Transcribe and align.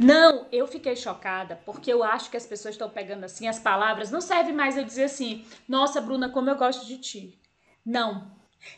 Não, 0.00 0.46
eu 0.50 0.66
fiquei 0.66 0.96
chocada 0.96 1.60
porque 1.66 1.92
eu 1.92 2.02
acho 2.02 2.30
que 2.30 2.36
as 2.36 2.46
pessoas 2.46 2.74
estão 2.74 2.88
pegando 2.88 3.24
assim 3.24 3.46
as 3.46 3.58
palavras. 3.58 4.10
Não 4.10 4.20
serve 4.20 4.50
mais 4.52 4.76
eu 4.76 4.84
dizer 4.84 5.04
assim, 5.04 5.44
nossa, 5.68 6.00
Bruna, 6.00 6.28
como 6.30 6.48
eu 6.48 6.56
gosto 6.56 6.86
de 6.86 6.96
ti. 6.98 7.38
Não. 7.84 8.30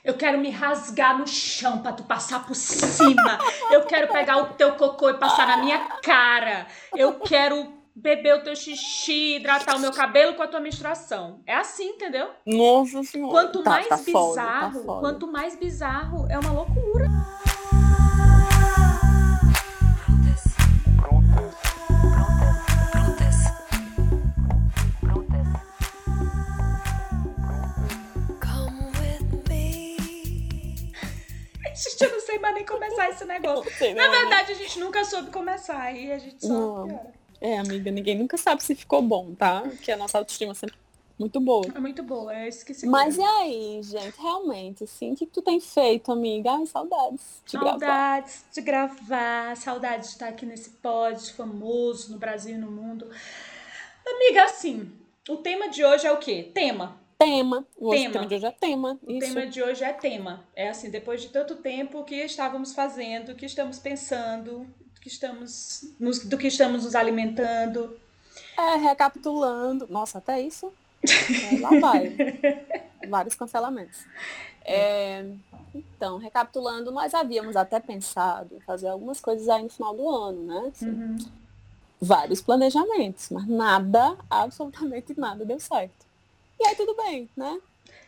Eu 0.04 0.14
quero 0.14 0.38
me 0.38 0.50
rasgar 0.50 1.16
no 1.18 1.26
chão 1.26 1.78
para 1.78 1.92
tu 1.92 2.04
passar 2.04 2.44
por 2.46 2.54
cima. 2.56 3.38
Eu 3.70 3.84
quero 3.84 4.12
pegar 4.12 4.36
o 4.38 4.54
teu 4.54 4.74
cocô 4.74 5.10
e 5.10 5.14
passar 5.14 5.46
na 5.46 5.56
minha 5.58 5.78
cara. 6.02 6.66
Eu 6.96 7.18
quero 7.20 7.72
beber 7.94 8.36
o 8.36 8.42
teu 8.42 8.56
xixi, 8.56 9.36
hidratar 9.36 9.76
o 9.76 9.80
meu 9.80 9.92
cabelo 9.92 10.34
com 10.34 10.42
a 10.42 10.46
tua 10.48 10.60
menstruação. 10.60 11.40
É 11.46 11.54
assim, 11.54 11.90
entendeu? 11.90 12.30
Nossa 12.46 13.02
senhora. 13.02 13.32
Quanto 13.32 13.62
Tá- 13.62 13.70
mais 13.70 13.86
tá 13.88 13.98
foda, 13.98 14.40
bizarro, 14.40 14.78
tá 14.78 14.84
foda. 14.86 15.00
quanto 15.00 15.26
mais 15.30 15.56
bizarro, 15.56 16.26
é 16.30 16.38
uma 16.38 16.52
loucura. 16.52 17.06
Gente, 31.90 32.02
eu 32.02 32.12
não 32.12 32.20
sei 32.20 32.38
mais 32.38 32.54
nem 32.54 32.64
começar 32.64 33.10
esse 33.10 33.24
negócio. 33.24 33.70
Na 33.94 34.06
não, 34.06 34.10
verdade, 34.10 34.52
a 34.52 34.54
gente 34.54 34.78
nunca 34.78 35.04
soube 35.04 35.30
começar 35.30 35.92
e 35.92 36.12
a 36.12 36.18
gente 36.18 36.46
só. 36.46 36.86
É, 37.40 37.58
amiga, 37.58 37.90
ninguém 37.90 38.16
nunca 38.16 38.36
sabe 38.36 38.62
se 38.62 38.74
ficou 38.74 39.02
bom, 39.02 39.34
tá? 39.34 39.62
Porque 39.62 39.90
a 39.90 39.96
nossa 39.96 40.18
autoestima 40.18 40.52
é 40.52 40.54
sempre 40.54 40.76
muito 41.18 41.40
boa. 41.40 41.66
É 41.74 41.78
muito 41.78 42.02
boa, 42.02 42.34
é 42.34 42.50
se 42.50 42.86
Mas 42.86 43.16
e 43.16 43.22
aí, 43.22 43.80
gente, 43.82 44.20
realmente, 44.20 44.84
assim, 44.84 45.12
o 45.12 45.16
que, 45.16 45.26
que 45.26 45.32
tu 45.32 45.42
tem 45.42 45.60
feito, 45.60 46.12
amiga? 46.12 46.52
Ai, 46.52 46.66
saudades 46.66 47.42
de 47.46 47.58
gravar. 47.58 47.78
Saudades 47.78 48.44
de 48.52 48.60
gravar, 48.60 49.56
saudades 49.56 50.08
de 50.08 50.14
estar 50.14 50.28
aqui 50.28 50.46
nesse 50.46 50.70
pod 50.70 51.32
famoso 51.32 52.12
no 52.12 52.18
Brasil 52.18 52.54
e 52.54 52.58
no 52.58 52.70
mundo. 52.70 53.10
Amiga, 54.06 54.44
assim, 54.44 54.90
o 55.28 55.36
tema 55.36 55.68
de 55.68 55.84
hoje 55.84 56.06
é 56.06 56.12
o 56.12 56.18
quê? 56.18 56.50
Tema. 56.54 57.01
Tema. 57.22 57.64
Hoje, 57.78 58.02
Tema. 58.02 58.10
O 58.10 58.12
tema 58.12 58.26
de 58.26 58.34
hoje 58.34 58.46
é 58.46 58.50
tema. 58.50 59.00
O 59.00 59.12
Isso. 59.12 59.34
tema 59.34 59.46
de 59.46 59.62
hoje 59.62 59.84
é 59.84 59.92
tema. 59.92 60.44
É 60.56 60.68
assim, 60.68 60.90
depois 60.90 61.22
de 61.22 61.28
tanto 61.28 61.54
tempo, 61.56 62.00
o 62.00 62.04
que 62.04 62.16
estávamos 62.16 62.74
fazendo, 62.74 63.30
o 63.30 63.34
que 63.36 63.46
estamos 63.46 63.78
pensando, 63.78 64.66
do 64.92 65.00
que 65.00 65.06
estamos 65.08 65.94
nos, 66.00 66.24
do 66.24 66.36
que 66.36 66.48
estamos 66.48 66.84
nos 66.84 66.96
alimentando. 66.96 67.96
É, 68.58 68.76
recapitulando. 68.76 69.86
Nossa, 69.88 70.18
até 70.18 70.40
isso. 70.40 70.72
É, 71.04 71.60
lá 71.60 71.70
vai. 71.78 72.16
Vários 73.08 73.36
cancelamentos. 73.36 74.04
É, 74.64 75.24
então, 75.72 76.18
recapitulando, 76.18 76.90
nós 76.90 77.14
havíamos 77.14 77.54
até 77.54 77.78
pensado 77.78 78.56
em 78.56 78.60
fazer 78.60 78.88
algumas 78.88 79.20
coisas 79.20 79.48
aí 79.48 79.62
no 79.62 79.70
final 79.70 79.94
do 79.94 80.08
ano, 80.08 80.42
né? 80.42 80.70
Assim, 80.74 80.88
Uhum. 80.88 81.18
Vários 82.04 82.40
planejamentos, 82.40 83.30
mas 83.30 83.46
nada, 83.46 84.16
absolutamente 84.28 85.14
nada 85.16 85.44
deu 85.44 85.60
certo. 85.60 86.04
E 86.62 86.66
aí 86.68 86.74
tudo 86.76 86.94
bem, 86.96 87.28
né? 87.36 87.60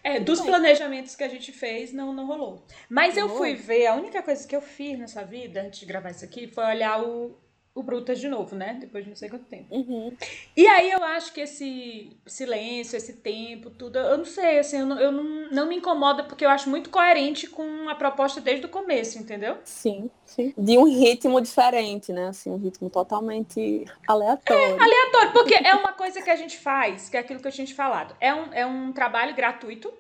É, 0.02 0.20
Tudo 0.20 0.27
dos 0.27 0.41
bem. 0.41 0.48
planejamentos 0.50 1.16
que 1.16 1.24
a 1.24 1.28
gente 1.28 1.50
fez, 1.52 1.92
não, 1.92 2.12
não 2.12 2.27
rolou. 2.27 2.64
Mas 2.88 3.16
eu 3.16 3.27
Não 3.27 3.36
fui 3.36 3.50
rolou? 3.50 3.56
ver, 3.56 3.86
a 3.86 3.94
única 3.94 4.22
coisa 4.22 4.47
que 4.47 4.55
eu 4.55 4.60
fiz 4.62 4.98
nessa 4.98 5.24
vida, 5.24 5.62
antes 5.62 5.80
de 5.80 5.86
gravar 5.86 6.10
isso 6.10 6.24
aqui, 6.24 6.47
foi 6.47 6.64
olhar 6.64 7.02
o, 7.02 7.36
o 7.75 7.83
Brutas 7.83 8.20
de 8.20 8.28
novo, 8.28 8.55
né? 8.55 8.77
Depois 8.80 9.03
de 9.03 9.11
não 9.11 9.17
sei 9.17 9.28
quanto 9.28 9.47
tempo. 9.47 9.75
Uhum. 9.75 10.17
E 10.56 10.64
aí 10.67 10.92
eu 10.92 11.03
acho 11.03 11.33
que 11.33 11.41
esse 11.41 12.16
silêncio, 12.25 12.97
esse 12.97 13.14
tempo, 13.14 13.69
tudo, 13.69 13.98
eu 13.98 14.16
não 14.16 14.25
sei, 14.25 14.61
assim, 14.61 14.78
eu 14.78 14.86
não, 14.86 15.00
eu 15.00 15.11
não, 15.11 15.50
não 15.50 15.66
me 15.66 15.77
incomoda 15.77 16.22
porque 16.22 16.44
eu 16.44 16.50
acho 16.50 16.70
muito 16.70 16.89
coerente 16.89 17.48
com 17.48 17.89
a 17.89 17.94
proposta 17.97 18.41
desde 18.41 18.66
o 18.66 18.69
começo, 18.69 19.19
entendeu? 19.19 19.58
Sim, 19.64 20.08
sim. 20.25 20.55
De 20.56 20.78
um 20.78 20.84
ritmo 20.84 21.41
diferente, 21.41 22.12
né? 22.12 22.28
Assim, 22.28 22.48
um 22.48 22.58
ritmo 22.58 22.89
totalmente 22.89 23.84
aleatório. 24.06 24.81
Aleatório, 24.81 25.33
porque 25.33 25.55
é 25.55 25.75
uma 25.75 25.92
coisa 25.92 26.22
que 26.22 26.31
a 26.31 26.36
gente 26.36 26.56
faz, 26.56 27.09
que 27.09 27.16
é 27.16 27.20
aquilo 27.20 27.41
que 27.41 27.48
eu 27.48 27.53
tinha 27.53 27.66
te 27.66 27.75
falado. 27.75 28.14
É 28.20 28.33
um, 28.33 28.53
é 28.53 28.64
um 28.64 28.92
trabalho 28.92 29.34
gratuito 29.34 29.92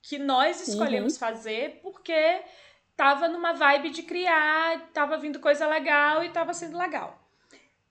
que 0.00 0.16
nós 0.16 0.66
escolhemos 0.66 1.18
fazer 1.18 1.80
porque 1.82 2.40
tava 3.00 3.28
numa 3.28 3.54
vibe 3.54 3.88
de 3.88 4.02
criar, 4.02 4.90
tava 4.92 5.16
vindo 5.16 5.40
coisa 5.40 5.66
legal 5.66 6.22
e 6.22 6.28
tava 6.28 6.52
sendo 6.52 6.76
legal. 6.76 7.18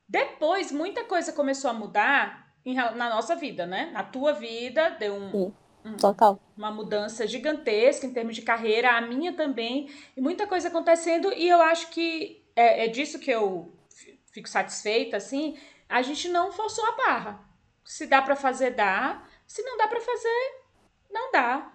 Depois, 0.08 0.72
muita 0.72 1.04
coisa 1.04 1.34
começou 1.34 1.72
a 1.72 1.74
mudar 1.74 2.54
em 2.64 2.76
na 2.76 3.10
nossa 3.10 3.36
vida, 3.36 3.66
né? 3.66 3.90
Na 3.92 4.04
tua 4.04 4.34
vida, 4.34 4.92
deu 5.00 5.16
um, 5.16 5.52
Total. 5.98 6.40
uma 6.56 6.70
mudança 6.70 7.26
gigantesca 7.26 8.06
em 8.06 8.14
termos 8.14 8.36
de 8.36 8.44
carreira, 8.44 8.92
a 8.92 9.02
minha 9.02 9.34
também, 9.34 9.92
e 10.16 10.22
muita 10.22 10.46
coisa 10.46 10.68
acontecendo, 10.68 11.34
e 11.34 11.50
eu 11.50 11.60
acho 11.60 11.90
que 11.90 12.46
é, 12.56 12.86
é 12.86 12.88
disso 12.88 13.18
que 13.18 13.32
eu 13.32 13.74
fi- 13.90 14.22
fico 14.32 14.48
satisfeita, 14.48 15.18
assim, 15.18 15.58
a 15.88 16.04
gente 16.04 16.30
não 16.30 16.52
forçou 16.52 16.86
a 16.86 16.92
barra. 16.92 17.40
Se 17.84 18.06
dá 18.06 18.22
pra 18.22 18.36
fazer, 18.36 18.76
dá. 18.76 19.24
Se 19.48 19.64
não 19.64 19.76
dá 19.76 19.88
pra 19.88 20.00
fazer, 20.00 20.62
não 21.10 21.32
dá. 21.32 21.72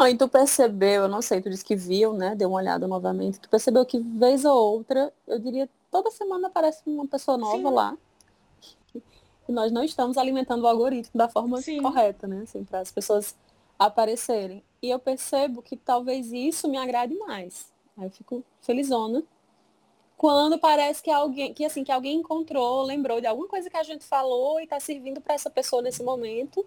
Ah, 0.00 0.08
e 0.08 0.16
tu 0.16 0.28
percebeu, 0.28 1.02
eu 1.02 1.08
não 1.08 1.20
sei, 1.20 1.42
tu 1.42 1.50
disse 1.50 1.64
que 1.64 1.74
viu, 1.74 2.12
né? 2.12 2.36
Deu 2.36 2.48
uma 2.50 2.58
olhada 2.58 2.86
novamente. 2.86 3.40
Tu 3.40 3.48
percebeu 3.48 3.84
que 3.84 3.98
vez 3.98 4.44
ou 4.44 4.56
outra, 4.56 5.12
eu 5.26 5.40
diria, 5.40 5.68
toda 5.90 6.08
semana 6.12 6.46
aparece 6.46 6.82
uma 6.86 7.04
pessoa 7.08 7.36
nova 7.36 7.56
Sim. 7.56 7.74
lá. 7.74 7.98
E 9.48 9.52
nós 9.52 9.72
não 9.72 9.82
estamos 9.82 10.16
alimentando 10.16 10.62
o 10.62 10.68
algoritmo 10.68 11.18
da 11.18 11.28
forma 11.28 11.60
Sim. 11.60 11.82
correta, 11.82 12.28
né? 12.28 12.42
Assim, 12.44 12.62
para 12.62 12.78
as 12.78 12.92
pessoas 12.92 13.34
aparecerem. 13.76 14.62
E 14.80 14.88
eu 14.88 15.00
percebo 15.00 15.62
que 15.62 15.76
talvez 15.76 16.30
isso 16.32 16.68
me 16.68 16.76
agrade 16.76 17.16
mais. 17.16 17.66
Aí 17.96 18.04
eu 18.04 18.10
fico 18.10 18.44
felizona. 18.62 19.24
Quando 20.16 20.58
parece 20.58 21.02
que 21.02 21.10
alguém, 21.10 21.52
que 21.52 21.64
assim, 21.64 21.82
que 21.82 21.90
alguém 21.90 22.18
encontrou, 22.18 22.82
lembrou 22.82 23.20
de 23.20 23.26
alguma 23.26 23.48
coisa 23.48 23.68
que 23.68 23.76
a 23.76 23.82
gente 23.82 24.04
falou 24.04 24.60
e 24.60 24.64
está 24.64 24.78
servindo 24.78 25.20
para 25.20 25.34
essa 25.34 25.50
pessoa 25.50 25.82
nesse 25.82 26.04
momento. 26.04 26.64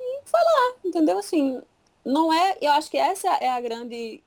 E 0.00 0.20
foi 0.24 0.40
lá, 0.40 0.74
entendeu? 0.84 1.18
Assim, 1.18 1.60
não 2.04 2.32
é, 2.32 2.56
eu 2.60 2.72
acho 2.72 2.90
que 2.90 2.96
essa 2.96 3.28
é 3.36 3.48
a 3.50 3.60
grande, 3.60 4.22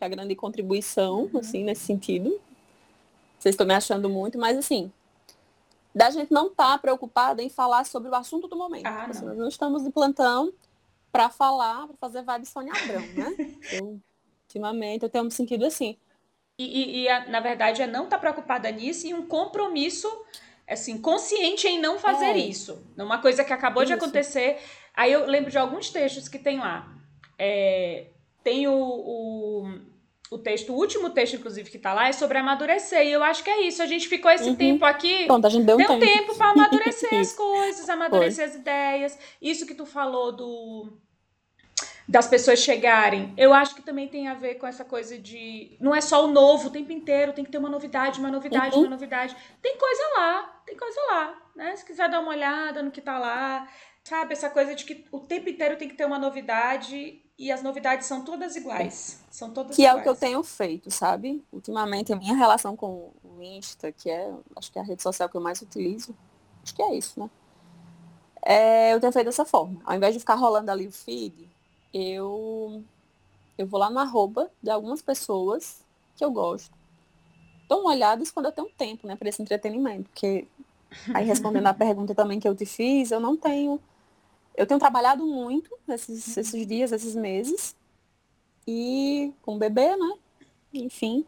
a 0.00 0.08
grande 0.08 0.34
contribuição, 0.34 1.30
assim, 1.38 1.64
nesse 1.64 1.84
sentido. 1.84 2.40
Vocês 3.38 3.54
estão 3.54 3.66
me 3.66 3.74
achando 3.74 4.08
muito, 4.08 4.38
mas 4.38 4.56
assim, 4.58 4.92
da 5.94 6.10
gente 6.10 6.32
não 6.32 6.48
estar 6.48 6.78
preocupada 6.80 7.42
em 7.42 7.48
falar 7.48 7.84
sobre 7.86 8.08
o 8.10 8.14
assunto 8.14 8.48
do 8.48 8.56
momento. 8.56 8.86
Ah, 8.86 9.06
Assim, 9.06 9.20
não. 9.22 9.28
nós 9.28 9.38
não 9.38 9.48
estamos 9.48 9.84
de 9.84 9.90
plantão 9.90 10.52
para 11.10 11.28
falar, 11.30 11.86
para 11.86 11.96
fazer 11.96 12.22
vibe 12.22 12.46
Sônia 12.46 12.72
Abrão, 12.74 13.06
né? 13.14 13.34
Eu, 13.70 14.00
ultimamente, 14.46 15.02
eu 15.02 15.10
tenho 15.10 15.24
me 15.24 15.30
sentido 15.30 15.66
assim. 15.66 15.96
E, 16.58 16.64
e- 16.64 17.02
e, 17.02 17.08
a- 17.08 17.28
na 17.28 17.38
verdade, 17.38 17.82
é 17.82 17.86
não 17.86 18.04
estar 18.04 18.18
preocupada 18.18 18.70
nisso 18.70 19.06
e 19.06 19.12
um 19.14 19.26
compromisso, 19.26 20.08
assim, 20.66 20.98
consciente 20.98 21.68
em 21.68 21.78
não 21.78 21.98
fazer 21.98 22.30
É. 22.34 22.38
isso. 22.38 22.82
Uma 22.96 23.18
coisa 23.20 23.44
que 23.44 23.52
acabou 23.52 23.84
de 23.84 23.92
Isso. 23.92 24.02
acontecer. 24.02 24.58
Aí 24.94 25.12
eu 25.12 25.26
lembro 25.26 25.50
de 25.50 25.58
alguns 25.58 25.90
textos 25.90 26.28
que 26.28 26.38
tem 26.38 26.58
lá. 26.58 26.88
É, 27.38 28.06
tem 28.42 28.66
o, 28.66 28.72
o, 28.74 29.68
o 30.30 30.38
texto, 30.38 30.72
o 30.72 30.76
último 30.76 31.10
texto, 31.10 31.36
inclusive, 31.36 31.70
que 31.70 31.78
tá 31.78 31.92
lá, 31.94 32.08
é 32.08 32.12
sobre 32.12 32.38
amadurecer. 32.38 33.06
E 33.06 33.12
eu 33.12 33.22
acho 33.22 33.44
que 33.44 33.50
é 33.50 33.62
isso. 33.62 33.82
A 33.82 33.86
gente 33.86 34.08
ficou 34.08 34.30
esse 34.30 34.48
Uhum. 34.50 34.56
tempo 34.56 34.84
aqui. 34.84 35.26
Pronto, 35.26 35.46
a 35.46 35.50
gente 35.50 35.64
deu 35.64 35.76
um 35.76 35.78
Deu 35.78 35.86
tempo. 35.88 36.00
tempo 36.00 36.34
para 36.34 36.50
amadurecer 36.50 37.14
as 37.20 37.32
coisas, 37.32 37.88
amadurecer 37.88 38.44
as 38.44 38.54
ideias. 38.54 39.18
Isso 39.40 39.66
que 39.66 39.74
tu 39.74 39.86
falou 39.86 40.32
do 40.32 40.92
das 42.10 42.26
pessoas 42.26 42.60
chegarem, 42.60 43.34
eu 43.36 43.52
acho 43.52 43.74
que 43.74 43.82
também 43.82 44.08
tem 44.08 44.28
a 44.28 44.34
ver 44.34 44.54
com 44.54 44.66
essa 44.66 44.82
coisa 44.82 45.18
de 45.18 45.76
não 45.78 45.94
é 45.94 46.00
só 46.00 46.24
o 46.24 46.28
novo 46.32 46.68
o 46.68 46.70
tempo 46.70 46.90
inteiro, 46.90 47.34
tem 47.34 47.44
que 47.44 47.50
ter 47.50 47.58
uma 47.58 47.68
novidade, 47.68 48.18
uma 48.18 48.30
novidade, 48.30 48.74
Uhum. 48.74 48.84
uma 48.84 48.90
novidade. 48.90 49.36
Tem 49.60 49.76
coisa 49.76 50.02
lá, 50.16 50.62
tem 50.64 50.74
coisa 50.74 50.98
lá, 51.10 51.38
né? 51.54 51.76
Se 51.76 51.84
quiser 51.84 52.08
dar 52.08 52.20
uma 52.20 52.30
olhada 52.30 52.82
no 52.82 52.90
que 52.90 53.02
tá 53.02 53.18
lá, 53.18 53.68
sabe 54.02 54.32
essa 54.32 54.48
coisa 54.48 54.74
de 54.74 54.86
que 54.86 55.04
o 55.12 55.20
tempo 55.20 55.50
inteiro 55.50 55.76
tem 55.76 55.86
que 55.86 55.94
ter 55.96 56.06
uma 56.06 56.18
novidade 56.18 57.22
e 57.38 57.52
as 57.52 57.62
novidades 57.62 58.06
são 58.06 58.24
todas 58.24 58.56
iguais, 58.56 59.20
são 59.30 59.50
todas 59.50 59.76
Que 59.76 59.86
é 59.86 59.90
iguais. 59.90 60.00
o 60.00 60.02
que 60.02 60.08
eu 60.08 60.16
tenho 60.16 60.42
feito, 60.42 60.90
sabe? 60.90 61.44
Ultimamente, 61.52 62.12
a 62.12 62.16
minha 62.16 62.34
relação 62.34 62.74
com 62.74 63.12
o 63.22 63.42
Insta, 63.42 63.92
que 63.92 64.10
é, 64.10 64.34
acho 64.56 64.72
que 64.72 64.78
é 64.78 64.82
a 64.82 64.84
rede 64.84 65.02
social 65.02 65.28
que 65.28 65.36
eu 65.36 65.40
mais 65.40 65.62
utilizo, 65.62 66.14
acho 66.64 66.74
que 66.74 66.82
é 66.82 66.94
isso, 66.96 67.20
né? 67.20 67.30
É, 68.42 68.92
eu 68.92 69.00
tenho 69.00 69.12
feito 69.12 69.26
dessa 69.26 69.44
forma. 69.44 69.80
Ao 69.84 69.94
invés 69.94 70.14
de 70.14 70.20
ficar 70.20 70.34
rolando 70.34 70.70
ali 70.70 70.86
o 70.88 70.92
feed, 70.92 71.48
eu, 71.94 72.82
eu 73.56 73.66
vou 73.66 73.78
lá 73.78 73.88
no 73.88 73.98
arroba 74.00 74.50
de 74.62 74.70
algumas 74.70 75.00
pessoas 75.00 75.80
que 76.16 76.24
eu 76.24 76.30
gosto. 76.32 76.76
Dou 77.68 77.82
uma 77.82 77.90
olhada 77.90 78.24
quando 78.32 78.46
eu 78.46 78.52
tenho 78.52 78.68
tempo, 78.70 79.06
né, 79.06 79.14
para 79.14 79.28
esse 79.28 79.40
entretenimento. 79.42 80.08
Porque, 80.10 80.48
aí 81.14 81.24
respondendo 81.24 81.66
a 81.66 81.74
pergunta 81.74 82.14
também 82.14 82.40
que 82.40 82.48
eu 82.48 82.54
te 82.54 82.66
fiz, 82.66 83.10
eu 83.10 83.20
não 83.20 83.36
tenho. 83.36 83.80
Eu 84.58 84.66
tenho 84.66 84.80
trabalhado 84.80 85.24
muito 85.24 85.70
nesses, 85.86 86.36
esses 86.36 86.66
dias, 86.66 86.90
esses 86.90 87.14
meses 87.14 87.76
e 88.66 89.32
com 89.40 89.54
o 89.54 89.58
bebê, 89.58 89.94
né? 89.96 90.14
Enfim, 90.74 91.24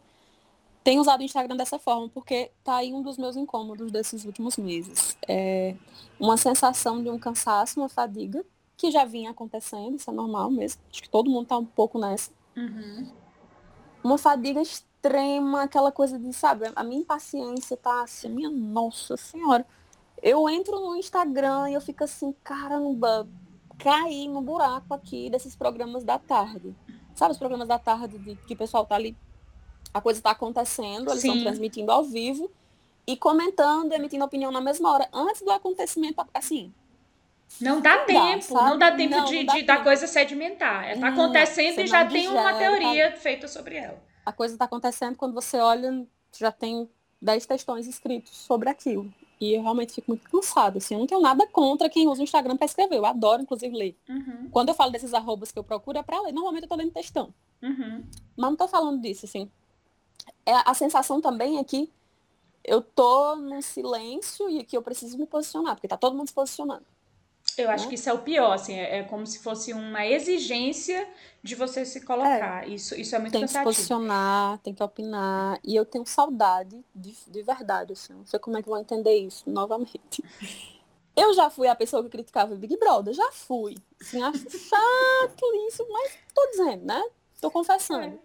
tenho 0.83 0.99
usado 0.99 1.21
o 1.21 1.23
Instagram 1.23 1.55
dessa 1.55 1.79
forma, 1.79 2.09
porque 2.09 2.51
tá 2.61 2.75
aí 2.75 2.93
um 2.93 3.01
dos 3.01 3.17
meus 3.17 3.37
incômodos 3.37 3.89
desses 3.89 4.25
últimos 4.25 4.57
meses. 4.57 5.17
É 5.29 5.75
uma 6.19 6.35
sensação 6.35 7.01
de 7.01 7.09
um 7.09 7.17
cansaço, 7.17 7.79
uma 7.79 7.87
fadiga, 7.87 8.43
que 8.75 8.91
já 8.91 9.05
vinha 9.05 9.31
acontecendo, 9.31 9.95
isso 9.95 10.09
é 10.09 10.13
normal 10.13 10.51
mesmo. 10.51 10.81
Acho 10.91 11.01
que 11.01 11.09
todo 11.09 11.31
mundo 11.31 11.47
tá 11.47 11.57
um 11.57 11.65
pouco 11.65 11.97
nessa. 11.97 12.31
Uhum. 12.57 13.07
Uma 14.03 14.17
fadiga 14.17 14.61
extrema, 14.61 15.63
aquela 15.63 15.91
coisa 15.91 16.19
de, 16.19 16.33
sabe, 16.33 16.69
a 16.75 16.83
minha 16.83 16.99
impaciência 16.99 17.77
tá 17.77 18.03
assim, 18.03 18.27
minha 18.27 18.49
nossa 18.49 19.15
senhora. 19.15 19.65
Eu 20.21 20.47
entro 20.49 20.79
no 20.79 20.95
Instagram 20.95 21.69
e 21.69 21.73
eu 21.73 21.81
fico 21.81 22.03
assim, 22.03 22.33
caramba, 22.43 23.27
caí 23.79 24.27
no 24.27 24.41
buraco 24.41 24.93
aqui 24.93 25.29
desses 25.29 25.55
programas 25.55 26.03
da 26.03 26.19
tarde. 26.19 26.75
Sabe 27.15 27.31
os 27.31 27.37
programas 27.39 27.67
da 27.67 27.79
tarde 27.79 28.17
de 28.19 28.35
que 28.35 28.53
o 28.53 28.57
pessoal 28.57 28.85
tá 28.85 28.95
ali, 28.95 29.17
a 29.93 29.99
coisa 29.99 30.21
tá 30.21 30.31
acontecendo, 30.31 31.09
eles 31.11 31.23
estão 31.23 31.41
transmitindo 31.41 31.91
ao 31.91 32.03
vivo 32.03 32.49
e 33.05 33.17
comentando, 33.17 33.91
emitindo 33.93 34.23
opinião 34.23 34.51
na 34.51 34.61
mesma 34.61 34.91
hora, 34.91 35.09
antes 35.11 35.41
do 35.41 35.51
acontecimento, 35.51 36.23
assim, 36.33 36.71
Não 37.59 37.81
dá 37.81 37.97
tempo, 38.05 38.53
não 38.53 38.77
dá 38.77 38.91
tempo 38.95 39.15
Não, 39.15 39.25
de, 39.25 39.35
não 39.37 39.45
dá 39.45 39.53
de 39.53 39.63
da 39.63 39.73
tempo. 39.73 39.83
coisa 39.85 40.07
sedimentar. 40.07 40.85
É, 40.85 40.93
tá 40.93 40.99
Não, 41.01 41.07
acontecendo 41.09 41.81
e 41.81 41.87
já 41.87 42.05
tem 42.05 42.27
uma 42.29 42.53
teoria 42.53 43.11
feita 43.17 43.47
sobre 43.47 43.75
ela. 43.75 44.01
a 44.25 44.31
coisa 44.31 44.53
está 44.55 44.65
acontecendo 44.65 45.15
quando 45.17 45.33
você 45.33 45.57
olha, 45.57 46.05
já 46.37 46.51
tem 46.51 46.87
10 47.21 47.45
textões 47.45 47.87
escritos 47.87 48.37
sobre 48.37 48.69
aquilo. 48.69 49.11
E 49.41 49.55
eu 49.55 49.63
realmente 49.63 49.93
fico 49.93 50.11
muito 50.11 50.29
cansada, 50.29 50.77
assim, 50.77 50.93
eu 50.93 50.99
não 50.99 51.07
tenho 51.07 51.19
nada 51.19 51.47
contra 51.47 51.89
quem 51.89 52.07
usa 52.07 52.21
o 52.21 52.23
Instagram 52.23 52.55
para 52.55 52.65
escrever, 52.65 52.95
eu 52.95 53.05
adoro, 53.07 53.41
inclusive, 53.41 53.75
ler. 53.75 53.97
Uhum, 54.07 54.47
Quando 54.51 54.69
eu 54.69 54.75
falo 54.75 54.91
desses 54.91 55.15
arrobas 55.15 55.51
que 55.51 55.57
eu 55.57 55.63
procuro, 55.63 55.97
é 55.97 56.03
para 56.03 56.21
ler, 56.21 56.31
normalmente 56.31 56.63
eu 56.63 56.69
tô 56.69 56.75
lendo 56.75 56.91
textão. 56.91 57.33
uhum. 57.59 58.03
Mas 58.37 58.49
não 58.51 58.55
tô 58.55 58.67
falando 58.67 59.01
disso, 59.01 59.25
assim. 59.25 59.49
É, 60.45 60.53
a 60.63 60.75
sensação 60.75 61.19
também 61.19 61.57
é 61.57 61.63
que 61.63 61.91
eu 62.63 62.81
tô 62.83 63.35
num 63.35 63.63
silêncio 63.63 64.47
e 64.47 64.63
que 64.63 64.77
eu 64.77 64.81
preciso 64.83 65.17
me 65.17 65.25
posicionar, 65.25 65.75
porque 65.75 65.87
tá 65.87 65.97
todo 65.97 66.15
mundo 66.15 66.27
se 66.27 66.33
posicionando. 66.33 66.85
Eu 67.57 67.69
acho 67.69 67.83
Né? 67.83 67.89
que 67.89 67.95
isso 67.95 68.09
é 68.09 68.13
o 68.13 68.19
pior, 68.19 68.53
assim, 68.53 68.73
é, 68.75 68.99
é 68.99 69.03
como 69.03 69.27
se 69.27 69.39
fosse 69.39 69.73
uma 69.73 70.05
exigência 70.05 71.07
de 71.43 71.53
você 71.53 71.85
se 71.85 72.01
colocar. 72.01 72.67
Isso, 72.67 72.95
isso 72.95 73.13
é 73.15 73.19
muito 73.19 73.33
Tem 73.33 73.41
que 73.41 73.47
se 73.49 73.53
cansativo. 73.55 73.75
posicionar, 73.75 74.57
tem 74.59 74.73
que 74.73 74.81
opinar. 74.81 75.59
E 75.63 75.75
eu 75.75 75.85
tenho 75.85 76.05
saudade 76.05 76.83
de, 76.95 77.13
de 77.27 77.43
verdade, 77.43 77.93
assim. 77.93 78.13
Não 78.13 78.25
sei 78.25 78.39
como 78.39 78.57
é 78.57 78.63
que 78.63 78.69
vão 78.69 78.79
entender 78.79 79.15
isso 79.17 79.49
novamente. 79.49 80.23
Eu 81.15 81.33
já 81.33 81.49
fui 81.49 81.67
a 81.67 81.75
pessoa 81.75 82.01
que 82.03 82.09
criticava 82.09 82.53
o 82.53 82.57
Big 82.57 82.77
Brother, 82.77 83.13
já 83.13 83.31
fui. 83.33 83.75
Assim, 83.99 84.21
acho 84.23 84.49
chato 84.49 85.45
isso, 85.67 85.85
mas 85.91 86.17
tô 86.33 86.47
dizendo, 86.51 86.85
né? 86.85 87.03
Tô 87.41 87.51
confessando. 87.51 88.17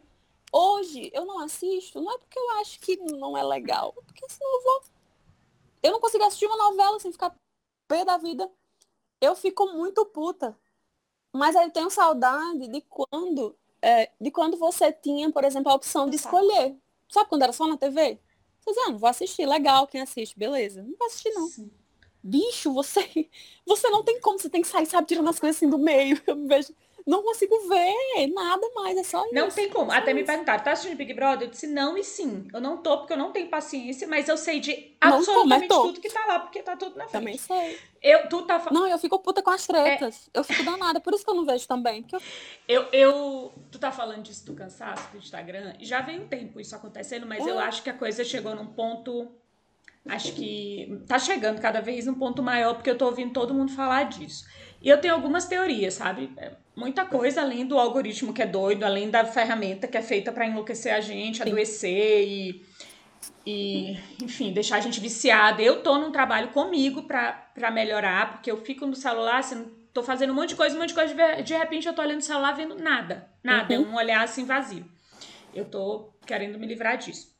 Hoje 0.52 1.10
eu 1.12 1.24
não 1.26 1.40
assisto, 1.40 2.00
não 2.00 2.12
é 2.12 2.18
porque 2.18 2.38
eu 2.38 2.50
acho 2.60 2.78
que 2.78 2.96
não 2.96 3.36
é 3.36 3.42
legal, 3.42 3.92
é 3.98 4.02
porque 4.02 4.24
senão 4.28 4.54
eu 4.56 4.62
vou. 4.62 4.82
Eu 5.82 5.92
não 5.92 6.00
consigo 6.00 6.22
assistir 6.24 6.46
uma 6.46 6.56
novela 6.56 6.98
sem 7.00 7.10
ficar 7.10 7.34
pé 7.88 8.04
da 8.04 8.16
vida. 8.18 8.48
Eu 9.20 9.34
fico 9.34 9.66
muito 9.72 10.04
puta. 10.06 10.56
Mas 11.32 11.56
aí 11.56 11.66
eu 11.66 11.70
tenho 11.72 11.90
saudade 11.90 12.68
de 12.68 12.80
quando, 12.82 13.56
é, 13.82 14.10
de 14.20 14.30
quando 14.30 14.56
você 14.56 14.92
tinha, 14.92 15.30
por 15.30 15.44
exemplo, 15.44 15.70
a 15.70 15.74
opção 15.74 16.08
de 16.08 16.16
escolher. 16.16 16.76
Sabe 17.08 17.28
quando 17.28 17.42
era 17.42 17.52
só 17.52 17.66
na 17.66 17.76
TV? 17.76 18.18
Você 18.60 18.70
dizia, 18.70 18.84
ah, 18.86 18.90
não 18.92 18.98
vou 18.98 19.08
assistir, 19.08 19.46
legal, 19.46 19.86
quem 19.86 20.00
assiste, 20.00 20.38
beleza. 20.38 20.82
Não 20.82 20.96
vou 20.98 21.06
assistir, 21.06 21.30
não. 21.34 21.48
Sim. 21.48 21.70
Bicho, 22.22 22.72
você, 22.72 23.28
você 23.66 23.88
não 23.90 24.02
tem 24.02 24.20
como, 24.20 24.38
você 24.38 24.50
tem 24.50 24.62
que 24.62 24.68
sair, 24.68 24.86
sabe, 24.86 25.06
tirando 25.06 25.28
as 25.28 25.38
coisas 25.38 25.56
assim 25.56 25.68
do 25.68 25.78
meio. 25.78 26.20
Eu 26.26 26.36
me 26.36 26.48
vejo, 26.48 26.74
não 27.06 27.22
consigo 27.22 27.56
ver 27.68 28.26
nada 28.34 28.68
mais, 28.74 28.98
é 28.98 29.04
só 29.04 29.24
isso. 29.26 29.34
Não 29.34 29.48
tem 29.48 29.68
como. 29.70 29.92
Até 29.92 30.12
me 30.12 30.24
perguntaram, 30.24 30.64
tá 30.64 30.72
assistindo 30.72 30.96
Big 30.98 31.14
Brother? 31.14 31.46
Eu 31.46 31.50
disse 31.52 31.66
não 31.68 31.96
e 31.96 32.02
sim. 32.02 32.48
Eu 32.52 32.60
não 32.60 32.78
tô 32.78 32.98
porque 32.98 33.12
eu 33.12 33.16
não 33.16 33.30
tenho 33.30 33.48
paciência, 33.48 34.08
mas 34.08 34.28
eu 34.28 34.36
sei 34.36 34.58
de 34.58 34.72
Não 35.02 35.10
tô, 35.10 35.16
absolutamente 35.18 35.60
mas 35.60 35.68
tô. 35.68 35.82
tudo 35.82 36.00
que 36.00 36.10
tá 36.10 36.26
lá, 36.26 36.40
porque 36.40 36.62
tá 36.62 36.76
tudo 36.76 36.96
na 36.96 37.06
frente. 37.06 37.12
Também 37.12 37.38
sei. 37.38 37.78
Eu, 38.02 38.28
tu 38.28 38.42
tá. 38.42 38.60
Não, 38.70 38.86
eu 38.88 38.98
fico 38.98 39.18
puta 39.20 39.40
com 39.42 39.50
as 39.50 39.66
tretas. 39.66 40.28
Eu 40.34 40.42
fico 40.42 40.62
danada, 40.64 41.00
por 41.00 41.14
isso 41.14 41.24
que 41.24 41.30
eu 41.30 41.34
não 41.34 41.44
vejo 41.44 41.66
também. 41.68 42.04
Eu 42.12 42.20
Eu, 42.68 42.88
eu, 42.92 43.52
tu 43.70 43.78
tá 43.78 43.92
falando 43.92 44.22
disso 44.22 44.44
do 44.44 44.54
cansaço 44.54 45.08
do 45.12 45.18
Instagram, 45.18 45.74
já 45.80 46.00
vem 46.00 46.20
um 46.20 46.26
tempo 46.28 46.60
isso 46.60 46.74
acontecendo, 46.74 47.24
mas 47.26 47.46
eu 47.46 47.60
É. 47.60 47.64
acho 47.64 47.82
que 47.82 47.90
a 47.90 47.94
coisa 47.94 48.24
chegou 48.24 48.54
num 48.54 48.66
ponto, 48.66 49.28
acho 50.08 50.32
que 50.34 51.02
tá 51.06 51.18
chegando 51.18 51.60
cada 51.60 51.80
vez 51.80 52.06
num 52.06 52.14
ponto 52.14 52.42
maior, 52.42 52.74
porque 52.74 52.90
eu 52.90 52.98
tô 52.98 53.06
ouvindo 53.06 53.32
todo 53.32 53.54
mundo 53.54 53.72
falar 53.72 54.04
disso. 54.04 54.44
E 54.82 54.88
eu 54.88 55.00
tenho 55.00 55.14
algumas 55.14 55.46
teorias, 55.46 55.94
sabe? 55.94 56.32
Muita 56.76 57.06
coisa 57.06 57.40
além 57.40 57.66
do 57.66 57.78
algoritmo 57.78 58.34
que 58.34 58.42
é 58.42 58.46
doido, 58.46 58.84
além 58.84 59.08
da 59.08 59.24
ferramenta 59.24 59.88
que 59.88 59.96
é 59.96 60.02
feita 60.02 60.30
pra 60.30 60.46
enlouquecer 60.46 60.94
a 60.94 61.00
gente, 61.00 61.42
adoecer 61.42 62.28
e, 62.28 62.66
e, 63.46 63.98
enfim, 64.22 64.52
deixar 64.52 64.76
a 64.76 64.80
gente 64.80 65.00
viciada. 65.00 65.62
Eu 65.62 65.82
tô 65.82 65.96
num 65.98 66.12
trabalho 66.12 66.48
comigo 66.48 67.04
pra 67.04 67.46
pra 67.56 67.70
melhorar, 67.70 68.32
porque 68.32 68.50
eu 68.50 68.58
fico 68.58 68.84
no 68.84 68.94
celular, 68.94 69.38
assim, 69.38 69.66
tô 69.92 70.02
fazendo 70.02 70.30
um 70.30 70.34
monte 70.34 70.50
de 70.50 70.56
coisa, 70.56 70.76
um 70.76 70.78
monte 70.78 70.90
de 70.90 70.94
coisa, 70.94 71.14
de 71.42 71.54
repente 71.54 71.88
eu 71.88 71.94
tô 71.94 72.02
olhando 72.02 72.18
o 72.18 72.22
celular 72.22 72.52
vendo 72.52 72.76
nada, 72.76 73.30
nada, 73.42 73.74
é 73.74 73.78
um 73.78 73.94
olhar 73.94 74.22
assim 74.22 74.44
vazio. 74.44 74.84
Eu 75.54 75.64
tô 75.64 76.12
querendo 76.26 76.58
me 76.58 76.66
livrar 76.66 76.98
disso. 76.98 77.34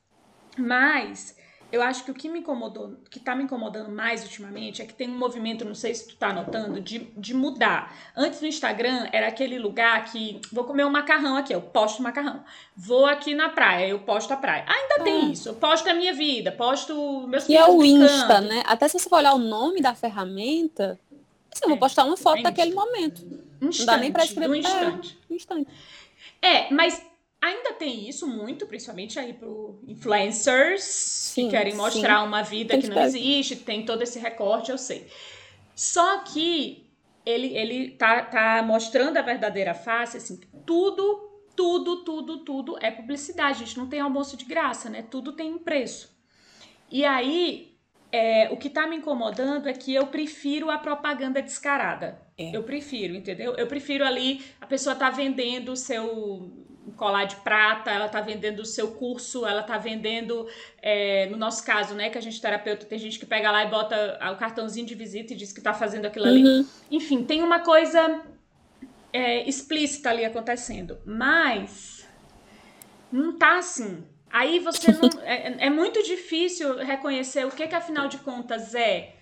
Mas 0.57 1.37
eu 1.71 1.81
acho 1.81 2.03
que 2.03 2.11
o 2.11 2.13
que 2.13 2.29
me 2.29 2.39
incomodou, 2.39 2.95
que 3.09 3.19
tá 3.19 3.35
me 3.35 3.43
incomodando 3.43 3.91
mais 3.91 4.23
ultimamente 4.23 4.81
é 4.81 4.85
que 4.85 4.93
tem 4.93 5.09
um 5.09 5.17
movimento, 5.17 5.65
não 5.65 5.75
sei 5.75 5.93
se 5.93 6.07
tu 6.07 6.15
tá 6.15 6.31
notando, 6.31 6.79
de, 6.79 6.99
de 7.17 7.33
mudar. 7.33 7.93
Antes 8.15 8.41
no 8.41 8.47
Instagram 8.47 9.07
era 9.11 9.27
aquele 9.27 9.59
lugar 9.59 10.05
que 10.05 10.39
vou 10.51 10.63
comer 10.63 10.85
um 10.85 10.89
macarrão 10.89 11.35
aqui, 11.37 11.53
eu 11.53 11.61
posto 11.61 12.01
macarrão. 12.01 12.43
Vou 12.75 13.05
aqui 13.05 13.35
na 13.35 13.49
praia, 13.49 13.87
eu 13.87 13.99
posto 13.99 14.31
a 14.33 14.37
praia. 14.37 14.65
Ainda 14.67 15.03
tem 15.03 15.31
isso, 15.31 15.49
eu 15.49 15.55
posto 15.55 15.89
a 15.89 15.93
minha 15.93 16.13
vida, 16.13 16.51
posto 16.51 17.27
meus 17.27 17.43
Que 17.43 17.55
é 17.57 17.65
o. 17.67 17.83
Insta, 17.83 18.41
né? 18.41 18.63
Até 18.65 18.87
se 18.87 18.97
você 18.99 19.09
for 19.09 19.17
olhar 19.17 19.33
o 19.33 19.39
nome 19.39 19.81
da 19.81 19.93
ferramenta, 19.93 20.99
assim, 21.51 21.63
eu 21.63 21.69
vou 21.69 21.77
É, 21.77 21.79
postar 21.79 22.05
uma 22.05 22.17
foto 22.17 22.39
é 22.39 22.43
daquele 22.43 22.73
momento. 22.73 23.21
Instante, 23.61 23.79
Não 23.79 23.85
dá 23.85 23.97
nem 23.97 24.11
pra 24.11 24.23
escrever. 24.23 24.47
do 24.49 24.55
instante. 24.55 25.17
É, 25.29 25.33
um 25.33 25.35
instante. 25.35 25.67
É, 26.41 26.73
mas 26.73 27.01
ainda 27.47 27.73
tem 27.73 28.07
isso 28.07 28.27
muito, 28.27 28.65
principalmente 28.67 29.17
aí 29.17 29.33
pro 29.33 29.79
influencers 29.87 30.83
Sim, 30.83 31.45
que 31.45 31.51
querem 31.51 31.71
sim. 31.71 31.77
mostrar 31.77 32.23
uma 32.23 32.41
vida 32.41 32.73
Tem 32.73 32.81
que 32.81 32.89
não 32.89 33.01
existe, 33.01 33.55
tem 33.55 33.85
todo 33.85 34.01
esse 34.01 34.19
recorte, 34.19 34.71
eu 34.71 34.77
sei. 34.77 35.07
Só 35.75 36.19
que 36.19 36.87
ele, 37.25 37.55
ele 37.57 37.91
tá, 37.91 38.23
tá 38.23 38.63
mostrando 38.63 39.17
a 39.17 39.21
verdadeira 39.21 39.73
face, 39.73 40.17
assim, 40.17 40.39
tudo, 40.65 41.29
tudo, 41.55 42.03
tudo, 42.03 42.37
tudo 42.39 42.77
é 42.81 42.89
publicidade. 42.89 43.63
A 43.63 43.65
gente 43.65 43.77
não 43.77 43.87
tem 43.87 43.99
almoço 43.99 44.37
de 44.37 44.45
graça, 44.45 44.89
né? 44.89 45.01
Tudo 45.01 45.33
tem 45.33 45.53
um 45.53 45.59
preço. 45.59 46.15
E 46.89 47.03
aí, 47.03 47.77
é, 48.11 48.49
o 48.49 48.57
que 48.57 48.69
tá 48.69 48.87
me 48.87 48.95
incomodando 48.95 49.67
é 49.67 49.73
que 49.73 49.93
eu 49.93 50.07
prefiro 50.07 50.69
a 50.69 50.77
propaganda 50.77 51.41
descarada. 51.41 52.21
É. 52.37 52.55
Eu 52.55 52.63
prefiro, 52.63 53.15
entendeu? 53.15 53.53
Eu 53.55 53.67
prefiro 53.67 54.05
ali, 54.05 54.43
a 54.61 54.65
pessoa 54.65 54.95
tá 54.95 55.09
vendendo 55.09 55.73
o 55.73 55.75
seu 55.75 56.66
colar 56.95 57.25
de 57.25 57.35
prata, 57.37 57.91
ela 57.91 58.07
tá 58.07 58.21
vendendo 58.21 58.59
o 58.61 58.65
seu 58.65 58.91
curso, 58.91 59.45
ela 59.45 59.63
tá 59.63 59.77
vendendo, 59.77 60.47
é, 60.81 61.27
no 61.27 61.37
nosso 61.37 61.65
caso, 61.65 61.93
né, 61.93 62.09
que 62.09 62.17
a 62.17 62.21
gente 62.21 62.37
é 62.37 62.41
terapeuta, 62.41 62.85
tem 62.85 62.97
gente 62.97 63.19
que 63.19 63.25
pega 63.25 63.51
lá 63.51 63.63
e 63.63 63.69
bota 63.69 64.17
o 64.31 64.35
cartãozinho 64.37 64.85
de 64.85 64.95
visita 64.95 65.33
e 65.33 65.35
diz 65.35 65.51
que 65.51 65.61
tá 65.61 65.73
fazendo 65.73 66.05
aquilo 66.05 66.25
ali. 66.25 66.43
Uhum. 66.43 66.65
Enfim, 66.89 67.23
tem 67.23 67.43
uma 67.43 67.59
coisa 67.59 68.21
é, 69.11 69.47
explícita 69.47 70.09
ali 70.09 70.23
acontecendo, 70.23 70.99
mas 71.05 72.07
não 73.11 73.37
tá 73.37 73.57
assim. 73.57 74.03
Aí 74.29 74.59
você 74.59 74.91
não. 74.91 75.09
É, 75.23 75.67
é 75.67 75.69
muito 75.69 76.01
difícil 76.03 76.77
reconhecer 76.77 77.45
o 77.45 77.51
que, 77.51 77.67
que 77.67 77.75
afinal 77.75 78.07
de 78.07 78.17
contas 78.19 78.73
é 78.73 79.15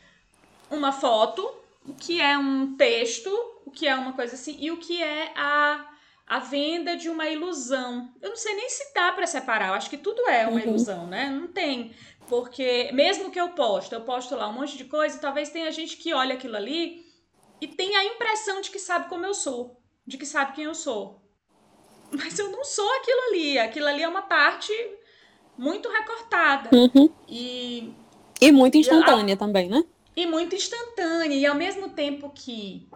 uma 0.70 0.92
foto, 0.92 1.42
o 1.88 1.94
que 1.94 2.22
é 2.22 2.38
um 2.38 2.76
texto, 2.76 3.30
o 3.66 3.72
que 3.72 3.88
é 3.88 3.96
uma 3.96 4.14
coisa 4.14 4.36
assim, 4.36 4.56
e 4.60 4.70
o 4.72 4.78
que 4.78 5.02
é 5.02 5.32
a, 5.36 5.86
a 6.28 6.40
venda 6.40 6.96
de 6.96 7.10
uma 7.10 7.28
ilusão. 7.30 8.10
Eu 8.22 8.30
não 8.30 8.36
sei 8.38 8.56
nem 8.56 8.70
se 8.70 8.94
dá 8.94 9.12
pra 9.12 9.28
separar, 9.28 9.68
eu 9.70 9.74
acho 9.76 9.90
que 9.90 9.98
tudo 9.98 10.28
é 10.28 10.48
uma 10.48 10.60
Uhum. 10.60 10.68
ilusão, 10.68 11.08
né? 11.08 11.30
Não 11.30 11.48
tem. 11.48 11.94
Porque 12.28 12.90
mesmo 12.94 13.30
que 13.30 13.40
eu 13.40 13.50
posto, 13.50 13.94
eu 13.94 14.02
posto 14.02 14.36
lá 14.36 14.48
um 14.50 14.54
monte 14.54 14.76
de 14.78 14.86
coisa, 14.86 15.18
e 15.18 15.22
talvez 15.22 15.50
tenha 15.50 15.72
gente 15.72 15.98
que 15.98 16.14
olha 16.14 16.34
aquilo 16.34 16.56
ali 16.56 17.06
e 17.62 17.68
tem 17.68 17.96
a 17.96 18.04
impressão 18.06 18.62
de 18.62 18.72
que 18.72 18.80
sabe 18.80 19.08
como 19.08 19.26
eu 19.26 19.34
sou, 19.36 19.80
de 20.08 20.18
que 20.18 20.26
sabe 20.26 20.54
quem 20.54 20.64
eu 20.66 20.74
sou. 20.74 21.22
Mas 22.12 22.38
eu 22.40 22.50
não 22.52 22.64
sou 22.64 22.90
aquilo 22.96 23.20
ali. 23.30 23.58
Aquilo 23.60 23.88
ali 23.88 24.02
é 24.02 24.08
uma 24.08 24.24
parte 24.24 24.72
muito 25.58 25.90
recortada. 25.90 26.70
Uhum. 26.76 27.10
E, 27.28 27.94
E 28.42 28.52
muito 28.52 28.78
instantânea 28.78 29.38
também, 29.38 29.70
né? 29.70 29.84
e 30.16 30.26
muito 30.26 30.56
instantânea. 30.56 31.36
E 31.36 31.46
ao 31.46 31.56
mesmo 31.56 31.90
tempo 31.90 32.32
que. 32.34 32.88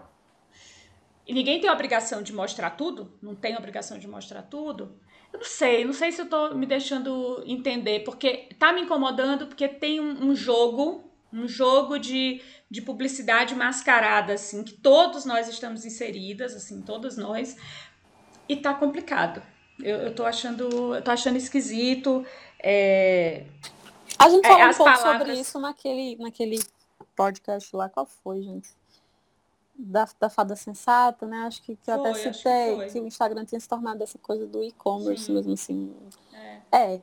E 1.29 1.33
ninguém 1.33 1.59
tem 1.61 1.69
a 1.69 1.73
obrigação 1.73 2.23
de 2.23 2.33
mostrar 2.33 2.71
tudo, 2.71 3.13
não 3.21 3.35
tem 3.35 3.53
a 3.53 3.59
obrigação 3.59 3.99
de 3.99 4.07
mostrar 4.07 4.41
tudo. 4.41 4.95
Eu 5.31 5.37
não 5.37 5.45
sei, 5.45 5.85
não 5.85 5.93
sei 5.93 6.11
se 6.11 6.19
eu 6.19 6.27
tô 6.27 6.55
me 6.55 6.65
deixando 6.65 7.43
entender, 7.45 8.03
porque 8.03 8.49
tá 8.57 8.73
me 8.73 8.81
incomodando, 8.81 9.45
porque 9.45 9.67
tem 9.67 9.99
um, 9.99 10.29
um 10.29 10.35
jogo, 10.35 11.03
um 11.31 11.47
jogo 11.47 11.99
de, 11.99 12.41
de 12.67 12.81
publicidade 12.81 13.53
mascarada, 13.53 14.33
assim, 14.33 14.63
que 14.63 14.73
todos 14.73 15.23
nós 15.23 15.47
estamos 15.47 15.85
inseridas, 15.85 16.55
assim, 16.55 16.81
todos 16.81 17.15
nós, 17.15 17.55
e 18.47 18.55
tá 18.55 18.73
complicado. 18.73 19.39
Eu, 19.79 19.97
eu 19.97 20.15
tô 20.15 20.25
achando, 20.25 20.95
eu 20.95 21.01
tô 21.03 21.11
achando 21.11 21.35
esquisito. 21.37 22.25
É, 22.57 23.43
A 24.17 24.27
gente 24.29 24.45
É, 24.45 24.49
falou 24.49 24.63
um 24.65 24.69
as 24.69 24.77
pouco 24.77 24.91
palavras- 24.91 25.27
sobre 25.27 25.39
isso 25.39 25.59
naquele, 25.59 26.15
naquele 26.17 26.59
podcast 27.15 27.75
lá. 27.75 27.87
Qual 27.87 28.07
foi, 28.23 28.41
gente? 28.41 28.78
Da, 29.81 30.05
da 30.19 30.29
fada 30.29 30.57
sensata, 30.57 31.25
né? 31.25 31.37
Acho 31.47 31.61
que, 31.63 31.73
que 31.77 31.89
eu 31.89 31.95
Foi, 32.01 32.09
até 32.09 32.19
que 32.29 32.33
citei 32.33 32.75
foi. 32.75 32.89
que, 32.89 32.99
o 32.99 33.07
Instagram 33.07 33.45
tinha 33.45 33.59
se 33.61 33.67
tornado 33.69 34.03
essa 34.03 34.17
coisa 34.19 34.45
do 34.45 34.61
e-commerce 34.61 35.31
mesmo 35.31 35.53
assim. 35.53 35.95
é. 36.33 36.61
É, 36.71 37.01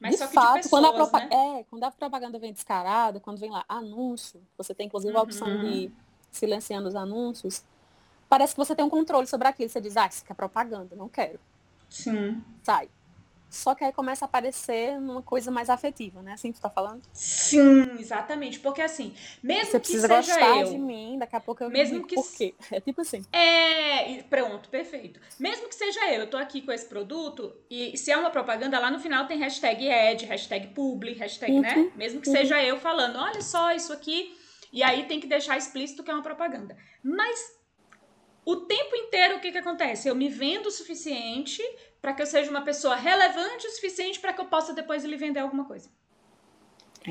Mas 0.00 0.12
de 0.16 0.28
que 0.28 0.32
fato, 0.32 0.62
de 0.62 0.68
quando, 0.68 0.84
a 0.84 0.92
pessoas, 0.92 1.10
propa- 1.10 1.26
né? 1.26 1.58
é, 1.60 1.64
quando 1.64 1.82
a 1.82 1.90
propaganda 1.90 2.38
vem 2.38 2.52
descarada, 2.52 3.18
quando 3.18 3.38
vem 3.38 3.50
lá 3.50 3.64
anúncio, 3.68 4.40
você 4.56 4.72
tem 4.72 4.86
inclusive 4.86 5.16
a 5.16 5.22
opção 5.22 5.48
Uhum. 5.48 5.60
de 5.60 5.92
silenciando 6.30 6.86
os 6.88 6.94
anúncios, 6.94 7.64
parece 8.28 8.54
que 8.54 8.58
você 8.58 8.76
tem 8.76 8.84
um 8.84 8.90
controle 8.90 9.26
sobre 9.26 9.48
aquilo. 9.48 9.68
Você 9.68 9.80
diz, 9.80 9.96
ah, 9.96 10.06
isso 10.06 10.22
aqui 10.22 10.30
é 10.30 10.34
propaganda, 10.36 10.94
não 10.94 11.08
quero. 11.08 11.40
Sim. 11.90 12.44
Sai. 12.62 12.88
Só 13.50 13.74
que 13.74 13.82
aí 13.82 13.92
começa 13.92 14.24
a 14.24 14.26
aparecer 14.26 15.00
numa 15.00 15.22
coisa 15.22 15.50
mais 15.50 15.70
afetiva, 15.70 16.20
né? 16.22 16.32
Assim 16.32 16.52
que 16.52 16.58
tu 16.58 16.62
tá 16.62 16.70
falando? 16.70 17.02
Sim, 17.12 17.98
exatamente. 17.98 18.60
Porque 18.60 18.82
assim, 18.82 19.14
mesmo 19.42 19.72
Você 19.72 19.80
que 19.80 19.86
seja 19.88 20.08
gostar 20.08 20.58
eu. 20.58 20.70
de 20.70 20.78
mim, 20.78 21.16
daqui 21.18 21.36
a 21.36 21.40
pouco 21.40 21.64
eu 21.64 21.70
Mesmo 21.70 22.06
que 22.06 22.14
por 22.14 22.30
quê. 22.32 22.54
É 22.70 22.80
tipo 22.80 23.00
assim. 23.00 23.24
É, 23.32 24.22
pronto, 24.24 24.68
perfeito. 24.68 25.18
Mesmo 25.38 25.68
que 25.68 25.74
seja 25.74 26.12
eu, 26.12 26.20
eu 26.20 26.30
tô 26.30 26.36
aqui 26.36 26.60
com 26.60 26.70
esse 26.70 26.86
produto 26.86 27.54
e 27.70 27.96
se 27.96 28.10
é 28.10 28.16
uma 28.16 28.30
propaganda, 28.30 28.78
lá 28.78 28.90
no 28.90 29.00
final 29.00 29.26
tem 29.26 29.38
hashtag 29.38 29.90
ad, 29.90 30.26
hashtag 30.26 30.68
publi, 30.68 31.14
hashtag, 31.14 31.52
Uhum, 31.52 31.60
né? 31.62 31.92
Mesmo 31.96 32.20
que 32.20 32.28
uhum. 32.28 32.36
seja 32.36 32.62
eu 32.62 32.78
falando, 32.78 33.18
olha 33.18 33.40
só 33.40 33.72
isso 33.72 33.92
aqui, 33.92 34.36
e 34.72 34.82
aí 34.82 35.04
tem 35.04 35.18
que 35.18 35.26
deixar 35.26 35.56
explícito 35.56 36.02
que 36.02 36.10
é 36.10 36.14
uma 36.14 36.22
propaganda. 36.22 36.76
Mas 37.02 37.57
o 38.44 38.56
tempo 38.56 38.96
inteiro 38.96 39.36
o 39.36 39.40
que 39.40 39.52
que 39.52 39.58
acontece? 39.58 40.08
Eu 40.08 40.14
me 40.14 40.28
vendo 40.28 40.66
o 40.66 40.70
suficiente 40.70 41.62
para 42.00 42.12
que 42.12 42.22
eu 42.22 42.26
seja 42.26 42.50
uma 42.50 42.62
pessoa 42.62 42.96
relevante 42.96 43.66
o 43.66 43.70
suficiente 43.70 44.20
para 44.20 44.32
que 44.32 44.40
eu 44.40 44.46
possa 44.46 44.72
depois 44.72 45.04
lhe 45.04 45.16
vender 45.16 45.40
alguma 45.40 45.64
coisa. 45.64 45.90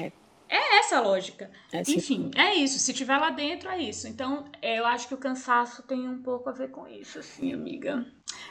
É. 0.01 0.11
É 0.49 0.79
essa 0.79 0.97
a 0.97 1.01
lógica. 1.01 1.51
É. 1.73 1.81
Enfim, 1.81 2.31
é 2.35 2.55
isso. 2.55 2.79
Se 2.79 2.93
tiver 2.93 3.17
lá 3.17 3.29
dentro, 3.29 3.69
é 3.69 3.79
isso. 3.79 4.07
Então, 4.07 4.45
é, 4.61 4.79
eu 4.79 4.85
acho 4.85 5.07
que 5.07 5.13
o 5.13 5.17
cansaço 5.17 5.83
tem 5.83 6.07
um 6.07 6.21
pouco 6.21 6.49
a 6.49 6.53
ver 6.53 6.69
com 6.71 6.87
isso, 6.87 7.19
assim, 7.19 7.53
amiga. 7.53 8.05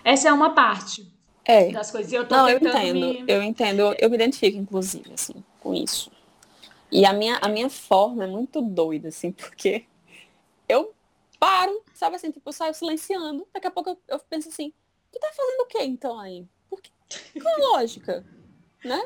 Essa 0.04 0.28
é 0.28 0.32
uma 0.32 0.54
parte 0.54 1.10
É. 1.44 1.70
das 1.70 1.90
coisas. 1.90 2.12
Eu 2.12 2.28
tô 2.28 2.36
Não, 2.36 2.48
eu 2.48 2.58
entendo, 2.58 3.00
me... 3.00 3.24
eu 3.26 3.42
entendo, 3.42 3.94
eu 3.98 4.10
me 4.10 4.16
identifico, 4.16 4.58
inclusive, 4.58 5.10
assim, 5.14 5.42
com 5.58 5.74
isso. 5.74 6.12
E 6.92 7.06
a 7.06 7.12
minha, 7.12 7.38
a 7.38 7.48
minha 7.48 7.70
forma 7.70 8.24
é 8.24 8.26
muito 8.26 8.60
doida, 8.60 9.08
assim, 9.08 9.32
porque 9.32 9.84
eu 10.68 10.94
paro, 11.38 11.82
sabe 11.94 12.16
assim, 12.16 12.30
tipo, 12.30 12.48
eu 12.48 12.52
saio 12.52 12.74
silenciando, 12.74 13.46
daqui 13.52 13.66
a 13.66 13.70
pouco 13.70 13.90
eu, 13.90 13.98
eu 14.08 14.18
penso 14.18 14.48
assim, 14.48 14.72
tu 15.12 15.18
tá 15.18 15.28
fazendo 15.34 15.60
o 15.60 15.66
quê 15.66 15.82
então 15.82 16.18
aí? 16.18 16.46
Por 16.68 16.80
que? 16.80 16.90
Qual 17.40 17.54
a 17.54 17.78
lógica? 17.78 18.24
Né? 18.84 19.00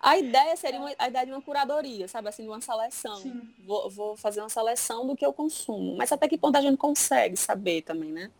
A 0.00 0.16
ideia 0.16 0.56
seria 0.56 0.80
uma, 0.80 0.90
a 0.98 1.08
ideia 1.08 1.26
de 1.26 1.32
uma 1.32 1.42
curadoria, 1.42 2.08
sabe 2.08 2.28
assim, 2.28 2.42
de 2.44 2.48
uma 2.48 2.60
seleção. 2.60 3.22
Vou, 3.66 3.90
vou 3.90 4.16
fazer 4.16 4.40
uma 4.40 4.48
seleção 4.48 5.06
do 5.06 5.14
que 5.14 5.24
eu 5.24 5.32
consumo. 5.32 5.96
Mas 5.96 6.10
até 6.10 6.26
que 6.26 6.38
ponto 6.38 6.56
a 6.56 6.62
gente 6.62 6.78
consegue 6.78 7.36
saber 7.36 7.82
também, 7.82 8.10
né? 8.10 8.30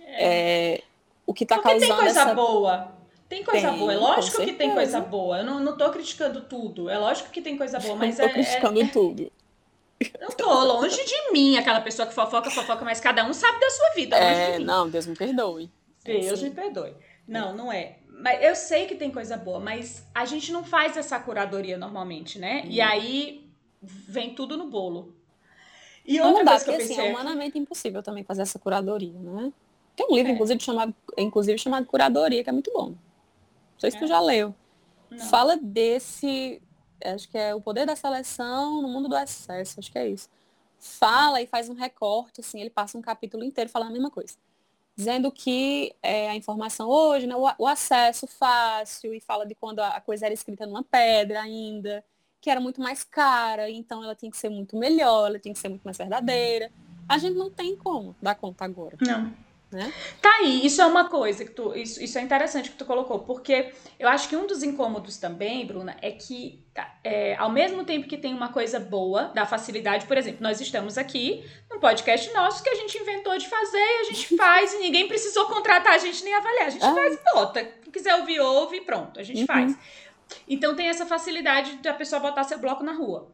É, 0.00 0.82
o 1.26 1.34
que 1.34 1.44
tá 1.44 1.56
Porque 1.56 1.78
tem 1.78 1.88
causando 1.88 2.00
coisa 2.00 2.20
essa... 2.22 2.34
boa. 2.34 2.92
Tem 3.28 3.44
coisa 3.44 3.70
Tem, 3.70 3.78
boa. 3.78 3.92
É 3.92 3.96
lógico 3.96 4.44
que 4.44 4.52
tem 4.54 4.74
coisa 4.74 5.00
boa. 5.00 5.38
Eu 5.38 5.44
não, 5.44 5.60
não 5.60 5.76
tô 5.76 5.88
criticando 5.90 6.40
tudo. 6.40 6.90
É 6.90 6.98
lógico 6.98 7.30
que 7.30 7.40
tem 7.40 7.56
coisa 7.56 7.78
boa, 7.78 7.94
mas 7.96 8.18
Não 8.18 8.24
é, 8.24 8.28
tô 8.28 8.34
criticando 8.34 8.88
tudo. 8.88 9.32
É- 10.00 10.18
Não 10.20 10.30
tô 10.30 10.48
longe 10.64 10.96
de 11.04 11.32
mim, 11.32 11.56
aquela 11.56 11.80
pessoa 11.80 12.06
que 12.08 12.14
fofoca, 12.14 12.50
fofoca, 12.50 12.84
mas 12.84 13.00
cada 13.00 13.24
um 13.24 13.32
sabe 13.32 13.60
da 13.60 13.70
sua 13.70 13.90
vida. 13.94 14.16
Longe 14.18 14.40
É, 14.40 14.58
de 14.58 14.64
não, 14.64 14.88
Deus 14.88 15.06
me 15.06 15.14
perdoe. 15.16 15.70
É, 16.04 16.18
Deus 16.20 16.38
sim. 16.40 16.48
me 16.48 16.54
perdoe. 16.54 16.94
Não, 17.26 17.54
não 17.54 17.72
é. 17.72 17.98
Mas 18.08 18.42
eu 18.42 18.54
sei 18.54 18.86
que 18.86 18.94
tem 18.94 19.10
coisa 19.10 19.36
boa, 19.36 19.60
mas 19.60 20.06
a 20.14 20.24
gente 20.24 20.52
não 20.52 20.62
faz 20.64 20.96
essa 20.96 21.18
curadoria 21.18 21.78
normalmente, 21.78 22.38
né? 22.38 22.64
E 22.66 22.80
Hum. 22.80 22.84
aí 22.84 23.50
vem 23.82 24.34
tudo 24.34 24.56
no 24.56 24.66
bolo. 24.68 25.14
E 26.04 26.18
Não 26.18 26.28
outra 26.30 26.44
dá, 26.44 26.50
coisa 26.52 26.64
que 26.64 26.70
eu 26.70 26.74
porque 26.74 26.84
assim, 26.84 26.94
pensei 26.94 27.04
é 27.06 27.08
aqui- 27.12 27.20
humanamente 27.20 27.58
impossível 27.58 28.02
também 28.02 28.24
fazer 28.24 28.42
essa 28.42 28.58
curadoria, 28.58 29.12
né? 29.18 29.52
Tem 29.96 30.06
um 30.10 30.14
livro, 30.14 30.30
É. 30.32 30.34
inclusive, 30.34 30.60
chamado, 30.62 30.94
inclusive, 31.16 31.58
chamado 31.58 31.84
Curadoria, 31.86 32.42
que 32.42 32.48
é 32.48 32.52
muito 32.52 32.72
bom. 32.72 32.88
Não 32.90 32.96
sei 33.78 33.90
se 33.90 33.98
tu 33.98 34.04
É? 34.04 34.08
já 34.08 34.20
leu. 34.20 34.54
Não. 35.10 35.18
Fala 35.26 35.56
desse, 35.56 36.60
acho 37.04 37.28
que 37.28 37.38
é 37.38 37.54
o 37.54 37.60
poder 37.60 37.86
da 37.86 37.96
seleção 37.96 38.82
no 38.82 38.88
mundo 38.88 39.08
do 39.08 39.16
excesso, 39.16 39.80
acho 39.80 39.90
que 39.90 39.98
é 39.98 40.08
isso. 40.08 40.28
Fala 40.78 41.40
e 41.42 41.46
faz 41.46 41.68
um 41.68 41.74
recorte, 41.74 42.40
assim, 42.40 42.60
ele 42.60 42.70
passa 42.70 42.96
um 42.96 43.02
capítulo 43.02 43.44
inteiro 43.44 43.70
falando 43.70 43.88
a 43.88 43.92
mesma 43.92 44.10
coisa. 44.10 44.34
Dizendo 44.96 45.30
que 45.30 45.94
é, 46.02 46.30
a 46.30 46.36
informação 46.36 46.88
hoje, 46.88 47.26
né, 47.26 47.34
o, 47.36 47.44
o 47.58 47.66
acesso 47.66 48.26
fácil, 48.26 49.14
e 49.14 49.20
fala 49.20 49.46
de 49.46 49.54
quando 49.54 49.80
a, 49.80 49.88
a 49.88 50.00
coisa 50.00 50.26
era 50.26 50.34
escrita 50.34 50.66
numa 50.66 50.82
pedra 50.82 51.40
ainda, 51.40 52.04
que 52.40 52.50
era 52.50 52.60
muito 52.60 52.80
mais 52.80 53.04
cara, 53.04 53.70
então 53.70 54.02
ela 54.02 54.14
tinha 54.14 54.30
que 54.30 54.36
ser 54.36 54.48
muito 54.48 54.76
melhor, 54.76 55.28
ela 55.28 55.38
tinha 55.38 55.52
que 55.52 55.60
ser 55.60 55.68
muito 55.68 55.82
mais 55.82 55.98
verdadeira. 55.98 56.70
A 57.08 57.18
gente 57.18 57.36
não 57.36 57.50
tem 57.50 57.76
como 57.76 58.14
dar 58.20 58.34
conta 58.34 58.64
agora, 58.64 58.96
Não. 59.00 59.32
Né? 59.72 59.92
Tá 60.20 60.30
aí, 60.40 60.66
isso 60.66 60.82
é 60.82 60.86
uma 60.86 61.08
coisa 61.08 61.44
que 61.44 61.52
tu. 61.52 61.74
Isso, 61.76 62.02
isso 62.02 62.18
é 62.18 62.22
interessante 62.22 62.70
que 62.70 62.76
tu 62.76 62.84
colocou, 62.84 63.20
porque 63.20 63.72
eu 63.98 64.08
acho 64.08 64.28
que 64.28 64.34
um 64.36 64.46
dos 64.46 64.62
incômodos 64.62 65.16
também, 65.18 65.64
Bruna, 65.66 65.96
é 66.02 66.10
que 66.10 66.64
tá, 66.74 66.98
é, 67.04 67.36
ao 67.36 67.50
mesmo 67.50 67.84
tempo 67.84 68.08
que 68.08 68.16
tem 68.16 68.34
uma 68.34 68.52
coisa 68.52 68.80
boa 68.80 69.24
da 69.34 69.46
facilidade, 69.46 70.06
por 70.06 70.16
exemplo, 70.16 70.42
nós 70.42 70.60
estamos 70.60 70.98
aqui 70.98 71.44
num 71.70 71.78
podcast 71.78 72.32
nosso 72.34 72.62
que 72.64 72.70
a 72.70 72.74
gente 72.74 72.98
inventou 72.98 73.36
de 73.38 73.48
fazer 73.48 73.78
e 73.78 74.00
a 74.00 74.04
gente 74.04 74.34
faz 74.36 74.74
e 74.74 74.78
ninguém 74.78 75.06
precisou 75.06 75.46
contratar 75.46 75.94
a 75.94 75.98
gente 75.98 76.24
nem 76.24 76.34
avaliar. 76.34 76.66
A 76.66 76.70
gente 76.70 76.84
Ah. 76.84 76.94
faz 76.94 77.14
e 77.14 77.34
bota. 77.34 77.64
Quem 77.64 77.92
quiser 77.92 78.14
ouvir, 78.16 78.40
ouve 78.40 78.78
e 78.78 78.80
pronto, 78.80 79.20
a 79.20 79.22
gente 79.22 79.40
Uhum. 79.42 79.46
faz. 79.46 79.76
Então 80.48 80.74
tem 80.74 80.88
essa 80.88 81.06
facilidade 81.06 81.76
da 81.76 81.92
pessoa 81.94 82.20
botar 82.20 82.44
seu 82.44 82.58
bloco 82.58 82.82
na 82.84 82.92
rua. 82.92 83.32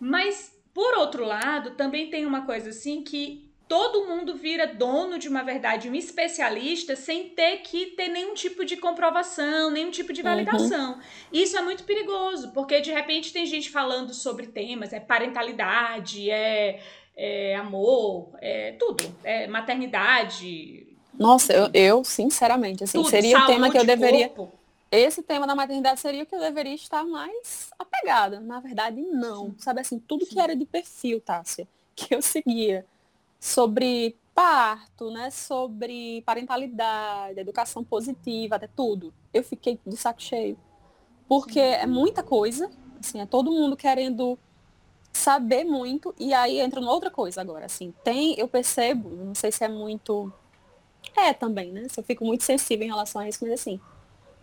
Mas, 0.00 0.52
por 0.72 0.94
outro 0.98 1.24
lado, 1.24 1.72
também 1.72 2.10
tem 2.10 2.26
uma 2.26 2.44
coisa 2.46 2.70
assim 2.70 3.02
que 3.02 3.43
todo 3.68 4.06
mundo 4.06 4.36
vira 4.36 4.66
dono 4.66 5.18
de 5.18 5.28
uma 5.28 5.42
verdade, 5.42 5.88
um 5.88 5.94
especialista, 5.94 6.94
sem 6.94 7.30
ter 7.30 7.58
que 7.58 7.86
ter 7.86 8.08
nenhum 8.08 8.34
tipo 8.34 8.64
de 8.64 8.76
comprovação, 8.76 9.70
nenhum 9.70 9.90
tipo 9.90 10.12
de 10.12 10.22
validação. 10.22 10.98
Isso 11.32 11.56
é 11.56 11.62
muito 11.62 11.84
perigoso, 11.84 12.52
porque 12.52 12.80
de 12.80 12.92
repente 12.92 13.32
tem 13.32 13.46
gente 13.46 13.70
falando 13.70 14.12
sobre 14.12 14.46
temas, 14.46 14.92
é 14.92 15.00
parentalidade, 15.00 16.30
é, 16.30 16.80
é 17.16 17.56
amor, 17.56 18.30
é 18.40 18.72
tudo, 18.72 19.04
é 19.22 19.46
maternidade, 19.46 20.86
Nossa, 21.18 21.52
eu, 21.52 21.70
eu, 21.72 22.04
sinceramente, 22.04 22.84
assim, 22.84 22.98
tudo, 22.98 23.08
seria 23.08 23.38
o 23.38 23.46
tema 23.46 23.70
que 23.70 23.78
eu 23.78 23.84
deveria. 23.84 24.28
corpo. 24.28 24.58
Esse 24.90 25.22
tema 25.24 25.44
da 25.44 25.56
maternidade 25.56 25.98
seria 25.98 26.22
o 26.22 26.26
que 26.26 26.34
eu 26.36 26.40
deveria 26.40 26.74
estar 26.74 27.02
mais 27.04 27.70
apegada. 27.76 28.38
Na 28.38 28.60
verdade, 28.60 29.00
não. 29.00 29.52
Sabe 29.58 29.80
assim, 29.80 29.98
tudo 29.98 30.24
que 30.24 30.38
era 30.38 30.54
de 30.54 30.64
perfil, 30.64 31.20
Tássia, 31.20 31.66
que 31.96 32.14
eu 32.14 32.22
seguia 32.22 32.86
sobre 33.44 34.16
parto, 34.34 35.10
né? 35.10 35.30
Sobre 35.30 36.22
parentalidade, 36.22 37.38
educação 37.38 37.84
positiva, 37.84 38.56
até 38.56 38.66
tudo. 38.66 39.12
Eu 39.34 39.44
fiquei 39.44 39.78
de 39.86 39.96
saco 39.98 40.22
cheio. 40.22 40.56
Porque 41.28 41.60
é 41.60 41.86
muita 41.86 42.22
coisa, 42.22 42.70
assim, 42.98 43.20
é 43.20 43.26
todo 43.26 43.52
mundo 43.52 43.76
querendo 43.76 44.38
saber 45.12 45.62
muito, 45.64 46.14
e 46.18 46.32
aí 46.32 46.58
entra 46.58 46.80
uma 46.80 46.90
outra 46.90 47.10
coisa 47.10 47.40
agora, 47.40 47.66
assim, 47.66 47.94
tem, 48.02 48.34
eu 48.36 48.48
percebo, 48.48 49.10
não 49.10 49.34
sei 49.34 49.52
se 49.52 49.62
é 49.62 49.68
muito. 49.68 50.32
É 51.16 51.32
também, 51.34 51.70
né? 51.70 51.86
Se 51.88 52.00
eu 52.00 52.04
fico 52.04 52.24
muito 52.24 52.44
sensível 52.44 52.86
em 52.86 52.90
relação 52.90 53.20
a 53.20 53.28
isso, 53.28 53.38
mas 53.42 53.52
assim, 53.52 53.78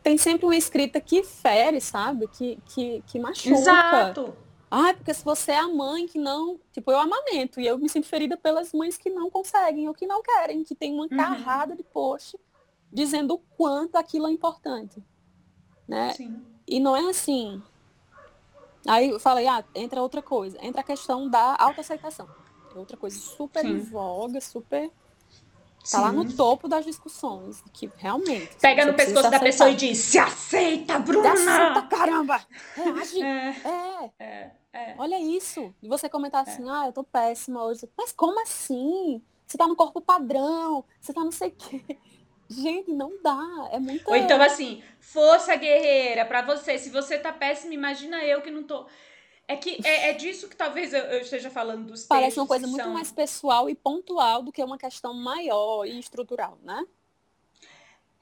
tem 0.04 0.16
sempre 0.16 0.46
uma 0.46 0.56
escrita 0.56 1.02
que 1.02 1.24
fere, 1.24 1.82
sabe? 1.82 2.28
Que, 2.28 2.60
que, 2.68 3.04
que 3.08 3.20
machuca. 3.20 3.50
Exato. 3.50 4.34
Ai, 4.74 4.94
porque 4.96 5.14
se 5.14 5.24
você 5.24 5.52
é 5.52 5.60
a 5.60 5.68
mãe 5.68 6.08
que 6.08 6.18
não. 6.18 6.58
Tipo, 6.72 6.92
eu 6.92 7.00
amamento 7.00 7.60
e 7.60 7.68
eu 7.68 7.78
me 7.78 7.90
sinto 7.90 8.08
ferida 8.08 8.38
pelas 8.38 8.72
mães 8.72 8.98
que 8.98 9.10
não 9.10 9.30
conseguem 9.30 9.88
ou 9.90 9.94
que 9.94 10.08
não 10.08 10.24
querem, 10.24 10.64
que 10.64 10.74
tem 10.74 10.94
uma 10.94 11.04
Uhum. 11.04 11.10
carrada 11.10 11.76
de 11.76 11.84
post 11.84 12.40
dizendo 12.92 13.34
o 13.34 13.40
quanto 13.58 13.98
aquilo 13.98 14.28
é 14.28 14.32
importante. 14.32 15.04
Né? 15.88 16.14
Sim. 16.14 16.42
E 16.66 16.80
não 16.80 16.96
é 16.96 17.02
assim. 17.10 17.62
Aí 18.88 19.10
eu 19.10 19.20
falei, 19.20 19.46
ah, 19.48 19.64
entra 19.76 20.02
outra 20.02 20.22
coisa. 20.22 20.58
Entra 20.66 20.82
a 20.82 20.86
questão 20.86 21.30
da 21.30 21.56
autoaceitação. 21.60 22.28
É 22.74 22.80
outra 22.80 22.96
coisa 22.96 23.20
super 23.20 23.66
em 23.66 23.80
Sim. 23.80 23.92
voga, 23.92 24.40
super. 24.40 24.90
Tá 25.90 26.00
lá 26.00 26.12
no 26.12 26.30
Sim. 26.30 26.36
topo 26.36 26.68
das 26.68 26.86
discussões. 26.86 27.64
Que 27.74 27.90
realmente. 27.98 28.56
Pega 28.62 28.86
no 28.86 28.94
pescoço 28.94 29.26
se 29.26 29.32
da 29.32 29.40
pessoa 29.40 29.70
e 29.70 29.76
diz: 29.76 29.98
se 29.98 30.20
aceita, 30.20 30.94
Aceita, 30.94 31.00
Bruna! 31.00 31.88
caramba! 31.88 32.42
Reage! 32.76 33.22
É, 33.22 33.56
É, 33.66 34.12
é, 34.20 34.52
é. 34.74 34.96
olha 34.98 35.20
isso. 35.20 35.74
E 35.82 35.88
você 35.88 36.08
comentar 36.08 36.44
assim, 36.44 36.70
ah, 36.70 36.86
eu 36.88 36.94
tô 36.94 37.04
péssima 37.04 37.64
hoje. 37.64 37.90
Mas 37.98 38.12
como 38.12 38.40
assim? 38.42 39.22
Você 39.48 39.58
tá 39.58 39.68
no 39.68 39.76
corpo 39.76 40.00
padrão, 40.00 40.86
você 41.00 41.12
tá 41.14 41.24
não 41.24 41.32
sei 41.32 41.50
o 41.50 41.52
quê. 41.52 41.98
Gente, 42.50 42.92
não 42.92 43.12
dá. 43.24 43.70
É 43.72 43.80
muita. 43.80 44.10
Ou 44.10 44.16
então 44.16 44.42
assim, 44.42 44.84
força 45.00 45.56
guerreira 45.56 46.26
pra 46.26 46.42
você. 46.42 46.78
Se 46.78 46.90
você 46.90 47.18
tá 47.18 47.32
péssima, 47.32 47.74
imagina 47.74 48.24
eu 48.24 48.42
que 48.42 48.52
não 48.52 48.64
tô. 48.64 48.86
É 49.52 49.58
que 49.58 49.82
é, 49.84 50.12
é 50.12 50.14
disso 50.14 50.48
que 50.48 50.56
talvez 50.56 50.94
eu, 50.94 51.02
eu 51.04 51.22
esteja 51.22 51.50
falando 51.50 51.88
dos 51.88 52.06
Parece 52.06 52.28
textos 52.28 52.42
uma 52.44 52.48
coisa 52.48 52.64
que 52.64 52.72
muito 52.72 52.84
são- 52.84 52.94
mais 52.94 53.12
pessoal 53.12 53.70
e 53.70 53.76
pontual 53.76 54.44
do 54.44 54.52
que 54.52 54.64
uma 54.64 54.78
questão 54.78 55.14
maior 55.14 55.86
e 55.86 56.00
estrutural, 56.00 56.58
né? 56.64 56.86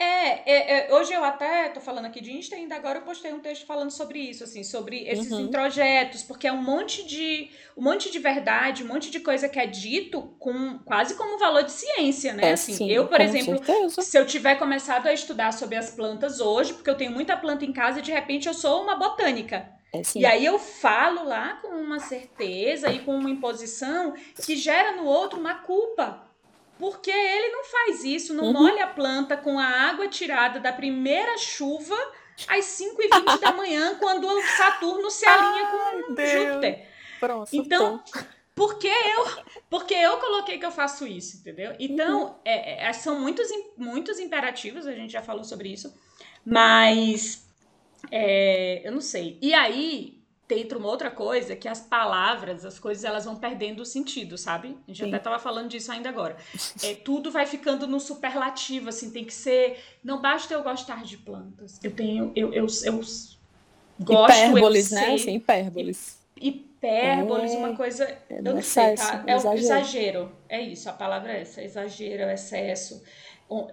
É, 0.02 0.50
é, 0.50 0.88
é, 0.90 0.96
hoje 0.96 1.12
eu 1.12 1.22
até 1.26 1.68
tô 1.70 1.82
falando 1.82 2.06
aqui 2.06 2.22
de 2.22 2.32
Insta, 2.32 2.56
ainda 2.56 2.74
agora 2.74 3.00
eu 3.00 3.02
postei 3.04 3.34
um 3.34 3.42
texto 3.42 3.66
falando 3.66 3.92
sobre 3.92 4.18
isso, 4.20 4.46
assim, 4.46 4.64
sobre 4.64 5.04
esses 5.04 5.34
Uhum. 5.34 5.48
introjetos, 5.48 6.24
porque 6.24 6.48
é 6.48 6.54
um 6.54 6.62
monte 6.64 7.06
de 7.06 7.52
um 7.76 7.84
monte 7.84 8.10
de 8.10 8.18
verdade, 8.18 8.82
um 8.82 8.88
monte 8.88 9.12
de 9.12 9.20
coisa 9.20 9.50
que 9.50 9.60
é 9.60 9.68
dito 9.68 10.22
com 10.40 10.80
quase 10.80 11.16
como 11.16 11.38
valor 11.38 11.64
de 11.64 11.74
ciência, 11.74 12.32
né? 12.34 12.52
É, 12.52 12.54
assim, 12.54 12.74
sim, 12.76 12.90
eu, 12.90 13.08
por 13.08 13.20
exemplo, 13.20 13.62
certeza. 13.62 14.02
se 14.02 14.18
eu 14.18 14.26
tiver 14.26 14.56
começado 14.56 15.06
a 15.08 15.14
estudar 15.14 15.52
sobre 15.52 15.76
as 15.76 15.92
plantas 15.92 16.40
hoje, 16.40 16.74
porque 16.74 16.90
eu 16.90 16.96
tenho 16.98 17.12
muita 17.12 17.36
planta 17.36 17.66
em 17.66 17.74
casa 17.74 18.00
e 18.00 18.02
de 18.02 18.12
repente 18.12 18.48
eu 18.48 18.54
sou 18.54 18.82
uma 18.82 18.96
botânica. 18.96 19.70
É. 19.94 20.02
E 20.16 20.26
aí 20.26 20.46
eu 20.46 20.60
falo 20.60 21.24
lá 21.24 21.56
com 21.62 21.70
uma 21.70 22.00
certeza 22.00 22.92
e 22.92 23.00
com 23.00 23.16
uma 23.16 23.30
imposição 23.30 24.14
que 24.46 24.56
gera 24.56 24.92
no 24.94 25.06
outro 25.06 25.40
uma 25.40 25.56
culpa. 25.56 26.28
Porque 26.78 27.12
ele 27.12 27.50
não 27.52 27.64
faz 27.66 28.04
isso, 28.04 28.34
não 28.34 28.46
Uhum. 28.46 28.54
molha 28.54 28.86
a 28.86 28.88
planta 28.88 29.36
com 29.36 29.60
a 29.60 29.66
água 29.66 30.08
tirada 30.08 30.60
da 30.60 30.72
primeira 30.72 31.38
chuva 31.38 31.96
às 32.48 32.64
5h20 32.66 33.40
da 33.42 33.52
manhã, 33.52 33.96
quando 34.00 34.26
o 34.28 34.42
Saturno 34.44 35.10
se 35.12 35.26
alinha 35.26 35.68
com 35.68 36.14
Deus. 36.14 36.32
Júpiter. 36.32 36.88
Pronto, 37.20 37.50
Então, 37.52 38.02
surtou. 38.06 38.24
Porque 38.56 38.88
eu, 38.88 39.26
porque 39.70 39.94
eu 39.94 40.18
coloquei 40.18 40.58
que 40.58 40.66
eu 40.66 40.72
faço 40.72 41.06
isso, 41.08 41.38
entendeu? 41.38 41.74
Então, 41.80 42.40
é- 42.46 42.88
é- 42.88 42.94
são 42.94 43.20
muitos, 43.20 43.48
muitos 43.78 44.20
imperativos, 44.20 44.86
a 44.86 44.92
gente 44.94 45.12
já 45.12 45.22
falou 45.22 45.44
sobre 45.46 45.70
isso, 45.70 45.94
mas 46.46 47.46
é, 48.12 48.82
eu 48.88 48.92
não 48.92 49.02
sei. 49.02 49.38
E 49.42 49.54
aí, 49.54 50.20
entra 50.50 50.78
uma 50.78 50.88
outra 50.90 51.12
coisa, 51.12 51.56
que 51.56 51.68
as 51.68 51.80
palavras, 51.80 52.66
as 52.66 52.80
coisas, 52.80 53.04
elas 53.04 53.26
vão 53.26 53.36
perdendo 53.36 53.82
o 53.82 53.86
sentido, 53.86 54.38
sabe? 54.38 54.76
A 54.88 54.92
gente 54.92 55.04
Sim. 55.04 55.08
até 55.14 55.20
tava 55.20 55.38
falando 55.40 55.70
disso 55.70 55.92
ainda 55.92 56.10
agora. 56.10 56.38
É, 56.84 56.96
tudo 56.96 57.32
vai 57.32 57.46
ficando 57.46 57.86
no 57.86 58.00
superlativo, 58.00 58.90
assim, 58.90 59.12
tem 59.12 59.24
que 59.26 59.34
ser... 59.34 59.78
Não 60.04 60.22
basta 60.22 60.54
eu 60.54 60.64
gostar 60.64 61.04
de 61.04 61.18
plantas. 61.18 61.80
Eu 61.84 61.92
tenho... 61.92 62.32
Eu, 62.36 62.52
eu, 62.54 62.66
eu 62.84 63.02
gosto, 64.00 64.34
hipérboles, 64.34 64.92
eu 64.92 64.98
né? 64.98 65.06
sei, 65.06 65.16
Assim, 65.16 65.36
hipérboles. 65.36 66.20
hipérboles, 66.36 67.52
É, 67.52 67.58
uma 67.58 67.76
coisa. 67.76 68.06
é 68.06 68.20
eu 68.30 68.42
não 68.44 68.62
sei, 68.62 68.94
excesso, 68.94 69.12
tá? 69.12 69.18
do 69.18 69.30
É 69.30 69.34
o 69.36 69.38
exagero. 69.38 69.60
exagero. 69.60 70.32
É 70.48 70.62
isso, 70.62 70.90
a 70.90 70.94
palavra 70.94 71.34
é 71.34 71.42
essa. 71.42 71.62
Exagero, 71.62 72.24
excesso. 72.24 73.04
Um, 73.52 73.68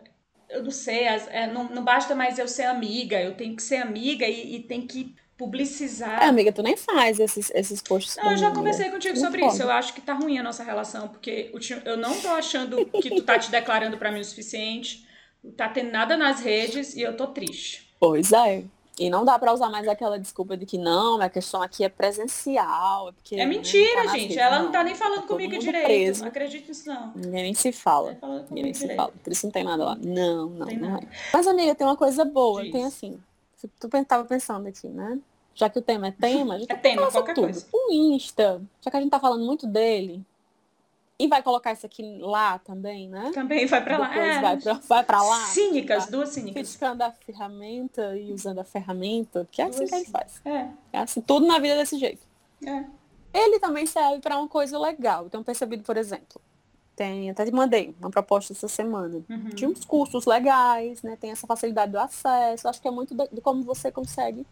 Eu 0.49 0.63
não 0.63 0.71
sei, 0.71 1.09
as- 1.09 1.29
é, 1.29 1.47
não, 1.47 1.65
não 1.65 1.83
basta 1.85 2.15
mais 2.15 2.39
eu 2.39 2.47
ser 2.49 2.65
amiga, 2.65 3.21
eu 3.21 3.35
tenho 3.35 3.55
que 3.57 3.63
ser 3.63 3.77
amiga 3.77 4.27
e, 4.27 4.57
e 4.57 4.63
tem 4.63 4.87
que 4.87 5.15
publicizar. 5.37 6.23
É, 6.23 6.27
amiga, 6.27 6.51
tu 6.53 6.63
nem 6.63 6.77
faz 6.77 7.19
esses, 7.21 7.51
esses 7.55 7.83
posts. 7.83 8.17
Não, 8.17 8.31
eu 8.31 8.37
já 8.39 8.51
conversei 8.51 8.87
mulher. 8.87 8.95
contigo 8.95 9.15
Não 9.17 9.25
sobre 9.25 9.41
pode. 9.41 9.53
isso. 9.55 9.63
Eu 9.63 9.71
acho 9.71 9.93
que 9.93 10.01
tá 10.01 10.15
ruim 10.15 10.39
a 10.39 10.43
nossa 10.43 10.63
relação, 10.65 11.09
porque 11.09 11.53
eu 11.85 11.97
não 11.97 12.19
tô 12.21 12.29
achando 12.29 12.87
que 12.87 13.11
tu 13.11 13.23
tá 13.23 13.39
te 13.39 13.51
declarando 13.51 13.99
pra 13.99 14.11
mim 14.11 14.21
o 14.21 14.25
suficiente. 14.25 15.07
Tá 15.57 15.69
tendo 15.69 15.91
nada 15.93 16.17
nas 16.17 16.41
redes 16.41 16.95
e 16.97 17.03
eu 17.03 17.17
tô 17.17 17.27
triste. 17.29 17.95
Pois 18.01 18.33
é. 18.33 18.65
E 18.99 19.11
não 19.11 19.27
dá 19.27 19.39
pra 19.39 19.53
usar 19.53 19.69
mais 19.69 19.87
aquela 19.87 20.19
desculpa 20.19 20.57
de 20.57 20.65
que 20.65 20.79
não, 20.79 21.21
a 21.21 21.29
questão 21.29 21.61
aqui 21.61 21.85
é 21.85 21.89
presencial. 21.89 23.11
É, 23.31 23.35
É 23.35 23.39
né, 23.39 23.47
mentira, 23.47 24.05
tá 24.05 24.17
gente. 24.17 24.39
Ela 24.39 24.61
não 24.63 24.73
tá 24.73 24.83
nem 24.83 24.95
falando 24.95 25.23
tá 25.23 25.27
comigo 25.29 25.59
direito. 25.59 25.85
preso. 25.85 26.21
Não 26.23 26.29
acredito 26.29 26.69
nisso, 26.69 26.89
não. 26.89 27.13
Ninguém 27.15 27.43
nem 27.43 27.55
se 27.55 27.73
fala. 27.73 28.15
tá 28.15 28.27
Ninguém 28.49 28.65
nem 28.65 28.75
se 28.75 28.95
fala. 28.97 29.13
Por 29.23 29.31
isso 29.33 29.47
não 29.47 29.53
tem 29.53 29.65
nada 29.65 29.85
lá. 29.85 29.97
Não, 29.97 30.49
não, 30.49 30.67
Tem 30.67 30.79
não 30.79 30.91
nada. 30.91 31.05
é. 31.05 31.09
Mas, 31.33 31.47
amiga, 31.47 31.75
tem 31.75 31.87
uma 31.87 31.97
coisa 31.97 32.25
boa. 32.25 32.63
Diz. 32.63 32.73
Tem 32.73 32.85
assim. 32.85 33.21
Tu 33.81 33.89
tava 34.07 34.25
pensando 34.25 34.67
aqui, 34.67 34.87
né? 34.89 35.19
Já 35.55 35.69
que 35.71 35.79
o 35.79 35.83
tema 35.83 36.09
é 36.09 36.11
tema, 36.13 36.55
a 36.55 36.59
gente 36.59 36.71
É 36.73 36.77
tema, 36.77 37.11
qualquer 37.11 37.35
tudo. 37.35 37.45
coisa. 37.45 37.67
O 37.73 37.93
Insta, 37.93 38.63
já 38.83 38.91
que 38.91 38.97
a 38.97 39.01
gente 39.01 39.11
tá 39.11 39.19
falando 39.19 39.45
muito 39.45 39.67
dele, 39.67 40.23
e 41.19 41.27
vai 41.29 41.43
colocar 41.43 41.73
isso 41.73 41.87
aqui 41.87 42.19
lá 42.21 42.59
também, 42.59 43.09
né? 43.09 43.31
Também 43.33 43.65
vai 43.67 43.83
pra 43.83 43.99
lá. 43.99 44.15
É, 44.15 44.41
vai, 44.41 44.57
pra, 44.59 44.73
vai 44.75 45.05
pra 45.05 45.23
lá. 45.23 45.47
Cínicas, 45.47 46.05
tá? 46.05 46.11
duas 46.11 46.29
cínicas. 46.31 46.55
Criticando 46.63 47.03
a 47.05 47.11
ferramenta 47.11 48.17
e 48.17 48.33
usando 48.33 48.59
a 48.59 48.65
ferramenta, 48.65 49.49
que 49.51 49.63
é 49.63 49.67
assim 49.67 49.79
Duas 49.79 49.91
que 49.91 49.97
ele 49.97 50.05
faz. 50.07 50.41
É, 50.45 50.69
É 50.93 50.99
assim, 50.99 51.21
tudo 51.21 51.47
na 51.47 51.59
vida 51.59 51.75
é 51.75 51.79
desse 51.79 51.99
jeito. 51.99 52.27
é. 52.67 52.85
Ele 53.35 53.59
também 53.59 53.85
serve 53.85 54.21
para 54.21 54.39
uma 54.39 54.49
coisa 54.49 54.79
legal. 54.79 55.25
Eu 55.25 55.31
tenho 55.31 55.45
percebido, 55.45 55.83
por 55.83 55.99
exemplo, 55.99 56.41
tem, 56.95 57.29
até 57.29 57.45
te 57.45 57.53
mandei 57.53 57.95
uma 58.01 58.09
proposta 58.11 58.55
essa 58.55 58.67
semana 58.67 59.23
Uhum. 59.29 59.51
de 59.51 59.67
uns 59.67 59.85
cursos 59.85 60.25
legais, 60.25 61.03
né? 61.03 61.17
Tem 61.21 61.31
essa 61.33 61.47
facilidade 61.47 61.93
do 61.93 61.99
acesso. 61.99 62.67
Acho 62.67 62.81
que 62.81 62.89
é 62.89 62.91
muito 62.91 63.15
de, 63.15 63.29
de 63.31 63.41
como 63.43 63.63
você 63.63 63.93
consegue 63.93 64.47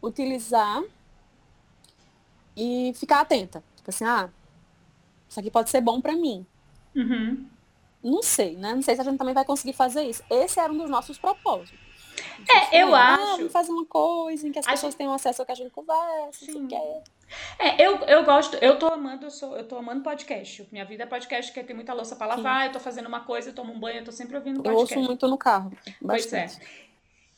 utilizar 0.00 0.80
e 2.56 2.92
ficar 2.94 3.20
atenta. 3.20 3.62
Tipo 3.76 3.90
assim, 3.90 4.04
ah, 4.04 4.28
isso 5.28 5.40
aqui 5.40 5.50
pode 5.50 5.70
ser 5.70 5.80
bom 5.80 6.00
para 6.00 6.12
mim. 6.14 6.46
Uhum. 6.94 7.46
Não 8.02 8.22
sei, 8.22 8.56
né? 8.56 8.74
Não 8.74 8.82
sei 8.82 8.94
se 8.94 9.00
a 9.00 9.04
gente 9.04 9.16
também 9.18 9.34
vai 9.34 9.44
conseguir 9.44 9.72
fazer 9.72 10.02
isso. 10.04 10.22
Esse 10.30 10.60
era 10.60 10.72
um 10.72 10.76
dos 10.76 10.90
nossos 10.90 11.18
propósitos. 11.18 11.78
É, 12.70 12.82
eu 12.82 12.94
Ah, 12.94 13.14
acho- 13.14 13.36
vamos 13.38 13.52
fazer 13.52 13.72
uma 13.72 13.84
coisa 13.86 14.46
em 14.46 14.52
que 14.52 14.58
as 14.58 14.66
A 14.66 14.70
pessoas 14.70 14.94
tenham 14.94 15.12
acesso 15.12 15.42
ao 15.42 15.46
que 15.46 15.52
a 15.52 15.54
gente 15.54 15.70
conversa, 15.70 16.44
Sim. 16.44 16.66
quê. 16.66 16.76
É, 17.58 17.84
eu, 17.84 17.96
eu 18.04 18.22
gosto, 18.24 18.56
eu 18.56 18.78
tô 18.78 18.86
amando, 18.86 19.26
eu, 19.26 19.30
sou, 19.30 19.56
eu 19.56 19.66
tô 19.66 19.76
amando 19.76 20.02
podcast. 20.02 20.68
Minha 20.70 20.84
vida 20.84 21.02
é 21.02 21.06
podcast, 21.06 21.50
porque 21.50 21.66
tem 21.66 21.74
muita 21.74 21.92
louça 21.94 22.14
pra 22.14 22.26
lavar, 22.26 22.66
eu 22.66 22.72
tô 22.72 22.78
fazendo 22.78 23.06
uma 23.06 23.20
coisa, 23.20 23.48
eu 23.50 23.54
tomo 23.54 23.72
um 23.72 23.80
banho, 23.80 23.98
eu 24.00 24.04
tô 24.04 24.12
sempre 24.12 24.36
ouvindo 24.36 24.58
Eu 24.64 24.72
ouço 24.72 24.82
podcast. 24.94 25.08
muito 25.08 25.26
no 25.26 25.38
carro. 25.38 25.72
Pois 26.06 26.30
é. 26.32 26.46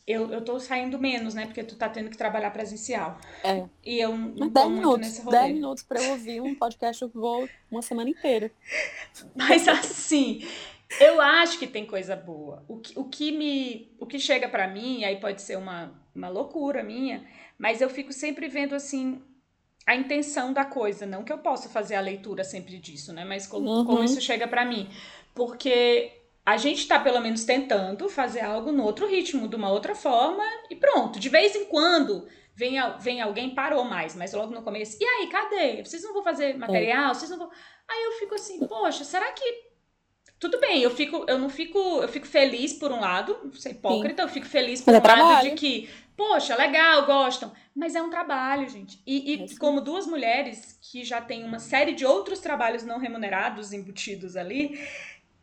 Eu, 0.07 0.31
eu 0.31 0.41
tô 0.41 0.57
saindo 0.57 0.97
menos, 0.97 1.33
né? 1.33 1.45
Porque 1.45 1.61
tu 1.63 1.75
tá 1.75 1.89
tendo 1.89 2.09
que 2.09 2.15
trabalhar 2.17 2.49
presencial. 2.51 3.19
É. 3.43 3.65
E 3.85 3.99
eu 3.99 4.17
não 4.17 4.33
tô 4.33 4.45
10 4.49 4.65
muito 4.67 4.69
minutos, 4.79 4.99
nesse 5.07 5.21
rolê. 5.21 5.37
10 5.39 5.53
minutos 5.55 5.83
pra 5.83 6.01
eu 6.01 6.11
ouvir 6.11 6.39
um 6.41 6.55
podcast, 6.55 7.01
eu 7.01 7.09
vou 7.09 7.47
uma 7.69 7.81
semana 7.81 8.09
inteira. 8.09 8.49
Mas 9.35 9.67
assim, 9.67 10.47
eu 11.01 11.19
acho 11.19 11.59
que 11.59 11.67
tem 11.67 11.85
coisa 11.85 12.15
boa. 12.15 12.63
O 12.69 12.77
que, 12.77 12.97
o 12.97 13.03
que 13.03 13.31
me, 13.33 13.91
o 13.99 14.05
que 14.05 14.17
chega 14.17 14.47
pra 14.47 14.65
mim, 14.67 15.03
aí 15.03 15.19
pode 15.19 15.41
ser 15.41 15.57
uma, 15.57 15.93
uma 16.15 16.29
loucura 16.29 16.81
minha, 16.83 17.27
mas 17.57 17.81
eu 17.81 17.89
fico 17.89 18.13
sempre 18.13 18.47
vendo 18.47 18.73
assim 18.75 19.21
a 19.85 19.95
intenção 19.95 20.53
da 20.53 20.63
coisa, 20.63 21.05
não 21.05 21.23
que 21.23 21.33
eu 21.33 21.37
possa 21.39 21.67
fazer 21.69 21.95
a 21.95 22.01
leitura 22.01 22.43
sempre 22.43 22.77
disso, 22.77 23.11
né? 23.11 23.25
Mas 23.25 23.45
como, 23.47 23.69
Uhum. 23.69 23.85
como 23.85 24.03
isso 24.03 24.21
chega 24.21 24.47
pra 24.47 24.63
mim, 24.63 24.89
porque 25.35 26.16
a 26.47 26.55
gente 26.55 26.87
tá 26.87 26.97
pelo 26.97 27.19
menos 27.19 27.43
tentando 27.43 28.07
fazer 28.07 28.39
algo 28.39 28.71
no 28.71 28.85
outro 28.85 29.05
ritmo, 29.05 29.49
de 29.49 29.57
uma 29.57 29.69
outra 29.69 29.93
forma 29.93 30.45
e 30.69 30.77
pronto. 30.77 31.19
De 31.19 31.27
vez 31.27 31.53
em 31.57 31.65
quando 31.65 32.25
vem, 32.55 32.75
vem 33.01 33.19
alguém 33.19 33.53
parou 33.53 33.83
mais, 33.83 34.15
mas 34.15 34.31
logo 34.31 34.53
no 34.53 34.61
começo. 34.61 34.97
E 34.97 35.03
aí, 35.03 35.27
cadê? 35.27 35.83
Vocês 35.83 36.01
não 36.03 36.13
vão 36.13 36.23
fazer 36.23 36.57
material? 36.57 37.13
Vocês 37.13 37.29
não 37.29 37.37
vão 37.37 37.49
Aí 37.85 38.03
eu 38.05 38.13
fico 38.13 38.35
assim, 38.35 38.65
poxa, 38.65 39.03
será 39.03 39.29
que 39.33 39.43
tudo 40.39 40.57
bem, 40.61 40.81
eu 40.81 40.91
fico, 40.91 41.25
eu 41.27 41.37
não 41.37 41.49
fico, 41.49 41.77
eu 42.01 42.07
fico 42.07 42.25
feliz 42.25 42.71
por 42.71 42.93
um 42.93 42.99
lado, 43.01 43.37
não 43.43 43.51
ser 43.51 43.71
hipócrita, 43.71 44.21
eu 44.21 44.29
fico 44.29 44.45
feliz 44.45 44.81
por 44.81 44.93
Mas 44.93 45.01
um 45.01 45.05
é 45.05 45.09
lado 45.09 45.17
trabalho. 45.17 45.49
de 45.49 45.55
que, 45.57 45.89
poxa, 46.15 46.55
legal, 46.55 47.05
gostam, 47.05 47.51
mas 47.75 47.93
é 47.93 48.01
um 48.01 48.09
trabalho, 48.09 48.69
gente. 48.69 49.01
E, 49.05 49.33
e 49.35 49.43
É 49.43 49.47
sim. 49.47 49.57
como 49.57 49.81
duas 49.81 50.07
mulheres 50.07 50.79
que 50.81 51.03
já 51.03 51.19
têm 51.19 51.43
uma 51.43 51.59
série 51.59 51.93
de 51.93 52.05
outros 52.05 52.39
trabalhos 52.39 52.83
não 52.83 52.99
remunerados 52.99 53.73
embutidos 53.73 54.37
ali, 54.37 54.79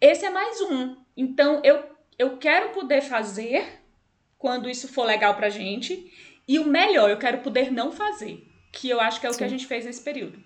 esse 0.07 0.25
é 0.25 0.31
mais 0.31 0.61
um. 0.61 0.97
Então 1.17 1.61
eu, 1.65 1.83
eu 2.19 2.37
quero 2.39 2.71
poder 2.71 3.01
fazer 3.03 3.81
quando 4.39 4.69
isso 4.69 4.87
for 4.89 5.05
legal 5.07 5.35
pra 5.35 5.49
gente, 5.49 6.13
e 6.47 6.59
o 6.59 6.67
melhor, 6.67 7.09
eu 7.09 7.19
quero 7.19 7.39
poder 7.39 7.73
não 7.73 7.91
fazer, 7.91 8.47
que 8.71 8.91
eu 8.91 9.01
acho 9.01 9.19
que 9.19 9.27
é 9.27 9.31
o 9.31 9.33
que 9.33 9.39
Sim. 9.39 9.45
a 9.45 9.49
gente 9.49 9.67
fez 9.67 9.87
nesse 9.87 10.03
período. 10.03 10.39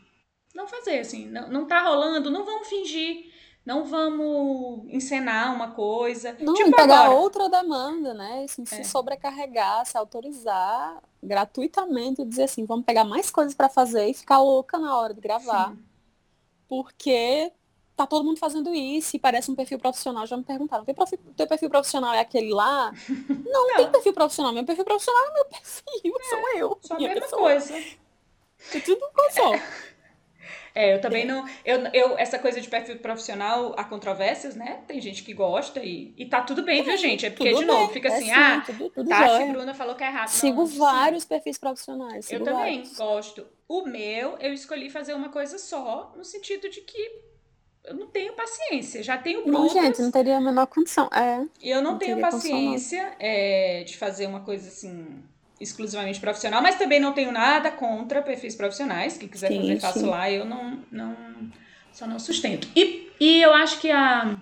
Não 0.54 0.68
fazer, 0.68 1.00
assim, 1.00 1.26
não, 1.26 1.48
não 1.48 1.66
tá 1.66 1.82
rolando, 1.82 2.30
não 2.30 2.44
vamos 2.44 2.68
fingir, 2.68 3.24
não 3.66 3.84
vamos 3.84 4.84
encenar 4.88 5.52
uma 5.52 5.72
coisa. 5.72 6.36
Não, 6.40 6.54
tipo 6.54 6.70
pegar 6.76 7.00
agora. 7.06 7.18
outra 7.18 7.48
demanda, 7.48 8.14
né? 8.14 8.44
Assim, 8.44 8.64
se 8.64 8.80
É. 8.80 8.84
sobrecarregar, 8.84 9.84
se 9.84 9.98
autorizar 9.98 11.02
gratuitamente 11.20 12.22
e 12.22 12.24
dizer 12.24 12.44
assim, 12.44 12.64
vamos 12.64 12.84
pegar 12.84 13.04
mais 13.04 13.30
coisas 13.32 13.54
pra 13.54 13.68
fazer 13.68 14.06
e 14.08 14.14
ficar 14.14 14.38
louca 14.38 14.78
na 14.78 14.96
hora 14.96 15.12
de 15.12 15.20
gravar. 15.20 15.70
Sim. 15.70 15.78
Porque 16.68 17.50
tá 17.98 18.06
todo 18.06 18.24
mundo 18.24 18.38
fazendo 18.38 18.72
isso 18.72 19.16
e 19.16 19.18
parece 19.18 19.50
um 19.50 19.56
perfil 19.56 19.76
profissional. 19.76 20.24
Já 20.24 20.36
me 20.36 20.44
perguntaram, 20.44 20.84
teu 20.84 20.94
perfil, 20.94 21.18
teu 21.36 21.46
perfil 21.48 21.68
profissional 21.68 22.14
é 22.14 22.20
aquele 22.20 22.54
lá? 22.54 22.92
Não, 23.08 23.66
não 23.68 23.76
tem 23.76 23.90
perfil 23.90 24.12
profissional. 24.12 24.52
Meu 24.52 24.64
perfil 24.64 24.84
profissional 24.84 25.24
é 25.26 25.32
meu 25.34 25.44
perfil, 25.46 26.14
sou 26.30 26.56
eu. 26.56 26.78
Só 26.80 26.94
a 26.94 26.98
mesma 26.98 27.20
pessoa. 27.20 27.42
coisa. 27.42 27.74
É 27.76 28.80
tudo 28.80 29.00
só. 29.32 29.52
É, 30.74 30.94
eu 30.94 31.00
também 31.00 31.24
não. 31.24 31.44
Eu, 31.64 31.80
eu, 31.92 32.18
essa 32.18 32.38
coisa 32.38 32.60
de 32.60 32.68
perfil 32.68 32.98
profissional, 33.00 33.74
há 33.76 33.82
controvérsias, 33.82 34.54
né? 34.54 34.84
Tem 34.86 35.00
gente 35.00 35.24
que 35.24 35.34
gosta 35.34 35.80
e, 35.82 36.14
e 36.16 36.26
tá 36.26 36.42
tudo 36.42 36.62
bem, 36.62 36.84
viu, 36.84 36.96
gente? 36.96 37.26
É 37.26 37.30
porque, 37.30 37.50
Tudo 37.50 37.60
de 37.60 37.66
novo, 37.66 37.86
bem, 37.86 37.94
fica 37.94 38.08
é 38.08 38.12
assim, 38.12 38.26
sim, 38.26 38.30
ah, 38.30 38.62
tudo, 38.64 38.90
tudo 38.90 39.08
Tati 39.08 39.28
jóia. 39.28 39.46
e 39.46 39.52
Bruna 39.52 39.74
falou 39.74 39.96
que 39.96 40.04
é 40.04 40.06
errado. 40.06 40.28
Sigo 40.28 40.60
Não, 40.60 40.66
sim. 40.68 40.78
vários 40.78 41.24
perfis 41.24 41.58
profissionais. 41.58 42.30
Eu 42.30 42.44
também 42.44 42.82
vários. 42.82 42.96
gosto. 42.96 43.44
O 43.66 43.86
meu, 43.86 44.36
eu 44.38 44.52
escolhi 44.52 44.88
fazer 44.88 45.14
uma 45.14 45.30
coisa 45.30 45.58
só, 45.58 46.14
no 46.16 46.24
sentido 46.24 46.70
de 46.70 46.80
que 46.82 47.27
eu 47.88 47.94
não 47.94 48.06
tenho 48.06 48.32
paciência. 48.34 49.02
Já 49.02 49.16
tenho 49.16 49.46
Não, 49.46 49.62
brutas 49.62 49.72
gente, 49.72 50.02
não 50.02 50.10
teria 50.10 50.36
a 50.36 50.40
menor 50.40 50.66
condição. 50.66 51.08
É. 51.12 51.44
e 51.60 51.70
eu 51.70 51.82
não, 51.82 51.92
não 51.92 51.98
tenho 51.98 52.20
condição, 52.20 52.38
não. 52.38 52.40
paciência 52.40 53.12
é, 53.18 53.82
de 53.84 53.96
fazer 53.96 54.26
uma 54.26 54.40
coisa 54.40 54.68
assim 54.68 55.22
exclusivamente 55.60 56.20
profissional, 56.20 56.62
mas 56.62 56.76
também 56.76 57.00
não 57.00 57.12
tenho 57.12 57.32
nada 57.32 57.70
contra 57.70 58.22
perfis 58.22 58.54
profissionais. 58.54 59.16
Quem 59.16 59.28
quiser 59.28 59.48
Sim, 59.48 59.60
fazer, 59.60 59.80
faço 59.80 60.00
sim. 60.00 60.06
lá. 60.06 60.30
Eu 60.30 60.44
não, 60.44 60.84
não 60.90 61.16
só 61.92 62.06
não 62.06 62.18
sustento. 62.18 62.68
E, 62.76 63.10
e 63.18 63.42
eu 63.42 63.52
acho 63.52 63.80
que 63.80 63.90
a 63.90 64.38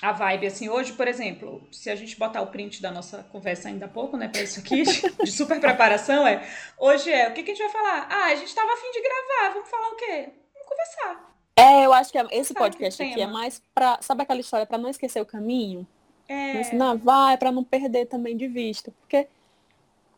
a 0.00 0.12
vibe, 0.12 0.46
assim, 0.46 0.68
hoje, 0.68 0.92
por 0.92 1.08
exemplo, 1.08 1.66
se 1.72 1.90
a 1.90 1.96
gente 1.96 2.16
botar 2.16 2.40
o 2.40 2.46
print 2.46 2.80
da 2.80 2.90
nossa 2.90 3.24
conversa 3.32 3.68
ainda 3.68 3.86
há 3.86 3.88
pouco, 3.88 4.16
né, 4.16 4.28
pra 4.28 4.42
isso 4.42 4.60
aqui, 4.60 4.84
de 5.24 5.32
super 5.32 5.60
preparação, 5.60 6.24
é, 6.24 6.48
hoje 6.78 7.10
é, 7.10 7.28
o 7.28 7.34
que, 7.34 7.42
que 7.42 7.50
a 7.50 7.54
gente 7.54 7.64
vai 7.64 7.72
falar? 7.72 8.06
Ah, 8.08 8.26
a 8.26 8.34
gente 8.36 8.54
tava 8.54 8.72
afim 8.72 8.92
de 8.92 9.02
gravar, 9.02 9.54
vamos 9.54 9.68
falar 9.68 9.88
o 9.88 9.96
quê? 9.96 10.28
Vamos 10.54 10.68
conversar. 10.68 11.37
É, 11.58 11.84
eu 11.86 11.92
acho 11.92 12.12
que 12.12 12.18
esse 12.30 12.52
Sabe, 12.52 12.58
podcast 12.60 13.02
aqui 13.02 13.20
é 13.20 13.26
mais 13.26 13.60
pra. 13.74 13.98
Sabe 14.00 14.22
aquela 14.22 14.40
história 14.40 14.66
pra 14.66 14.78
não 14.78 14.88
esquecer 14.88 15.20
o 15.20 15.26
caminho? 15.26 15.86
É, 16.28 16.58
Assim, 16.60 16.76
não, 16.76 16.96
vai, 16.98 17.36
pra 17.36 17.50
não 17.50 17.64
perder 17.64 18.06
também 18.06 18.36
de 18.36 18.46
vista. 18.48 18.92
Porque. 19.00 19.26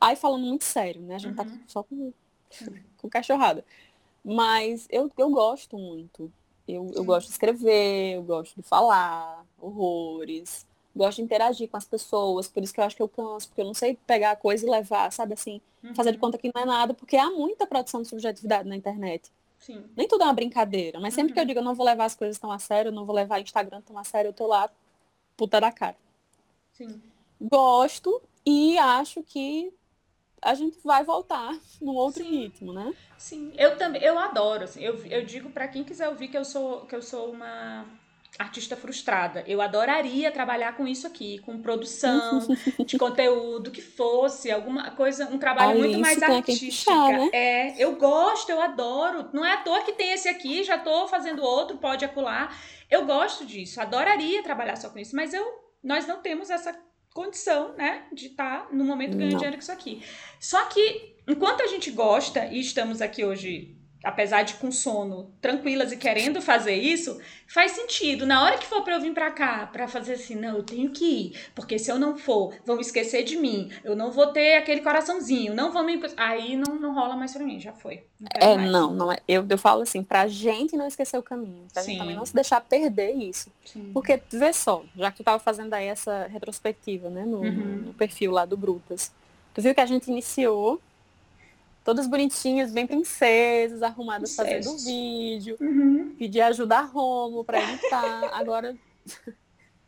Aí 0.00 0.16
falando 0.16 0.44
muito 0.46 0.64
sério, 0.64 1.00
né? 1.02 1.14
A 1.14 1.18
gente 1.18 1.36
tá 1.36 1.42
Uhum. 1.44 1.60
só 1.66 1.82
com, 1.82 2.12
com 2.98 3.08
cachorrada. 3.08 3.64
Mas 4.24 4.86
eu, 4.90 5.10
eu 5.16 5.30
gosto 5.30 5.78
muito. 5.78 6.32
Eu, 6.68 6.90
eu 6.94 7.04
gosto 7.04 7.26
de 7.26 7.32
escrever, 7.32 8.14
eu 8.16 8.22
gosto 8.22 8.54
de 8.56 8.62
falar 8.62 9.44
horrores, 9.60 10.64
gosto 10.94 11.16
de 11.16 11.22
interagir 11.22 11.68
com 11.68 11.76
as 11.76 11.84
pessoas, 11.84 12.46
por 12.46 12.62
isso 12.62 12.72
que 12.72 12.80
eu 12.80 12.84
acho 12.84 12.94
que 12.94 13.02
eu 13.02 13.08
canso, 13.08 13.48
porque 13.48 13.60
eu 13.60 13.64
não 13.64 13.74
sei 13.74 13.98
pegar 14.06 14.30
a 14.32 14.36
coisa 14.36 14.64
e 14.64 14.70
levar, 14.70 15.10
sabe 15.10 15.34
assim, 15.34 15.60
fazer 15.96 16.12
de 16.12 16.16
Uhum. 16.18 16.20
conta 16.20 16.38
que 16.38 16.50
não 16.54 16.62
é 16.62 16.64
nada, 16.64 16.94
porque 16.94 17.16
há 17.16 17.28
muita 17.30 17.66
produção 17.66 18.02
de 18.02 18.08
subjetividade 18.08 18.68
na 18.68 18.76
internet. 18.76 19.30
Sim, 19.60 19.84
Nem 19.96 20.08
tudo 20.08 20.22
é 20.22 20.26
uma 20.26 20.34
brincadeira, 20.34 20.98
mas 21.00 21.14
sempre 21.14 21.32
Uhum. 21.32 21.34
que 21.34 21.40
eu 21.40 21.44
digo 21.44 21.60
eu 21.60 21.64
não 21.64 21.74
vou 21.76 21.86
levar 21.86 22.04
as 22.06 22.14
coisas 22.16 22.38
tão 22.38 22.50
a 22.50 22.58
sério, 22.58 22.92
não 22.92 23.06
vou 23.06 23.14
levar 23.14 23.40
Instagram 23.40 23.80
tão 23.82 23.98
a 23.98 24.04
sério, 24.04 24.28
eu 24.30 24.32
tô 24.32 24.46
lá, 24.46 24.70
puta 25.36 25.60
da 25.60 25.72
cara. 25.72 25.96
sim. 26.72 27.02
Gosto 27.40 28.22
e 28.46 28.78
acho 28.78 29.22
que 29.22 29.72
a 30.42 30.54
gente 30.54 30.78
vai 30.84 31.04
voltar 31.04 31.58
num 31.80 31.94
outro 31.94 32.24
Sim. 32.24 32.30
ritmo, 32.30 32.72
né? 32.72 32.94
Sim, 33.18 33.52
eu 33.56 33.76
também, 33.78 34.02
eu 34.02 34.18
adoro, 34.18 34.64
assim, 34.64 34.82
eu, 34.82 35.04
eu 35.06 35.24
digo 35.24 35.50
pra 35.50 35.68
quem 35.68 35.84
quiser 35.84 36.08
ouvir 36.08 36.28
que 36.28 36.38
eu 36.38 36.44
sou, 36.44 36.86
que 36.86 36.94
eu 36.96 37.02
sou 37.02 37.30
uma 37.32 37.86
artista 38.40 38.74
frustrada. 38.74 39.44
Eu 39.46 39.60
adoraria 39.60 40.32
trabalhar 40.32 40.74
com 40.74 40.88
isso 40.88 41.06
aqui, 41.06 41.38
com 41.40 41.60
produção 41.60 42.40
de 42.86 42.96
conteúdo, 42.96 43.70
que 43.70 43.82
fosse 43.82 44.50
alguma 44.50 44.90
coisa, 44.92 45.28
um 45.28 45.38
trabalho 45.38 45.78
muito 45.78 45.98
mais 45.98 46.18
puxar, 46.44 47.12
né? 47.12 47.28
É, 47.34 47.84
eu 47.84 47.96
gosto, 47.96 48.50
eu 48.50 48.62
adoro. 48.62 49.28
Não 49.34 49.44
é 49.44 49.52
à 49.52 49.56
toa 49.58 49.82
que 49.82 49.92
tem 49.92 50.12
esse 50.12 50.26
aqui, 50.26 50.64
já 50.64 50.78
tô 50.78 51.06
fazendo 51.06 51.42
outro, 51.42 51.76
pode 51.76 52.02
acular. 52.02 52.58
Eu 52.90 53.04
gosto 53.04 53.44
disso, 53.44 53.78
adoraria 53.78 54.42
trabalhar 54.42 54.76
só 54.76 54.88
com 54.88 54.98
isso, 54.98 55.14
mas 55.14 55.34
eu, 55.34 55.46
nós 55.84 56.06
não 56.06 56.22
temos 56.22 56.48
essa 56.48 56.74
condição, 57.12 57.74
né, 57.76 58.04
de 58.12 58.28
estar 58.28 58.72
no 58.72 58.84
momento 58.84 59.16
ganhando 59.16 59.36
dinheiro 59.36 59.56
com 59.56 59.62
isso 59.62 59.72
aqui. 59.72 60.02
Só 60.38 60.64
que 60.66 61.16
enquanto 61.28 61.60
a 61.60 61.66
gente 61.66 61.90
gosta 61.90 62.46
e 62.46 62.58
estamos 62.58 63.02
aqui 63.02 63.22
hoje, 63.22 63.76
apesar 64.02 64.42
de 64.42 64.54
com 64.54 64.70
sono, 64.72 65.30
tranquilas 65.40 65.92
e 65.92 65.96
querendo 65.96 66.40
fazer 66.40 66.74
isso, 66.74 67.20
faz 67.46 67.72
sentido. 67.72 68.26
Na 68.26 68.42
hora 68.42 68.58
que 68.58 68.66
for 68.66 68.82
pra 68.82 68.94
eu 68.94 69.00
vir 69.00 69.12
pra 69.12 69.30
cá, 69.30 69.66
pra 69.66 69.86
fazer 69.86 70.14
assim, 70.14 70.34
não, 70.34 70.56
eu 70.56 70.62
tenho 70.62 70.90
que 70.90 71.04
ir, 71.04 71.40
porque 71.54 71.78
se 71.78 71.90
eu 71.90 71.98
não 71.98 72.16
for, 72.16 72.54
vão 72.64 72.80
esquecer 72.80 73.22
de 73.24 73.36
mim. 73.36 73.70
Eu 73.84 73.94
não 73.94 74.10
vou 74.10 74.28
ter 74.28 74.54
aquele 74.56 74.80
coraçãozinho, 74.80 75.54
não 75.54 75.70
vão 75.72 75.84
me 75.84 76.00
aí 76.16 76.56
não, 76.56 76.74
não 76.76 76.94
rola 76.94 77.14
mais 77.16 77.32
pra 77.32 77.44
mim, 77.44 77.60
já 77.60 77.72
foi. 77.72 78.04
Não 78.18 78.28
É, 78.34 78.56
mais. 78.56 78.70
não, 78.70 78.92
não 78.92 79.12
é. 79.12 79.18
Eu, 79.28 79.44
eu 79.48 79.58
falo 79.58 79.82
assim, 79.82 80.02
pra 80.02 80.26
gente 80.28 80.76
não 80.76 80.86
esquecer 80.86 81.18
o 81.18 81.22
caminho, 81.22 81.66
pra 81.72 81.82
Sim. 81.82 81.90
gente 81.92 81.98
também 82.00 82.16
não 82.16 82.24
se 82.26 82.34
deixar 82.34 82.60
perder 82.60 83.12
isso. 83.12 83.50
Sim. 83.64 83.90
Porque, 83.92 84.20
vê 84.30 84.52
só, 84.52 84.82
já 84.96 85.10
que 85.10 85.18
tu 85.18 85.24
tava 85.24 85.38
fazendo 85.38 85.72
aí 85.74 85.86
essa 85.86 86.26
retrospectiva, 86.26 87.08
né, 87.10 87.24
no, 87.24 87.40
Uhum. 87.40 87.82
no 87.86 87.94
perfil 87.94 88.30
lá 88.32 88.44
do 88.44 88.56
Brutas, 88.56 89.12
tu 89.54 89.60
viu 89.62 89.74
que 89.74 89.80
a 89.80 89.86
gente 89.86 90.08
iniciou 90.10 90.80
todas 91.84 92.06
bonitinhas, 92.06 92.72
bem 92.72 92.86
princesas, 92.86 93.82
arrumadas 93.82 94.34
fazendo 94.34 94.64
Sucesso. 94.64 94.84
vídeo, 94.86 95.56
Uhum. 95.60 96.14
pedir 96.18 96.40
ajuda 96.42 96.78
a 96.78 96.82
Romo 96.82 97.44
pra 97.44 97.60
editar. 97.62 98.30
Agora, 98.34 98.76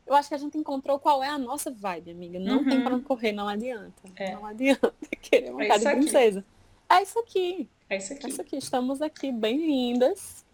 eu 0.06 0.14
acho 0.14 0.28
que 0.28 0.34
a 0.34 0.38
gente 0.38 0.56
encontrou 0.58 0.98
qual 0.98 1.22
é 1.22 1.28
a 1.28 1.38
nossa 1.38 1.70
vibe, 1.70 2.10
amiga. 2.10 2.38
Não 2.38 2.58
Uhum. 2.58 2.64
tem 2.68 2.80
pra 2.82 2.94
onde 2.94 3.04
correr, 3.04 3.32
não 3.32 3.48
adianta. 3.48 4.02
É. 4.16 4.32
Não 4.34 4.44
adianta 4.46 4.92
querer 5.20 5.50
uma 5.52 5.62
É 5.64 5.68
cara 5.68 5.80
de 5.80 5.86
aqui. 5.88 5.96
princesa. 6.00 6.44
É 6.90 7.02
isso 7.02 7.18
aqui. 7.18 7.68
É 7.88 7.96
isso 7.96 8.12
É 8.12 8.16
aqui. 8.16 8.28
isso 8.28 8.40
aqui. 8.40 8.56
Estamos 8.56 9.00
aqui 9.02 9.30
bem 9.32 9.56
lindas. 9.66 10.44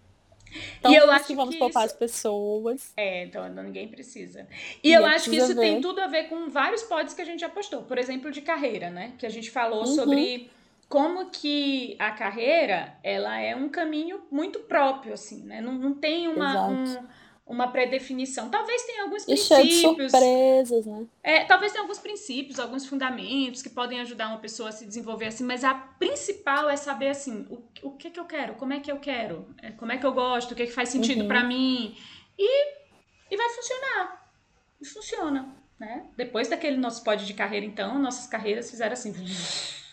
E 0.51 0.94
eu 0.94 1.03
Então, 1.03 1.11
acho 1.11 1.27
que 1.27 1.35
vamos 1.35 1.55
que 1.55 1.59
poupar 1.59 1.85
isso- 1.85 1.92
as 1.94 1.98
pessoas. 1.98 2.92
É, 2.96 3.24
então 3.24 3.46
ninguém 3.53 3.87
precisa. 3.87 4.46
E 4.83 4.90
eu 4.92 5.01
Ninguém 5.03 5.16
acho 5.16 5.31
que 5.31 5.37
isso 5.37 5.55
tem 5.55 5.74
ver. 5.74 5.81
tudo 5.83 6.01
a 6.01 6.07
ver 6.07 6.24
com 6.31 6.48
vários 6.48 6.83
pods 6.85 7.12
que 7.12 7.20
a 7.20 7.24
gente 7.24 7.40
já 7.40 7.51
postou. 7.51 7.83
Por 7.83 7.98
exemplo, 7.98 8.31
de 8.31 8.40
carreira, 8.40 8.88
né? 8.88 9.12
Que 9.18 9.27
a 9.27 9.29
gente 9.29 9.51
falou 9.51 9.81
Uhum. 9.81 9.87
sobre 9.94 10.51
como 10.88 11.31
que 11.31 11.96
a 11.98 12.12
carreira, 12.12 12.98
ela 13.03 13.38
é 13.38 13.55
um 13.55 13.68
caminho 13.68 14.22
muito 14.31 14.61
próprio, 14.61 15.12
assim, 15.14 15.44
né? 15.44 15.61
Não, 15.61 15.74
não 15.74 15.94
tem 15.94 16.29
uma, 16.29 16.66
um- 16.68 17.09
uma 17.46 17.68
predefinição. 17.70 18.48
Talvez 18.51 18.83
tenha 18.85 19.03
alguns 19.03 19.27
E 19.29 19.37
cheio 19.37 19.64
de 19.68 19.74
princípios. 19.74 20.12
surpresas, 20.12 20.87
né? 20.87 21.07
É, 21.22 21.44
talvez 21.44 21.72
tenha 21.72 21.83
alguns 21.83 21.98
princípios, 21.98 22.59
alguns 22.59 22.87
fundamentos 22.87 23.61
que 23.61 23.68
podem 23.70 24.01
ajudar 24.01 24.29
uma 24.29 24.38
pessoa 24.38 24.70
a 24.70 24.72
se 24.72 24.87
desenvolver 24.87 25.27
assim, 25.27 25.44
mas 25.44 25.62
a 25.64 25.74
principal 25.74 26.70
é 26.70 26.77
saber 26.77 27.09
assim, 27.09 27.46
o, 27.51 27.88
o 27.88 27.90
que 27.96 28.11
que 28.11 28.18
eu 28.20 28.24
quero, 28.24 28.55
como 28.55 28.72
é 28.72 28.81
que 28.81 28.90
eu 28.90 28.98
quero, 28.98 29.55
é, 29.62 29.70
como 29.72 29.92
é 29.92 29.98
que 29.98 30.07
eu 30.07 30.12
gosto, 30.12 30.53
o 30.53 30.55
que 30.55 30.66
que 30.66 30.72
faz 30.72 30.88
sentido 30.88 31.22
Uhum. 31.22 31.29
pra 31.29 31.44
mim 31.44 31.96
e, 32.38 32.74
e 33.31 33.37
vai 33.37 33.48
funcionar. 33.51 34.31
E 34.81 34.87
funciona, 34.87 35.55
né? 35.79 36.07
Depois 36.16 36.48
daquele 36.48 36.77
nosso 36.77 37.03
pod 37.05 37.27
de 37.27 37.35
carreira, 37.35 37.66
então, 37.66 37.98
nossas 37.98 38.27
carreiras 38.27 38.70
fizeram 38.70 38.92
assim. 38.94 39.12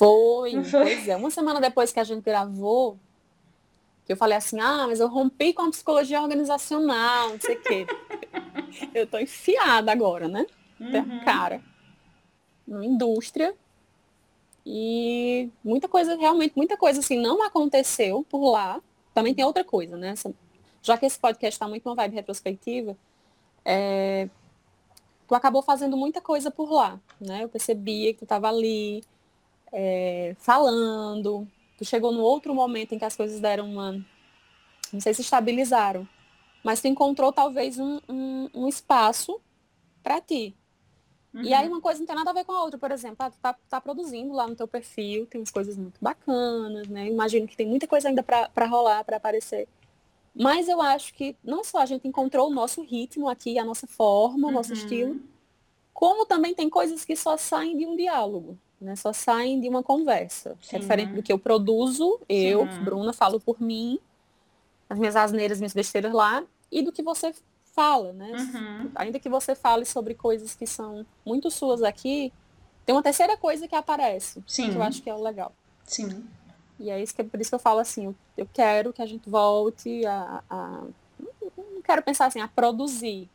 Foi, 0.00 0.52
Não 0.54 0.64
foi? 0.64 0.80
pois 0.96 1.08
é. 1.08 1.14
Uma 1.14 1.30
semana 1.30 1.60
depois 1.60 1.92
que 1.92 2.00
a 2.00 2.04
gente 2.04 2.22
gravou, 2.24 2.98
que 4.06 4.12
eu 4.14 4.16
falei 4.16 4.38
assim, 4.38 4.58
ah, 4.58 4.86
mas 4.88 4.98
eu 4.98 5.08
rompi 5.08 5.52
com 5.52 5.60
a 5.60 5.70
psicologia 5.70 6.22
organizacional, 6.22 7.28
não 7.28 7.38
sei 7.40 7.56
o 7.56 7.60
quê. 7.62 7.86
eu 8.94 9.06
tô 9.06 9.18
enfiada 9.18 9.92
agora, 9.92 10.26
né? 10.26 10.46
Até 10.80 11.00
Uhum. 11.00 11.20
cara. 11.22 11.62
Numa 12.66 12.82
indústria. 12.86 13.54
E 14.64 15.50
muita 15.62 15.86
coisa, 15.86 16.16
realmente, 16.16 16.54
muita 16.56 16.78
coisa 16.78 17.00
assim, 17.00 17.18
não 17.20 17.42
aconteceu 17.42 18.24
por 18.28 18.50
lá. 18.50 18.80
Também 19.12 19.34
tem 19.34 19.44
outra 19.44 19.64
coisa, 19.64 19.98
né? 19.98 20.14
Já 20.82 20.96
que 20.96 21.04
esse 21.04 21.18
podcast 21.18 21.56
está 21.56 21.68
muito 21.68 21.84
numa 21.84 21.94
vibe 21.94 22.14
retrospectiva, 22.14 22.96
é, 23.66 24.30
tu 25.28 25.34
acabou 25.34 25.60
fazendo 25.60 25.94
muita 25.94 26.22
coisa 26.22 26.50
por 26.50 26.70
lá, 26.72 26.98
né? 27.20 27.44
Eu 27.44 27.50
percebia 27.50 28.14
que 28.14 28.20
tu 28.20 28.24
estava 28.24 28.48
ali, 28.48 29.02
é, 29.72 30.34
falando. 30.38 31.46
Tu 31.78 31.84
chegou 31.84 32.12
no 32.12 32.20
outro 32.20 32.54
momento 32.54 32.94
em 32.94 32.98
que 32.98 33.04
as 33.04 33.16
coisas 33.16 33.40
deram 33.40 33.70
uma. 33.70 33.92
Não 34.92 35.00
sei 35.00 35.14
se 35.14 35.22
estabilizaram, 35.22 36.06
mas 36.64 36.80
tu 36.80 36.88
encontrou 36.88 37.32
talvez 37.32 37.78
um, 37.78 38.00
um, 38.08 38.48
um 38.54 38.68
espaço 38.68 39.40
para 40.02 40.20
ti. 40.20 40.54
E 41.42 41.48
Uhum. 41.48 41.54
aí 41.54 41.68
uma 41.68 41.80
coisa 41.80 42.00
não 42.00 42.06
tem 42.06 42.16
nada 42.16 42.30
a 42.30 42.34
ver 42.34 42.44
com 42.44 42.52
a 42.52 42.62
outra, 42.64 42.76
por 42.78 42.90
exemplo, 42.90 43.16
ah, 43.20 43.30
tu 43.30 43.38
tá, 43.40 43.54
tá 43.68 43.80
produzindo 43.80 44.32
lá 44.34 44.48
no 44.48 44.56
teu 44.56 44.66
perfil, 44.66 45.26
tem 45.26 45.40
umas 45.40 45.50
coisas 45.50 45.76
muito 45.76 45.96
bacanas, 46.00 46.88
né? 46.88 47.06
Imagino 47.06 47.46
que 47.46 47.56
tem 47.56 47.66
muita 47.68 47.86
coisa 47.86 48.08
ainda 48.08 48.22
para 48.22 48.66
rolar, 48.66 49.04
para 49.04 49.16
aparecer. 49.16 49.68
Mas 50.34 50.68
eu 50.68 50.82
acho 50.82 51.14
que 51.14 51.36
não 51.42 51.62
só 51.64 51.78
a 51.78 51.86
gente 51.86 52.06
encontrou 52.08 52.48
o 52.48 52.54
nosso 52.54 52.82
ritmo 52.82 53.28
aqui, 53.28 53.58
a 53.58 53.64
nossa 53.64 53.86
forma, 53.86 54.48
o 54.48 54.50
nosso 54.52 54.70
Uhum. 54.72 54.78
estilo, 54.78 55.20
como 55.94 56.26
também 56.26 56.54
tem 56.54 56.68
coisas 56.68 57.04
que 57.04 57.14
só 57.16 57.36
saem 57.36 57.76
de 57.76 57.86
um 57.86 57.96
diálogo, 57.96 58.58
né? 58.80 58.96
Só 58.96 59.12
saem 59.12 59.60
de 59.60 59.68
uma 59.68 59.82
conversa. 59.82 60.50
É 60.50 60.64
Sim. 60.64 60.78
diferente 60.78 61.14
do 61.14 61.22
que 61.22 61.32
eu 61.32 61.38
produzo, 61.38 62.20
eu, 62.28 62.68
Sim. 62.72 62.82
Bruna, 62.84 63.12
falo 63.12 63.40
por 63.40 63.60
mim, 63.60 63.98
as 64.88 64.98
minhas 64.98 65.16
asneiras, 65.16 65.58
minhas 65.58 65.74
besteiras 65.74 66.12
lá, 66.12 66.42
e 66.70 66.82
do 66.82 66.92
que 66.92 67.02
você 67.02 67.34
fala, 67.74 68.12
né? 68.12 68.32
Uhum. 68.32 68.90
Ainda 68.94 69.18
que 69.20 69.28
você 69.28 69.54
fale 69.54 69.84
sobre 69.84 70.14
coisas 70.14 70.54
que 70.54 70.66
são 70.66 71.06
muito 71.24 71.50
suas 71.50 71.82
aqui, 71.82 72.32
tem 72.84 72.94
uma 72.94 73.02
terceira 73.02 73.36
coisa 73.36 73.68
que 73.68 73.74
aparece, 73.76 74.42
Sim. 74.46 74.70
que 74.72 74.76
eu 74.78 74.82
acho 74.82 75.02
que 75.02 75.10
é 75.10 75.14
o 75.14 75.22
legal. 75.22 75.52
Sim. 75.84 76.24
E 76.78 76.90
é 76.90 77.00
isso 77.00 77.14
que, 77.14 77.22
por 77.22 77.40
isso 77.40 77.50
que 77.50 77.54
eu 77.54 77.58
falo 77.60 77.78
assim, 77.78 78.06
eu, 78.06 78.14
eu 78.36 78.48
quero 78.52 78.92
que 78.92 79.02
a 79.02 79.06
gente 79.06 79.28
volte 79.28 80.04
a, 80.06 80.42
a- 80.48 80.82
Não 81.56 81.82
quero 81.82 82.02
pensar 82.02 82.26
assim, 82.26 82.40
a 82.40 82.48
produzir. 82.48 83.28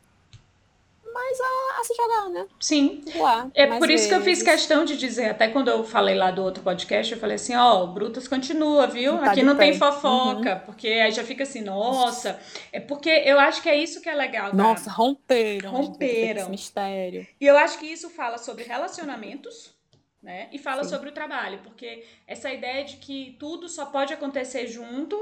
Mas 1.16 1.40
a, 1.40 1.80
a 1.80 1.84
se 1.86 1.96
jogar, 1.96 2.30
né? 2.30 2.46
Sim. 2.60 3.02
Lá. 3.16 3.50
É 3.56 3.66
mais 3.66 3.80
por 3.80 3.90
isso 3.90 4.10
que 4.10 4.14
eu 4.14 4.20
fiz 4.20 4.40
vezes. 4.40 4.44
questão 4.44 4.84
de 4.84 4.98
dizer, 4.98 5.30
até 5.30 5.48
quando 5.48 5.70
eu 5.70 5.82
falei 5.86 6.14
lá 6.14 6.30
do 6.30 6.44
outro 6.44 6.62
podcast, 6.62 7.14
eu 7.14 7.18
falei 7.20 7.38
assim, 7.38 7.56
ó, 7.56 7.84
o 7.86 7.88
Brutus 7.88 8.28
continua, 8.28 8.86
viu? 8.86 9.18
Tá 9.20 9.32
Aqui 9.32 9.42
não 9.42 9.56
tem 9.56 9.80
pé. 9.80 9.86
Uhum. 9.86 9.92
fofoca, 9.94 10.56
porque 10.66 10.90
aí 10.90 11.12
já 11.14 11.24
fica 11.24 11.44
assim, 11.44 11.62
nossa. 11.62 12.38
É 12.74 12.82
porque 12.82 13.10
eu 13.10 13.40
acho 13.40 13.62
que 13.64 13.70
é 13.70 13.76
isso 13.78 14.02
que 14.02 14.10
é 14.10 14.14
legal. 14.14 14.52
da- 14.52 14.58
Nossa, 14.64 14.92
romperam. 14.92 15.72
tem 15.72 15.82
Romperam. 15.82 16.42
Esse 16.42 16.50
mistério. 16.52 17.26
E 17.40 17.46
eu 17.48 17.58
acho 17.58 17.80
que 17.80 17.86
isso 17.86 18.10
fala 18.10 18.38
sobre 18.38 18.66
relacionamentos, 18.66 19.74
né? 20.22 20.50
E 20.52 20.58
fala 20.60 20.84
Sim. 20.84 20.90
sobre 20.90 21.10
o 21.10 21.14
trabalho, 21.14 21.60
porque 21.64 22.04
essa 22.28 22.52
ideia 22.52 22.84
de 22.84 22.98
que 22.98 23.38
tudo 23.40 23.70
só 23.70 23.86
pode 23.86 24.14
acontecer 24.14 24.68
junto, 24.68 25.16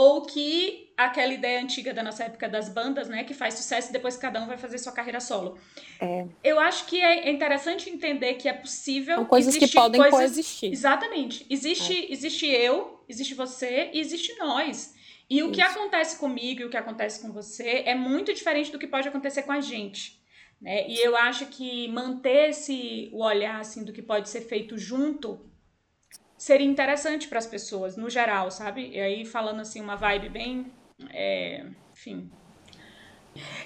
ou 0.00 0.22
que 0.22 0.92
aquela 0.96 1.32
ideia 1.32 1.60
antiga 1.60 1.92
da 1.92 2.04
nossa 2.04 2.22
época 2.22 2.48
das 2.48 2.68
bandas, 2.68 3.08
né? 3.08 3.24
Que 3.24 3.34
faz 3.34 3.54
sucesso 3.54 3.90
e 3.90 3.92
depois 3.92 4.16
cada 4.16 4.40
um 4.40 4.46
vai 4.46 4.56
fazer 4.56 4.78
sua 4.78 4.92
carreira 4.92 5.18
solo. 5.18 5.58
É. 6.00 6.24
Eu 6.44 6.60
acho 6.60 6.86
que 6.86 7.00
é 7.02 7.28
interessante 7.28 7.90
entender 7.90 8.34
que 8.34 8.48
é 8.48 8.52
possível. 8.52 9.16
São 9.16 9.24
coisas 9.24 9.56
que 9.56 9.66
podem 9.66 10.00
coisas- 10.00 10.16
coexistir. 10.20 10.70
Exatamente. 10.72 11.44
Existe, 11.50 11.92
É. 11.92 12.12
existe 12.12 12.46
eu, 12.46 13.02
existe 13.08 13.34
você 13.34 13.90
e 13.92 13.98
existe 13.98 14.38
nós. 14.38 14.94
E 15.28 15.42
o 15.42 15.50
que 15.50 15.60
Isso. 15.60 15.70
acontece 15.72 16.16
comigo 16.16 16.60
e 16.60 16.64
o 16.66 16.70
que 16.70 16.76
acontece 16.76 17.20
com 17.20 17.32
você 17.32 17.82
é 17.84 17.96
muito 17.96 18.32
diferente 18.32 18.70
do 18.70 18.78
que 18.78 18.86
pode 18.86 19.08
acontecer 19.08 19.42
com 19.42 19.50
a 19.52 19.60
gente. 19.60 20.16
Né? 20.62 20.88
E 20.88 21.00
eu 21.04 21.16
acho 21.16 21.46
que 21.46 21.88
manter 21.88 22.50
esse, 22.50 23.10
o 23.12 23.24
olhar 23.24 23.58
assim, 23.58 23.84
do 23.84 23.92
que 23.92 24.00
pode 24.00 24.28
ser 24.28 24.42
feito 24.42 24.78
junto 24.78 25.40
seria 26.38 26.66
interessante 26.66 27.28
para 27.28 27.38
as 27.38 27.46
pessoas, 27.46 27.96
no 27.96 28.08
geral, 28.08 28.50
sabe? 28.50 28.88
E 28.90 29.00
aí, 29.00 29.24
falando 29.26 29.60
assim, 29.60 29.80
uma 29.80 29.96
vibe 29.96 30.28
bem. 30.30 30.72
é, 31.10 31.66
enfim. 31.92 32.30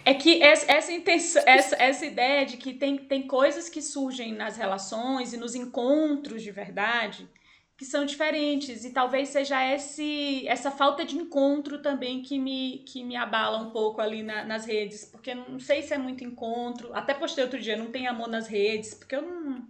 É 0.04 0.12
que 0.14 0.42
essa, 0.42 0.70
essa, 0.70 0.92
intenção, 0.92 1.42
essa, 1.46 1.76
essa 1.78 2.04
ideia 2.04 2.44
de 2.44 2.56
que 2.56 2.74
tem, 2.74 2.98
tem 2.98 3.26
coisas 3.26 3.68
que 3.68 3.80
surgem 3.80 4.32
nas 4.35 4.56
relações 4.56 5.32
e 5.32 5.37
nos 5.37 5.54
encontros 5.54 6.42
de 6.42 6.50
verdade 6.50 7.28
que 7.76 7.85
são 7.85 8.04
diferentes. 8.04 8.85
E 8.85 8.92
talvez 8.92 9.30
seja 9.30 9.64
esse, 9.74 10.46
essa 10.46 10.70
falta 10.70 11.04
de 11.04 11.16
encontro 11.16 11.80
também 11.82 12.22
que 12.22 12.38
me, 12.38 12.85
que 12.87 13.02
me 13.02 13.16
abala 13.16 13.58
um 13.58 13.70
pouco 13.70 14.00
ali 14.00 14.22
na- 14.22 14.44
nas 14.44 14.64
redes. 14.66 15.04
Porque 15.06 15.35
não 15.35 15.58
sei 15.58 15.82
se 15.82 15.94
é 15.94 15.98
muito 15.98 16.22
encontro. 16.24 16.94
Até 16.94 17.14
postei 17.14 17.44
outro 17.44 17.61
dia, 17.61 17.76
não 17.76 17.90
tem 17.90 18.06
amor 18.06 18.28
nas 18.28 18.46
redes, 18.46 18.94
porque 18.94 19.16
eu 19.16 19.22
não 19.22 19.66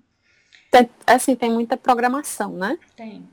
Tem- 0.72 0.88
assim, 1.06 1.36
tem 1.36 1.52
muita 1.52 1.76
programação, 1.76 2.52
né? 2.52 2.78
tenho. 2.96 3.28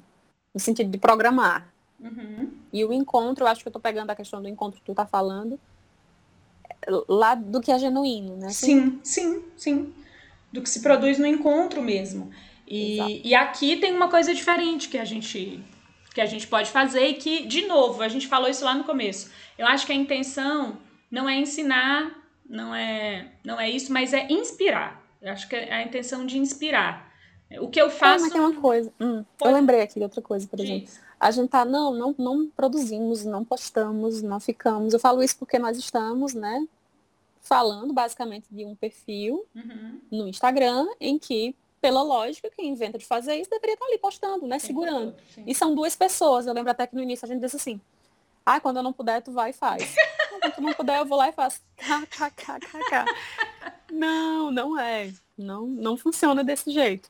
No 0.54 0.60
sentido 0.60 0.91
de 0.91 0.97
programar. 0.97 1.71
Uhum. 1.97 2.52
E 2.73 2.84
o 2.84 2.91
encontro, 2.91 3.45
eu 3.45 3.47
acho 3.47 3.62
que 3.62 3.67
eu 3.69 3.71
tô 3.71 3.80
pegando 3.80 4.10
a 4.10 4.15
questão 4.15 4.41
do 4.41 4.49
encontro 4.49 4.80
que 4.80 4.86
tu 4.86 4.93
tá 4.93 5.06
falando, 5.06 5.58
lá 7.08 7.36
do 7.36 7.62
que 7.62 7.71
é 7.71 7.80
genuíno, 7.80 8.36
né? 8.36 8.49
Sim, 8.49 8.99
sim, 9.04 9.41
sim. 9.56 9.93
Do 10.52 10.62
que 10.62 10.69
se 10.69 10.82
produz 10.82 11.17
no 11.17 11.25
encontro 11.25 11.82
mesmo. 11.82 12.30
Exato. 12.67 13.10
E, 13.10 13.30
e 13.30 13.34
aqui 13.34 13.78
tem 13.78 13.95
uma 13.95 14.10
coisa 14.10 14.34
diferente 14.34 14.89
que 14.89 14.97
a 14.97 15.06
gente 15.06 15.63
que 16.13 16.19
a 16.19 16.25
gente 16.25 16.47
pode 16.47 16.71
fazer 16.71 17.08
e 17.08 17.13
que, 17.13 17.45
de 17.45 17.67
novo, 17.67 18.02
a 18.02 18.08
gente 18.08 18.28
falou 18.28 18.49
isso 18.49 18.65
lá 18.65 18.73
no 18.73 18.84
começo. 18.84 19.32
Eu 19.58 19.67
acho 19.67 19.86
que 19.86 19.91
a 19.93 19.95
intenção 19.95 20.78
não 21.10 21.30
é 21.30 21.36
ensinar, 21.36 22.12
não 22.49 22.73
é, 22.73 23.28
não 23.45 23.60
é 23.60 23.69
isso, 23.69 23.93
mas 23.93 24.12
é 24.12 24.28
inspirar. 24.30 25.02
Eu 25.21 25.32
acho 25.32 25.47
que 25.47 25.56
é 25.56 25.71
a 25.71 25.84
intenção 25.84 26.25
de 26.25 26.38
inspirar. 26.38 27.09
O 27.59 27.67
que 27.69 27.81
eu 27.81 27.89
faço. 27.89 28.23
mas 28.25 28.31
tem 28.33 28.41
uma 28.41 28.53
coisa. 28.62 28.91
hum, 28.99 29.23
Pode- 29.38 29.51
eu 29.51 29.55
lembrei 29.57 29.81
aqui 29.81 29.95
de 29.95 30.03
outra 30.03 30.21
coisa, 30.21 30.47
por 30.47 30.59
exemplo. 30.59 30.85
Diz. 30.85 30.99
A 31.19 31.31
gente 31.31 31.49
tá, 31.49 31.65
não, 31.65 31.93
não, 31.93 32.15
não 32.17 32.47
produzimos, 32.49 33.25
não 33.25 33.43
postamos, 33.43 34.21
não 34.21 34.39
ficamos. 34.39 34.93
Eu 34.93 34.99
falo 34.99 35.21
isso 35.23 35.35
porque 35.38 35.57
nós 35.59 35.77
estamos, 35.77 36.33
né, 36.33 36.65
falando 37.41 37.91
basicamente 37.93 38.45
de 38.51 38.63
um 38.65 38.75
perfil 38.75 39.45
Uhum. 39.55 39.99
no 40.12 40.27
Instagram 40.27 40.88
em 40.99 41.17
que, 41.17 41.55
pela 41.81 42.01
lógica, 42.03 42.49
quem 42.55 42.69
inventa 42.69 42.97
de 42.97 43.05
fazer 43.05 43.35
isso 43.35 43.49
deveria 43.49 43.73
estar 43.73 43.85
ali 43.85 43.97
postando, 43.97 44.45
né, 44.47 44.59
segurando. 44.59 45.15
Sim. 45.33 45.43
E 45.47 45.55
são 45.55 45.73
duas 45.73 45.95
pessoas. 45.95 46.45
Eu 46.45 46.53
lembro 46.53 46.71
até 46.71 46.85
que 46.85 46.95
no 46.95 47.01
início 47.01 47.25
a 47.25 47.27
gente 47.27 47.41
disse 47.41 47.55
assim, 47.55 47.81
ah, 48.45 48.59
quando 48.59 48.77
eu 48.77 48.83
não 48.83 48.93
puder, 48.93 49.21
tu 49.21 49.31
vai 49.31 49.49
e 49.49 49.53
faz. 49.53 49.83
Quando 50.29 50.53
tu 50.55 50.62
não 50.62 50.73
puder, 50.73 50.99
eu 50.99 51.05
vou 51.05 51.17
lá 51.17 51.27
e 51.29 51.31
faço. 51.33 51.59
KKKKK. 51.77 53.05
Não, 53.91 54.51
não 54.51 54.79
é. 54.79 55.12
Não, 55.38 55.65
não 55.67 55.97
funciona 55.97 56.43
desse 56.43 56.71
jeito. 56.71 57.09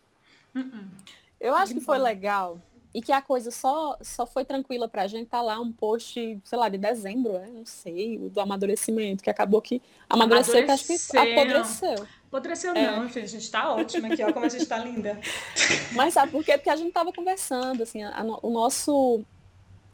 Eu 1.40 1.56
acho 1.56 1.74
que 1.74 1.80
foi 1.80 1.98
legal 1.98 2.60
e 2.94 3.02
que 3.02 3.12
a 3.12 3.22
coisa 3.22 3.52
só, 3.52 3.98
só 4.02 4.26
foi 4.26 4.44
tranquila 4.44 4.88
pra 4.88 5.08
gente. 5.08 5.28
Tá 5.28 5.42
lá 5.42 5.60
um 5.60 5.72
post, 5.72 6.40
sei 6.44 6.58
lá, 6.58 6.68
de 6.70 6.78
dezembro, 6.78 7.36
é? 7.38 7.48
não 7.48 7.66
sei, 7.66 8.18
o 8.18 8.30
do 8.30 8.40
amadurecimento, 8.42 9.24
que 9.24 9.30
acabou 9.30 9.62
que 9.62 9.82
amadureceu, 10.10 10.66
que 10.66 10.72
acho 10.72 10.86
que 10.88 11.18
apodreceu. 11.18 12.08
Apodreceu 12.28 12.74
É. 12.76 12.92
não, 12.98 13.08
filho. 13.10 13.26
A 13.26 13.28
gente 13.28 13.50
tá 13.50 13.74
ótima 13.74 14.08
aqui, 14.12 14.24
ó, 14.24 14.34
como 14.34 14.46
a 14.46 14.50
gente 14.50 14.66
tá 14.66 14.78
linda. 14.80 15.20
Mas 15.94 16.14
sabe 16.16 16.32
por 16.32 16.44
quê? 16.44 16.58
Porque 16.58 16.70
a 16.70 16.76
gente 16.76 16.92
tava 16.92 17.14
conversando, 17.14 17.84
assim, 17.84 18.04
a 18.04 18.24
no- 18.24 18.40
o 18.42 18.50
nosso 18.50 19.22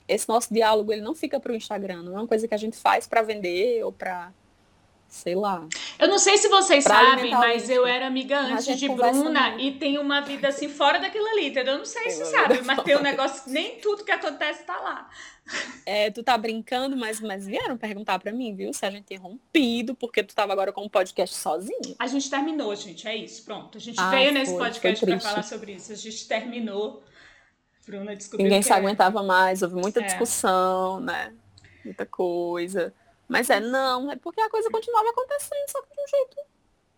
esse 0.08 0.30
nosso 0.30 0.54
diálogo, 0.54 0.94
ele 0.94 1.02
não 1.02 1.16
fica 1.16 1.40
pro 1.40 1.56
Instagram, 1.56 2.04
não 2.04 2.14
é 2.14 2.22
uma 2.22 2.28
coisa 2.28 2.48
que 2.48 2.54
a 2.54 2.58
gente 2.58 2.78
faz 2.78 3.08
pra 3.08 3.24
vender 3.24 3.84
ou 3.84 3.92
pra 3.92 4.32
sei 5.08 5.36
lá. 5.36 5.66
Eu 5.98 6.08
não 6.08 6.20
sei 6.20 6.38
se 6.38 6.48
vocês 6.50 6.84
Pra 6.84 6.96
sabem, 6.96 7.34
o 7.34 7.38
mas 7.40 7.70
eu 7.70 7.86
era 7.86 8.06
amiga 8.08 8.40
antes 8.40 8.78
de 8.78 8.88
Bruna 8.90 9.50
muito. 9.52 9.64
e 9.64 9.72
tenho 9.80 10.02
uma 10.02 10.22
vida 10.22 10.48
assim 10.50 10.68
fora 10.68 11.00
daquilo 11.00 11.26
ali, 11.28 11.48
entendeu? 11.48 11.74
Eu 11.74 11.78
não 11.80 11.86
sei 11.86 12.10
se 12.10 12.22
Eu 12.22 12.26
sabe, 12.26 12.62
mas 12.64 12.84
tem 12.84 12.98
um 12.98 13.02
negócio, 13.02 13.44
nem 13.52 13.78
tudo 13.80 14.04
que 14.04 14.12
acontece 14.12 14.64
tá 14.64 14.78
lá. 14.80 15.10
É, 15.86 16.10
tu 16.10 16.24
tá 16.24 16.36
brincando, 16.38 16.98
mas, 16.98 17.22
mas 17.22 17.46
vieram 17.46 17.78
perguntar 17.78 18.18
pra 18.20 18.32
mim, 18.32 18.56
viu? 18.56 18.74
Se 18.74 18.86
a 18.86 18.90
gente 18.92 19.06
tinha 19.06 19.20
rompido, 19.20 19.94
porque 19.96 20.24
tu 20.24 20.34
tava 20.36 20.52
agora 20.52 20.74
com 20.74 20.84
um 20.84 20.90
podcast 20.90 21.36
sozinho. 21.36 21.96
A 22.00 22.08
gente 22.08 22.30
terminou, 22.30 22.76
gente, 22.76 23.08
é 23.08 23.16
isso, 23.16 23.46
pronto. 23.46 23.78
A 23.78 23.82
gente 23.82 24.02
veio 24.10 24.32
nesse 24.34 24.52
foi, 24.52 24.60
foi 24.60 24.68
podcast 24.70 25.06
triste. 25.06 25.24
falar 25.24 25.44
sobre 25.44 25.74
isso. 25.74 25.92
A 25.92 25.96
gente 25.96 26.28
terminou. 26.28 27.04
Bruna 27.88 28.16
descobriu 28.16 28.44
Ninguém 28.46 28.64
se 28.64 28.72
é- 28.72 28.76
aguentava 28.76 29.22
mais, 29.22 29.62
houve 29.62 29.76
muita 29.76 30.00
É. 30.00 30.04
discussão, 30.04 31.00
né? 31.00 31.32
Muita 31.86 32.04
coisa. 32.08 32.92
Mas 33.28 33.50
é, 33.50 33.60
não, 33.60 34.12
é 34.12 34.16
porque 34.16 34.42
a 34.42 34.50
coisa 34.50 34.70
continuava 34.70 35.10
acontecendo, 35.10 35.70
só 35.70 35.82
que 35.82 35.96
de 35.96 36.02
um 36.02 36.08
jeito. 36.08 36.36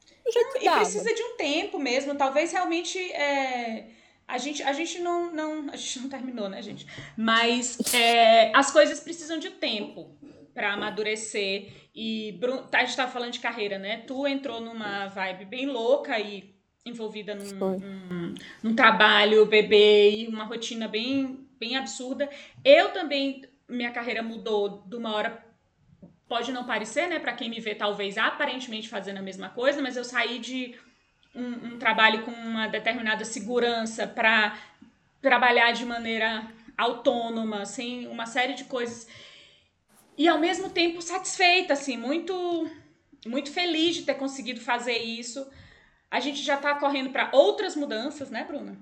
De 0.08 0.30
um 0.30 0.32
jeito 0.32 0.60
que 0.60 0.68
E 0.68 0.72
precisa 0.72 1.13
de 1.13 1.24
um 1.24 1.38
tempo 1.38 1.80
mesmo. 1.80 2.16
Talvez 2.16 2.52
realmente 2.52 3.00
é, 3.13 3.88
a 4.28 4.38
gente, 4.38 4.62
a 4.62 4.74
gente 4.74 5.00
não, 5.00 5.32
não. 5.32 5.70
A 5.72 5.76
gente 5.78 6.00
não 6.00 6.10
terminou, 6.10 6.50
né, 6.50 6.62
gente? 6.62 6.86
Mas 7.16 7.94
é, 7.94 8.52
as 8.56 8.72
coisas 8.72 9.00
precisam 9.00 9.40
de 9.40 9.52
tempo 9.52 10.18
para 10.54 10.74
amadurecer. 10.74 11.72
E 11.96 12.34
Bru- 12.34 12.63
tá, 12.63 12.80
a 12.80 12.86
gente 12.86 12.98
tava 12.98 13.12
falando 13.12 13.32
de 13.32 13.40
carreira, 13.40 13.80
né? 13.80 14.04
Tu 14.06 14.28
entrou 14.28 14.60
numa 14.60 15.08
vibe 15.08 15.46
bem 15.46 15.66
louca 15.66 16.20
e 16.20 16.56
envolvida 16.86 17.36
num, 17.36 17.44
num, 17.80 18.36
num 18.63 18.76
trabalho, 18.76 19.46
bebê 19.46 20.12
e 20.12 20.28
uma 20.28 20.44
rotina 20.44 20.88
bem, 20.88 21.48
bem 21.60 21.76
absurda. 21.76 22.30
Eu 22.63 22.92
também, 22.94 23.44
minha 23.68 23.92
carreira 23.92 24.22
mudou 24.24 24.84
de 24.86 24.96
uma 24.96 25.13
hora 25.16 25.46
pode 26.28 26.52
não 26.52 26.66
parecer, 26.66 27.08
né, 27.08 27.20
para 27.20 27.34
quem 27.34 27.50
me 27.50 27.60
vê 27.60 27.74
talvez 27.74 28.18
aparentemente 28.18 28.90
fazendo 28.90 29.18
a 29.18 29.22
mesma 29.22 29.50
coisa, 29.50 29.82
mas 29.82 29.96
eu 29.96 30.04
saí 30.04 30.40
de 30.40 30.76
um, 31.34 31.74
um 31.74 31.80
trabalho 31.80 32.24
com 32.24 32.32
uma 32.32 32.68
determinada 32.68 33.24
segurança 33.24 34.08
para 34.08 34.58
trabalhar 35.22 35.72
de 35.72 35.86
maneira 35.86 36.46
autônoma, 36.78 37.66
sem 37.66 38.08
uma 38.08 38.26
série 38.26 38.54
de 38.54 38.66
coisas 38.66 39.08
e 40.18 40.28
ao 40.28 40.40
mesmo 40.40 40.70
tempo 40.70 41.02
satisfeita, 41.02 41.74
assim, 41.74 41.96
muito 41.96 42.70
muito 43.26 43.52
feliz 43.52 43.96
de 43.96 44.04
ter 44.04 44.16
conseguido 44.16 44.60
fazer 44.62 44.98
isso. 44.98 45.46
A 46.10 46.20
gente 46.20 46.42
já 46.42 46.58
tá 46.58 46.76
correndo 46.76 47.10
para 47.12 47.30
outras 47.34 47.76
mudanças, 47.76 48.30
né, 48.30 48.44
Bruna? 48.44 48.78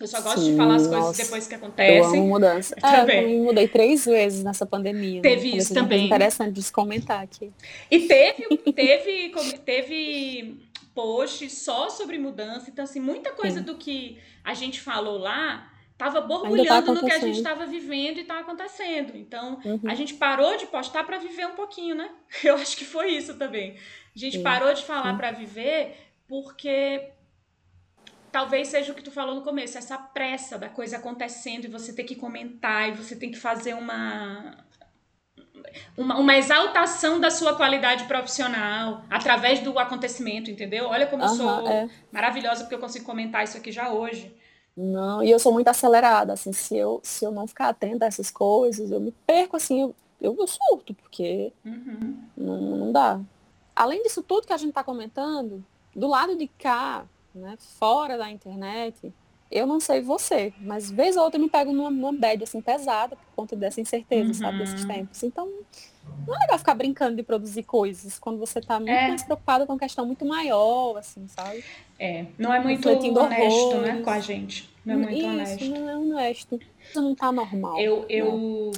Eu 0.00 0.06
só 0.06 0.22
gosto 0.22 0.40
de 0.40 0.46
Sim, 0.46 0.56
falar 0.56 0.76
as 0.76 0.86
coisas 0.86 1.04
nossa. 1.04 1.22
depois 1.24 1.46
que 1.46 1.54
Eu 1.54 1.58
amo 1.58 1.66
acontecem. 1.66 2.20
mudança. 2.22 2.74
Eu 2.82 2.88
eu 2.88 2.96
também. 2.96 3.20
também 3.22 3.40
mudei 3.42 3.68
três 3.68 4.06
vezes 4.06 4.42
nessa 4.42 4.64
pandemia. 4.64 5.20
Teve 5.20 5.50
né? 5.50 5.56
isso 5.58 5.74
também. 5.74 6.06
Interessante 6.06 6.58
de 6.58 6.72
comentar 6.72 7.22
aqui. 7.22 7.52
E 7.90 8.00
teve, 8.08 8.72
teve, 8.72 9.58
teve 9.58 10.56
post 10.94 11.50
só 11.50 11.90
sobre 11.90 12.18
mudança. 12.18 12.70
Então, 12.70 12.84
assim, 12.84 12.98
muita 12.98 13.32
coisa 13.32 13.58
Sim. 13.58 13.66
do 13.66 13.76
que 13.76 14.18
a 14.42 14.54
gente 14.54 14.80
falou 14.80 15.18
lá 15.18 15.70
tava 15.98 16.22
tá 16.22 16.26
borbulhando 16.26 16.94
no 16.94 17.04
que 17.04 17.12
a 17.12 17.18
gente 17.18 17.36
estava 17.36 17.66
vivendo 17.66 18.18
e 18.18 18.24
tá 18.24 18.38
acontecendo. 18.38 19.14
Então, 19.14 19.60
Uhum. 19.62 19.80
a 19.86 19.94
gente 19.94 20.14
parou 20.14 20.56
de 20.56 20.64
postar 20.66 21.04
para 21.04 21.18
viver 21.18 21.46
um 21.46 21.54
pouquinho, 21.54 21.94
né? 21.94 22.08
Eu 22.42 22.54
acho 22.54 22.74
que 22.74 22.86
foi 22.86 23.10
isso 23.12 23.34
também. 23.34 23.76
A 24.16 24.18
gente 24.18 24.38
Sim, 24.38 24.42
parou 24.42 24.72
de 24.72 24.82
falar 24.82 25.14
para 25.18 25.30
viver 25.30 25.94
porque 26.26 27.02
talvez 28.30 28.68
seja 28.68 28.92
o 28.92 28.94
que 28.94 29.02
tu 29.02 29.10
falou 29.10 29.34
no 29.34 29.42
começo, 29.42 29.78
essa 29.78 29.98
pressa 29.98 30.58
da 30.58 30.68
coisa 30.68 30.96
acontecendo 30.96 31.64
e 31.64 31.68
você 31.68 31.92
ter 31.92 32.04
que 32.04 32.16
comentar 32.16 32.88
e 32.88 32.92
você 32.92 33.16
tem 33.16 33.30
que 33.30 33.38
fazer 33.38 33.74
uma 33.74 34.56
uma, 35.96 36.18
uma 36.18 36.36
exaltação 36.36 37.20
da 37.20 37.30
sua 37.30 37.54
qualidade 37.54 38.04
profissional 38.04 39.04
através 39.10 39.60
do 39.60 39.78
acontecimento, 39.78 40.50
entendeu? 40.50 40.86
Olha 40.86 41.06
como 41.06 41.22
eu 41.22 41.28
sou 41.28 41.68
é. 41.68 41.88
maravilhosa 42.10 42.62
porque 42.62 42.74
eu 42.74 42.80
consigo 42.80 43.04
comentar 43.04 43.44
isso 43.44 43.56
aqui 43.56 43.70
já 43.70 43.90
hoje. 43.92 44.34
Não, 44.76 45.22
e 45.22 45.30
eu 45.30 45.38
sou 45.38 45.52
muito 45.52 45.68
acelerada, 45.68 46.32
assim, 46.32 46.52
se 46.52 46.76
eu, 46.76 47.00
se 47.02 47.24
eu 47.24 47.30
não 47.30 47.46
ficar 47.46 47.68
atenta 47.68 48.04
a 48.04 48.08
essas 48.08 48.30
coisas, 48.30 48.90
eu 48.90 49.00
me 49.00 49.12
perco, 49.26 49.56
assim, 49.56 49.82
eu, 49.82 49.94
eu, 50.20 50.36
eu 50.38 50.46
surto, 50.46 50.94
porque 50.94 51.52
Uhum. 51.64 52.16
não, 52.36 52.60
não 52.60 52.92
dá. 52.92 53.20
Além 53.74 54.02
disso 54.02 54.22
tudo 54.22 54.46
que 54.46 54.52
a 54.52 54.56
gente 54.56 54.70
está 54.70 54.82
comentando, 54.82 55.62
do 55.94 56.06
lado 56.06 56.36
de 56.36 56.46
cá, 56.46 57.04
né, 57.34 57.56
fora 57.78 58.16
da 58.18 58.30
internet, 58.30 59.12
eu 59.50 59.66
não 59.66 59.80
sei 59.80 60.00
você, 60.00 60.52
mas 60.60 60.90
vez 60.90 61.16
ou 61.16 61.24
outra 61.24 61.38
eu 61.38 61.42
me 61.42 61.50
pego 61.50 61.72
numa, 61.72 61.90
numa 61.90 62.12
bad 62.12 62.44
assim 62.44 62.60
pesada 62.60 63.16
por 63.16 63.24
conta 63.34 63.56
dessa 63.56 63.80
incerteza, 63.80 64.32
sabe, 64.34 64.52
Uhum. 64.52 64.58
desses 64.64 64.84
tempos. 64.84 65.22
Então, 65.24 65.48
não 66.26 66.36
é 66.36 66.38
legal 66.40 66.58
ficar 66.58 66.74
brincando 66.74 67.16
de 67.16 67.22
produzir 67.24 67.64
coisas 67.64 68.18
quando 68.18 68.38
você 68.38 68.60
tá 68.60 68.78
muito 68.78 68.90
É. 68.90 69.08
mais 69.08 69.22
preocupada 69.24 69.66
com 69.66 69.72
uma 69.72 69.78
questão 69.78 70.06
muito 70.06 70.24
maior, 70.24 70.96
assim, 70.98 71.26
sabe? 71.28 71.64
É, 71.98 72.26
não 72.38 72.52
é 72.54 72.60
muito 72.60 72.88
honesto, 72.88 73.18
né, 73.18 73.88
horrores. 73.88 74.04
com 74.04 74.10
a 74.10 74.20
gente. 74.20 74.70
Não 74.84 74.94
é 74.94 74.96
muito 74.96 75.16
Isso, 75.18 75.26
honesto. 75.26 75.64
não 75.68 75.88
é 75.90 75.96
honesto. 75.96 76.60
Isso 76.88 77.00
não 77.02 77.14
tá 77.14 77.30
normal. 77.32 77.78
Eu, 77.78 78.06
eu, 78.08 78.70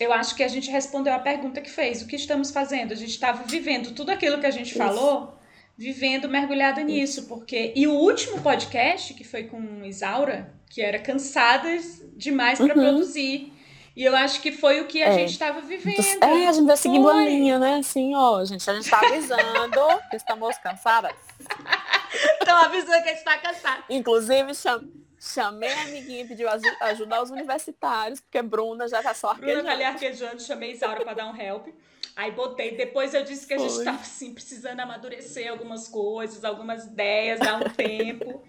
eu 0.00 0.12
acho 0.12 0.34
que 0.34 0.42
a 0.42 0.48
gente 0.48 0.70
respondeu 0.70 1.12
a 1.12 1.18
pergunta 1.18 1.60
que 1.60 1.68
fez. 1.70 2.00
O 2.02 2.06
que 2.06 2.16
estamos 2.16 2.50
fazendo? 2.50 2.92
A 2.92 2.96
gente 2.96 3.10
estava 3.10 3.42
vivendo 3.44 3.92
tudo 3.94 4.10
aquilo 4.10 4.38
que 4.40 4.46
a 4.46 4.50
gente 4.50 4.68
Isso. 4.70 4.78
falou, 4.78 5.34
vivendo 5.76 6.28
mergulhada 6.28 6.82
nisso, 6.82 7.26
porque 7.26 7.72
e 7.76 7.86
o 7.86 7.92
último 7.92 8.40
podcast 8.40 9.12
que 9.14 9.24
foi 9.24 9.44
com 9.44 9.84
Isaura, 9.84 10.54
que 10.70 10.80
era 10.80 10.98
cansadas 10.98 12.02
demais 12.16 12.58
para 12.58 12.74
Uhum. 12.74 12.82
produzir. 12.82 13.52
E 13.94 14.04
eu 14.04 14.14
acho 14.14 14.42
que 14.42 14.52
foi 14.52 14.80
o 14.82 14.86
que 14.86 15.02
a 15.02 15.08
É. 15.08 15.12
gente 15.20 15.32
estava 15.32 15.60
vivendo. 15.62 16.00
É, 16.22 16.46
a 16.48 16.52
gente 16.52 16.66
vai 16.66 16.76
seguindo 16.76 17.08
a 17.08 17.12
Foi. 17.14 17.24
linha, 17.24 17.58
né? 17.58 17.76
Assim, 17.76 18.14
ó, 18.14 18.44
gente, 18.44 18.68
a 18.70 18.74
gente 18.74 18.90
tá 18.90 18.98
avisando 19.00 20.00
que 20.10 20.16
estamos 20.16 20.56
cansadas. 20.58 21.12
Então 22.40 22.56
avisando 22.58 23.02
que 23.02 23.08
a 23.10 23.12
gente 23.14 23.24
tá 23.24 23.36
cansado. 23.38 23.84
Inclusive, 23.90 24.54
cham- 24.54 24.88
chamei 25.18 25.70
a 25.72 25.82
amiguinha 25.82 26.22
e 26.22 26.28
pediu 26.28 26.48
aju- 26.48 26.76
ajuda 26.80 27.16
aos 27.16 27.30
universitários, 27.30 28.20
porque 28.20 28.40
Bruna 28.40 28.88
já 28.88 29.02
tá 29.02 29.12
só 29.12 29.34
Bruna 29.34 29.62
tá 29.64 29.72
ali 29.72 29.82
arquejando. 29.84 30.24
arquejando, 30.24 30.42
chamei 30.42 30.72
Isaura 30.72 31.02
pra 31.02 31.12
dar 31.14 31.26
um 31.30 31.36
help. 31.38 31.66
Aí 32.16 32.32
botei, 32.32 32.74
depois 32.76 33.12
eu 33.12 33.22
disse 33.22 33.46
que 33.46 33.52
a 33.52 33.58
gente 33.58 33.74
Foi. 33.74 33.84
tava 33.84 33.98
assim, 34.00 34.32
precisando 34.32 34.80
amadurecer 34.80 35.50
algumas 35.50 35.86
coisas, 35.86 36.44
algumas 36.44 36.86
ideias, 36.86 37.38
dar 37.40 37.58
um 37.58 37.68
tempo. 37.76 38.42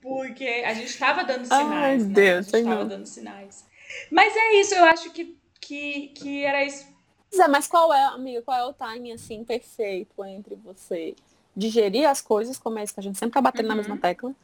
Porque 0.00 0.44
a 0.64 0.72
gente 0.72 0.98
tava 0.98 1.22
dando 1.22 1.46
Ai, 1.50 1.64
sinais, 1.64 2.08
né? 2.08 2.14
Deus, 2.14 2.38
a 2.38 2.42
gente 2.42 2.50
sei 2.50 2.64
tava 2.64 2.80
não. 2.80 2.88
dando 2.88 3.06
sinais. 3.06 3.66
Mas 4.10 4.34
é 4.34 4.54
isso, 4.54 4.74
eu 4.74 4.84
acho 4.86 5.10
que, 5.10 5.36
que, 5.60 6.08
que 6.08 6.42
era 6.42 6.64
isso. 6.64 6.86
Zé, 7.34 7.46
mas 7.48 7.66
qual 7.68 7.92
é, 7.92 8.02
amiga, 8.04 8.42
qual 8.42 8.58
é 8.58 8.64
o 8.64 8.72
timing, 8.72 9.12
assim, 9.12 9.44
perfeito 9.44 10.24
entre 10.24 10.54
você 10.56 11.14
digerir 11.54 12.08
as 12.08 12.20
coisas, 12.22 12.58
como 12.58 12.78
é 12.78 12.84
isso 12.84 12.94
que 12.94 13.00
a 13.00 13.02
gente 13.02 13.18
sempre 13.18 13.34
tá 13.34 13.40
batendo 13.42 13.66
na 13.68 13.74
Uhum. 13.74 13.76
mesma 13.78 13.96
tecla, 13.98 14.34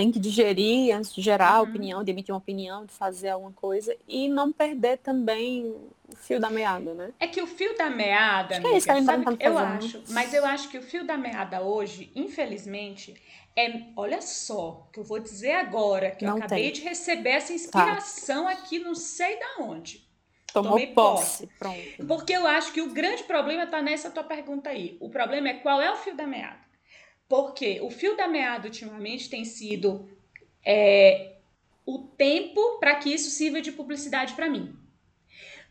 tem 0.00 0.10
que 0.10 0.18
digerir 0.18 0.96
antes 0.96 1.14
de 1.14 1.20
gerar 1.20 1.50
a 1.50 1.60
Uhum. 1.60 1.68
opinião, 1.68 2.02
de 2.02 2.10
emitir 2.10 2.32
uma 2.32 2.38
opinião, 2.38 2.86
de 2.86 2.92
fazer 2.92 3.28
alguma 3.28 3.52
coisa, 3.52 3.94
e 4.08 4.28
não 4.28 4.50
perder 4.50 4.96
também 4.96 5.66
o 6.08 6.16
fio 6.16 6.40
da 6.40 6.48
meada, 6.48 6.94
né? 6.94 7.12
É 7.20 7.26
que 7.26 7.42
o 7.42 7.46
fio 7.46 7.76
da 7.76 7.90
meada, 7.90 8.54
Acho 8.54 8.62
que 8.62 8.66
é 8.68 8.76
isso 8.78 8.86
que 8.86 8.92
a 8.92 8.94
gente 8.96 9.04
tá 9.06 9.12
sabe, 9.12 9.24
tentando 9.26 9.42
eu 9.42 9.54
né? 9.60 9.76
acho, 9.76 10.02
mas 10.08 10.32
eu 10.32 10.46
acho 10.46 10.70
que 10.70 10.78
o 10.78 10.82
fio 10.82 11.04
da 11.04 11.18
meada 11.18 11.60
hoje, 11.60 12.10
infelizmente, 12.16 13.14
é, 13.54 13.82
olha 13.94 14.22
só, 14.22 14.88
que 14.90 15.00
eu 15.00 15.04
vou 15.04 15.18
dizer 15.18 15.52
agora, 15.52 16.10
que 16.12 16.24
eu 16.24 16.30
Não 16.30 16.38
acabei 16.38 16.64
tem. 16.70 16.72
de 16.72 16.80
receber 16.80 17.30
essa 17.30 17.52
inspiração 17.52 18.48
aqui, 18.48 18.78
não 18.78 18.94
sei 18.94 19.38
da 19.38 19.64
onde. 19.64 20.08
Tomou 20.50 20.70
Tomei 20.72 20.86
posse, 20.88 21.46
pronto. 21.58 22.06
Porque 22.08 22.32
eu 22.32 22.46
acho 22.46 22.72
que 22.72 22.80
o 22.80 22.90
grande 22.90 23.22
problema 23.24 23.66
tá 23.66 23.82
nessa 23.82 24.10
tua 24.10 24.24
pergunta 24.24 24.70
aí. 24.70 24.96
O 24.98 25.10
problema 25.10 25.50
é 25.50 25.54
qual 25.54 25.80
é 25.80 25.92
o 25.92 25.96
fio 25.96 26.16
da 26.16 26.26
meada. 26.26 26.69
Porque 27.30 27.80
o 27.80 27.90
fio 27.90 28.16
da 28.16 28.26
meada 28.26 28.66
ultimamente 28.66 29.30
tem 29.30 29.44
sido 29.44 30.10
é, 30.66 31.36
o 31.86 32.00
tempo 32.00 32.80
para 32.80 32.96
que 32.96 33.08
isso 33.14 33.30
sirva 33.30 33.60
de 33.60 33.70
publicidade 33.70 34.34
para 34.34 34.50
mim. 34.50 34.74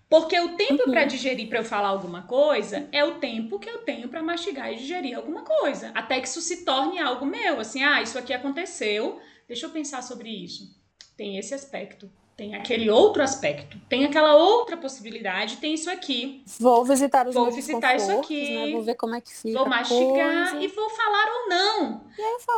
Porque 0.10 0.40
o 0.40 0.56
tempo 0.56 0.86
Uhum. 0.86 0.92
para 0.92 1.04
digerir 1.04 1.50
para 1.50 1.60
eu 1.60 1.66
falar 1.66 1.90
alguma 1.90 2.24
coisa 2.24 2.88
é 2.94 3.04
o 3.04 3.20
tempo 3.20 3.60
que 3.60 3.70
eu 3.70 3.80
tenho 3.80 4.08
para 4.08 4.24
mastigar 4.24 4.72
e 4.72 4.78
digerir 4.78 5.18
alguma 5.18 5.44
coisa, 5.44 5.92
até 5.94 6.22
que 6.22 6.30
isso 6.30 6.40
se 6.42 6.64
torne 6.64 6.98
algo 6.98 7.26
meu, 7.26 7.60
assim, 7.60 7.84
ah, 7.84 8.02
isso 8.02 8.18
aqui 8.18 8.34
aconteceu, 8.34 9.20
deixa 9.46 9.66
eu 9.66 9.70
pensar 9.70 10.02
sobre 10.02 10.30
isso. 10.30 10.74
Tem 11.18 11.38
esse 11.38 11.54
aspecto, 11.54 12.10
tem 12.40 12.56
aquele 12.56 12.90
outro 12.90 13.22
aspecto, 13.22 13.78
tem 13.90 14.06
aquela 14.06 14.34
outra 14.34 14.78
possibilidade, 14.78 15.58
tem 15.58 15.74
isso 15.74 15.92
aqui. 15.92 16.42
Vou 16.58 16.86
visitar 16.86 17.28
os 17.28 17.34
Vou 17.36 17.44
meus 17.44 17.56
visitar 17.56 17.98
isso 17.98 18.10
aqui. 18.14 18.56
né? 18.56 18.72
Vou 18.72 18.82
ver 18.82 18.96
como 18.96 19.14
é 19.14 19.20
que 19.20 19.30
fica 19.36 19.60
Vou 19.60 19.68
mastigar 19.68 20.52
coisa. 20.52 20.64
e 20.64 20.68
vou 20.70 20.90
falar 20.90 21.26
ou 21.28 21.50
não. 21.50 22.02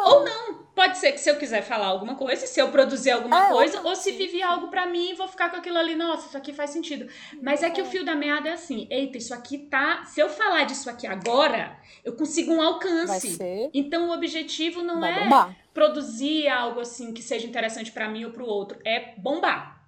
Ou 0.06 0.24
não. 0.24 0.62
Pode 0.76 1.00
ser 1.00 1.12
que 1.14 1.18
se 1.20 1.30
eu 1.32 1.36
quiser 1.38 1.64
falar 1.64 1.88
alguma 1.88 2.14
coisa, 2.14 2.46
se 2.46 2.60
eu 2.60 2.70
produzir 2.70 3.10
alguma 3.10 3.48
É, 3.48 3.50
coisa, 3.50 3.82
ou 3.82 3.96
se 3.96 4.12
viver 4.12 4.44
algo 4.44 4.68
pra 4.68 4.86
mim, 4.86 5.16
vou 5.16 5.28
ficar 5.28 5.50
com 5.50 5.58
aquilo 5.58 5.78
ali, 5.80 5.96
nossa, 5.96 6.28
isso 6.28 6.38
aqui 6.38 6.54
faz 6.54 6.70
sentido. 6.70 7.08
Mas 7.42 7.64
é 7.64 7.70
que 7.72 7.82
o 7.82 7.86
fio 7.86 8.06
da 8.06 8.14
meada 8.16 8.50
é 8.50 8.54
assim, 8.54 8.88
eita, 8.90 9.18
isso 9.18 9.34
aqui 9.34 9.58
tá, 9.58 10.04
se 10.06 10.20
eu 10.22 10.30
falar 10.30 10.64
disso 10.66 10.90
aqui 10.92 11.08
agora, 11.08 11.76
eu 12.06 12.14
consigo 12.14 12.54
um 12.54 12.62
alcance. 12.62 13.32
ser, 13.36 13.70
Então 13.74 14.10
o 14.10 14.14
objetivo 14.14 14.84
não 14.84 15.00
vai 15.00 15.12
é 15.12 15.24
bombar. 15.24 15.56
Produzir 15.74 16.48
algo 16.48 16.80
assim 16.80 17.14
que 17.14 17.22
seja 17.22 17.48
interessante 17.48 17.92
pra 17.92 18.10
mim 18.10 18.26
ou 18.26 18.32
pro 18.32 18.46
outro, 18.46 18.80
é 18.86 19.14
bombar. 19.18 19.82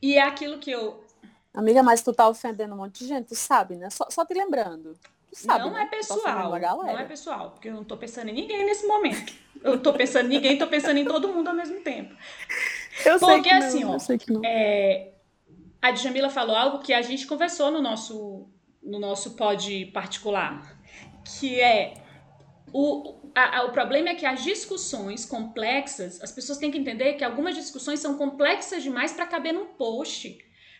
E 0.00 0.16
é 0.16 0.22
aquilo 0.22 0.58
que 0.58 0.70
eu 0.70 1.02
Amiga, 1.54 1.82
mas 1.82 2.00
tu 2.02 2.12
tá 2.12 2.26
ofendendo 2.28 2.72
um 2.72 2.78
monte 2.78 3.00
de 3.00 3.08
gente, 3.08 3.28
tu 3.28 3.34
sabe, 3.34 3.76
né? 3.76 3.90
Só, 3.90 4.06
só 4.08 4.24
te 4.24 4.32
lembrando. 4.32 4.96
Tu 5.30 5.38
sabe, 5.38 5.64
não 5.64 5.72
né? 5.72 5.82
é 5.82 5.84
tá 5.84 5.96
pessoal, 5.96 6.58
não 6.58 6.98
é 6.98 7.04
pessoal, 7.04 7.50
porque 7.50 7.68
eu 7.68 7.74
não 7.74 7.84
tô 7.84 7.96
pensando 7.96 8.30
em 8.30 8.34
ninguém 8.34 8.64
nesse 8.64 8.86
momento. 8.86 9.34
Eu 9.62 9.78
tô 9.78 9.92
pensando 9.92 10.26
em 10.26 10.36
ninguém, 10.36 10.58
tô 10.58 10.66
pensando 10.66 10.96
em 10.96 11.04
todo 11.04 11.28
mundo 11.28 11.48
ao 11.48 11.54
mesmo 11.54 11.80
tempo. 11.80 12.14
Eu 13.04 13.18
sei 13.18 13.28
Porque 13.28 13.50
não, 13.50 13.58
assim, 13.58 13.84
ó, 13.84 13.98
sei 13.98 14.18
que 14.18 14.32
não. 14.32 14.42
É, 14.44 15.12
a 15.80 15.90
Djamila 15.90 16.28
falou 16.30 16.56
algo 16.56 16.80
que 16.80 16.92
a 16.92 17.00
gente 17.00 17.26
conversou 17.26 17.70
no 17.70 17.80
nosso, 17.80 18.48
no 18.82 18.98
nosso 18.98 19.36
pod 19.36 19.86
particular, 19.86 20.76
que 21.24 21.60
é 21.60 22.01
o, 22.72 23.20
a- 23.34 23.58
a- 23.58 23.64
o 23.64 23.72
problema 23.72 24.08
é 24.10 24.14
que 24.14 24.26
as 24.26 24.42
discussões 24.42 25.24
complexas, 25.24 26.22
as 26.22 26.32
pessoas 26.32 26.58
têm 26.58 26.70
que 26.70 26.78
entender 26.78 27.14
que 27.14 27.24
algumas 27.24 27.54
discussões 27.54 28.00
são 28.00 28.16
complexas 28.16 28.82
demais 28.82 29.12
para 29.12 29.26
caber 29.26 29.52
num 29.52 29.66
post, 29.66 30.38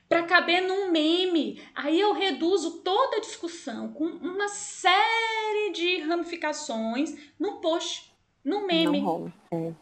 para 0.09 0.23
caber 0.25 0.63
num 0.63 0.91
meme. 0.91 1.63
Aí 1.75 1.99
eu 2.01 2.13
reduzo 2.13 2.83
toda 2.83 3.17
a 3.17 3.21
discussão 3.21 3.93
com 3.93 4.05
uma 4.05 4.49
série 4.49 5.73
de 5.73 6.01
ramificações 6.03 7.15
num 7.39 7.61
post, 7.61 8.13
num 8.45 8.67
meme. 8.67 9.01
Não. 9.01 9.33
É. 9.51 9.73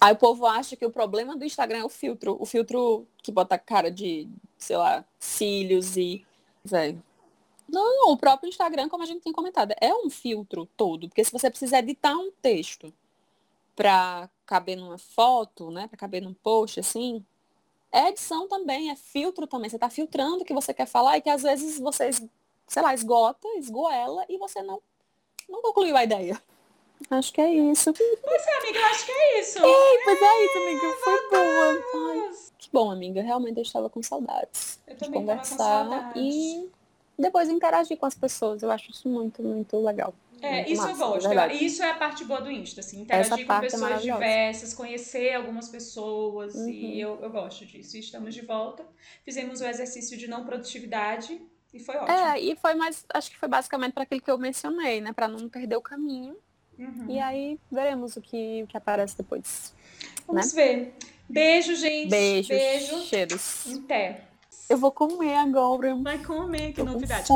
Aí 0.00 0.12
o 0.12 0.16
povo 0.16 0.46
acha 0.46 0.76
que 0.76 0.84
o 0.84 0.90
problema 0.90 1.36
do 1.36 1.44
Instagram 1.44 1.78
é 1.78 1.84
o 1.84 1.88
filtro. 1.88 2.36
O 2.38 2.44
filtro 2.44 3.06
que 3.22 3.32
bota 3.32 3.56
cara 3.58 3.90
de, 3.90 4.28
sei 4.58 4.76
lá, 4.76 5.04
cílios 5.18 5.96
e. 5.96 6.24
Velho. 6.64 7.02
Não, 7.68 8.12
o 8.12 8.16
próprio 8.16 8.48
Instagram, 8.48 8.88
como 8.88 9.02
a 9.02 9.06
gente 9.06 9.22
tem 9.22 9.32
comentado, 9.32 9.74
é 9.80 9.92
um 9.94 10.10
filtro 10.10 10.66
todo. 10.76 11.08
Porque 11.08 11.24
se 11.24 11.32
você 11.32 11.48
precisa 11.50 11.78
editar 11.78 12.14
um 12.16 12.30
texto 12.42 12.92
pra 13.74 14.28
caber 14.46 14.76
numa 14.76 14.98
foto, 14.98 15.70
né? 15.70 15.86
Pra 15.88 15.96
caber 15.98 16.22
num 16.22 16.34
post, 16.34 16.78
assim, 16.80 17.24
é 17.90 18.08
edição 18.08 18.46
também, 18.48 18.90
é 18.90 18.96
filtro 18.96 19.46
também. 19.46 19.70
Você 19.70 19.78
tá 19.78 19.88
filtrando 19.90 20.42
o 20.42 20.44
que 20.44 20.52
você 20.54 20.72
quer 20.74 20.86
falar 20.86 21.16
e 21.18 21.22
que 21.22 21.30
às 21.30 21.42
vezes 21.42 21.78
você, 21.80 22.10
sei 22.66 22.82
lá, 22.82 22.92
esgota, 22.94 23.48
esgoela 23.56 24.24
e 24.28 24.36
você 24.38 24.62
não, 24.62 24.80
não 25.48 25.62
concluiu 25.62 25.96
a 25.96 26.04
ideia. 26.04 26.40
Acho 27.10 27.32
que 27.32 27.40
é 27.40 27.52
isso. 27.52 27.90
Amiga, 27.90 28.78
eu 28.78 28.86
acho 28.86 29.04
que 29.06 29.12
é 29.12 29.40
isso. 29.40 29.58
Pois 29.60 30.22
é 30.22 30.44
isso, 30.44 30.58
amiga. 30.58 30.96
Foi 31.02 31.30
boa. 31.30 32.10
Ai, 32.10 32.30
que 32.58 32.70
bom, 32.72 32.90
amiga. 32.90 33.20
Realmente 33.22 33.56
eu 33.58 33.62
estava 33.62 33.90
com 33.90 34.02
saudades 34.02 34.80
Eu 34.86 34.94
de 34.94 35.00
também 35.00 35.26
tava 35.26 35.38
com 35.40 35.44
conversar 35.48 35.56
saudades. 35.88 36.22
e 36.22 36.70
depois 37.18 37.48
interagir 37.48 37.96
com 37.96 38.06
as 38.06 38.14
pessoas. 38.14 38.62
Eu 38.62 38.70
acho 38.70 38.90
isso 38.90 39.08
muito, 39.08 39.42
muito 39.42 39.78
legal. 39.84 40.14
É, 40.42 40.56
Muito 40.56 40.72
isso 40.72 40.82
massa, 40.82 40.92
eu 40.92 41.08
gosto. 41.08 41.32
Eu- 41.32 41.50
isso 41.52 41.82
é 41.82 41.90
a 41.90 41.94
parte 41.94 42.22
boa 42.24 42.38
do 42.42 42.50
Insta, 42.50 42.80
assim, 42.80 43.00
interagir 43.00 43.46
com 43.46 43.52
é 43.54 43.60
pessoas 43.60 43.80
maravilhosa. 43.80 44.20
diversas, 44.20 44.74
conhecer 44.74 45.32
algumas 45.34 45.68
pessoas, 45.70 46.54
Uhum. 46.54 46.68
e 46.68 47.00
eu, 47.00 47.18
eu 47.22 47.30
gosto 47.30 47.64
disso. 47.64 47.96
E 47.96 48.00
estamos 48.00 48.34
de 48.34 48.42
volta. 48.42 48.84
Fizemos 49.24 49.62
o 49.62 49.64
exercício 49.66 50.18
de 50.18 50.28
não 50.28 50.44
produtividade 50.44 51.40
e 51.72 51.78
foi 51.80 51.96
ótimo. 51.96 52.18
É, 52.18 52.38
e 52.40 52.56
foi 52.56 52.74
mais, 52.74 53.06
acho 53.14 53.30
que 53.30 53.38
foi 53.38 53.48
basicamente 53.48 53.94
para 53.94 54.02
aquilo 54.02 54.20
que 54.20 54.30
eu 54.30 54.36
mencionei, 54.36 55.00
né? 55.00 55.14
Para 55.14 55.28
não 55.28 55.48
perder 55.48 55.76
o 55.76 55.80
caminho. 55.80 56.36
Uhum. 56.78 57.06
E 57.08 57.18
aí 57.20 57.58
veremos 57.72 58.16
o 58.16 58.20
que, 58.20 58.64
o 58.64 58.66
que 58.66 58.76
aparece 58.76 59.16
depois. 59.16 59.72
Vamos 60.26 60.52
ver. 60.52 60.94
Beijo, 61.26 61.74
gente. 61.74 62.10
Beijos, 62.10 62.48
Beijo. 62.48 62.98
cheiros. 63.04 63.64
Até. 63.84 64.24
Eu 64.68 64.78
vou 64.78 64.92
comer 64.92 65.34
agora. 65.36 65.94
Vai 65.96 66.18
comer, 66.18 66.72
que 66.72 66.82
novidade. 66.82 67.26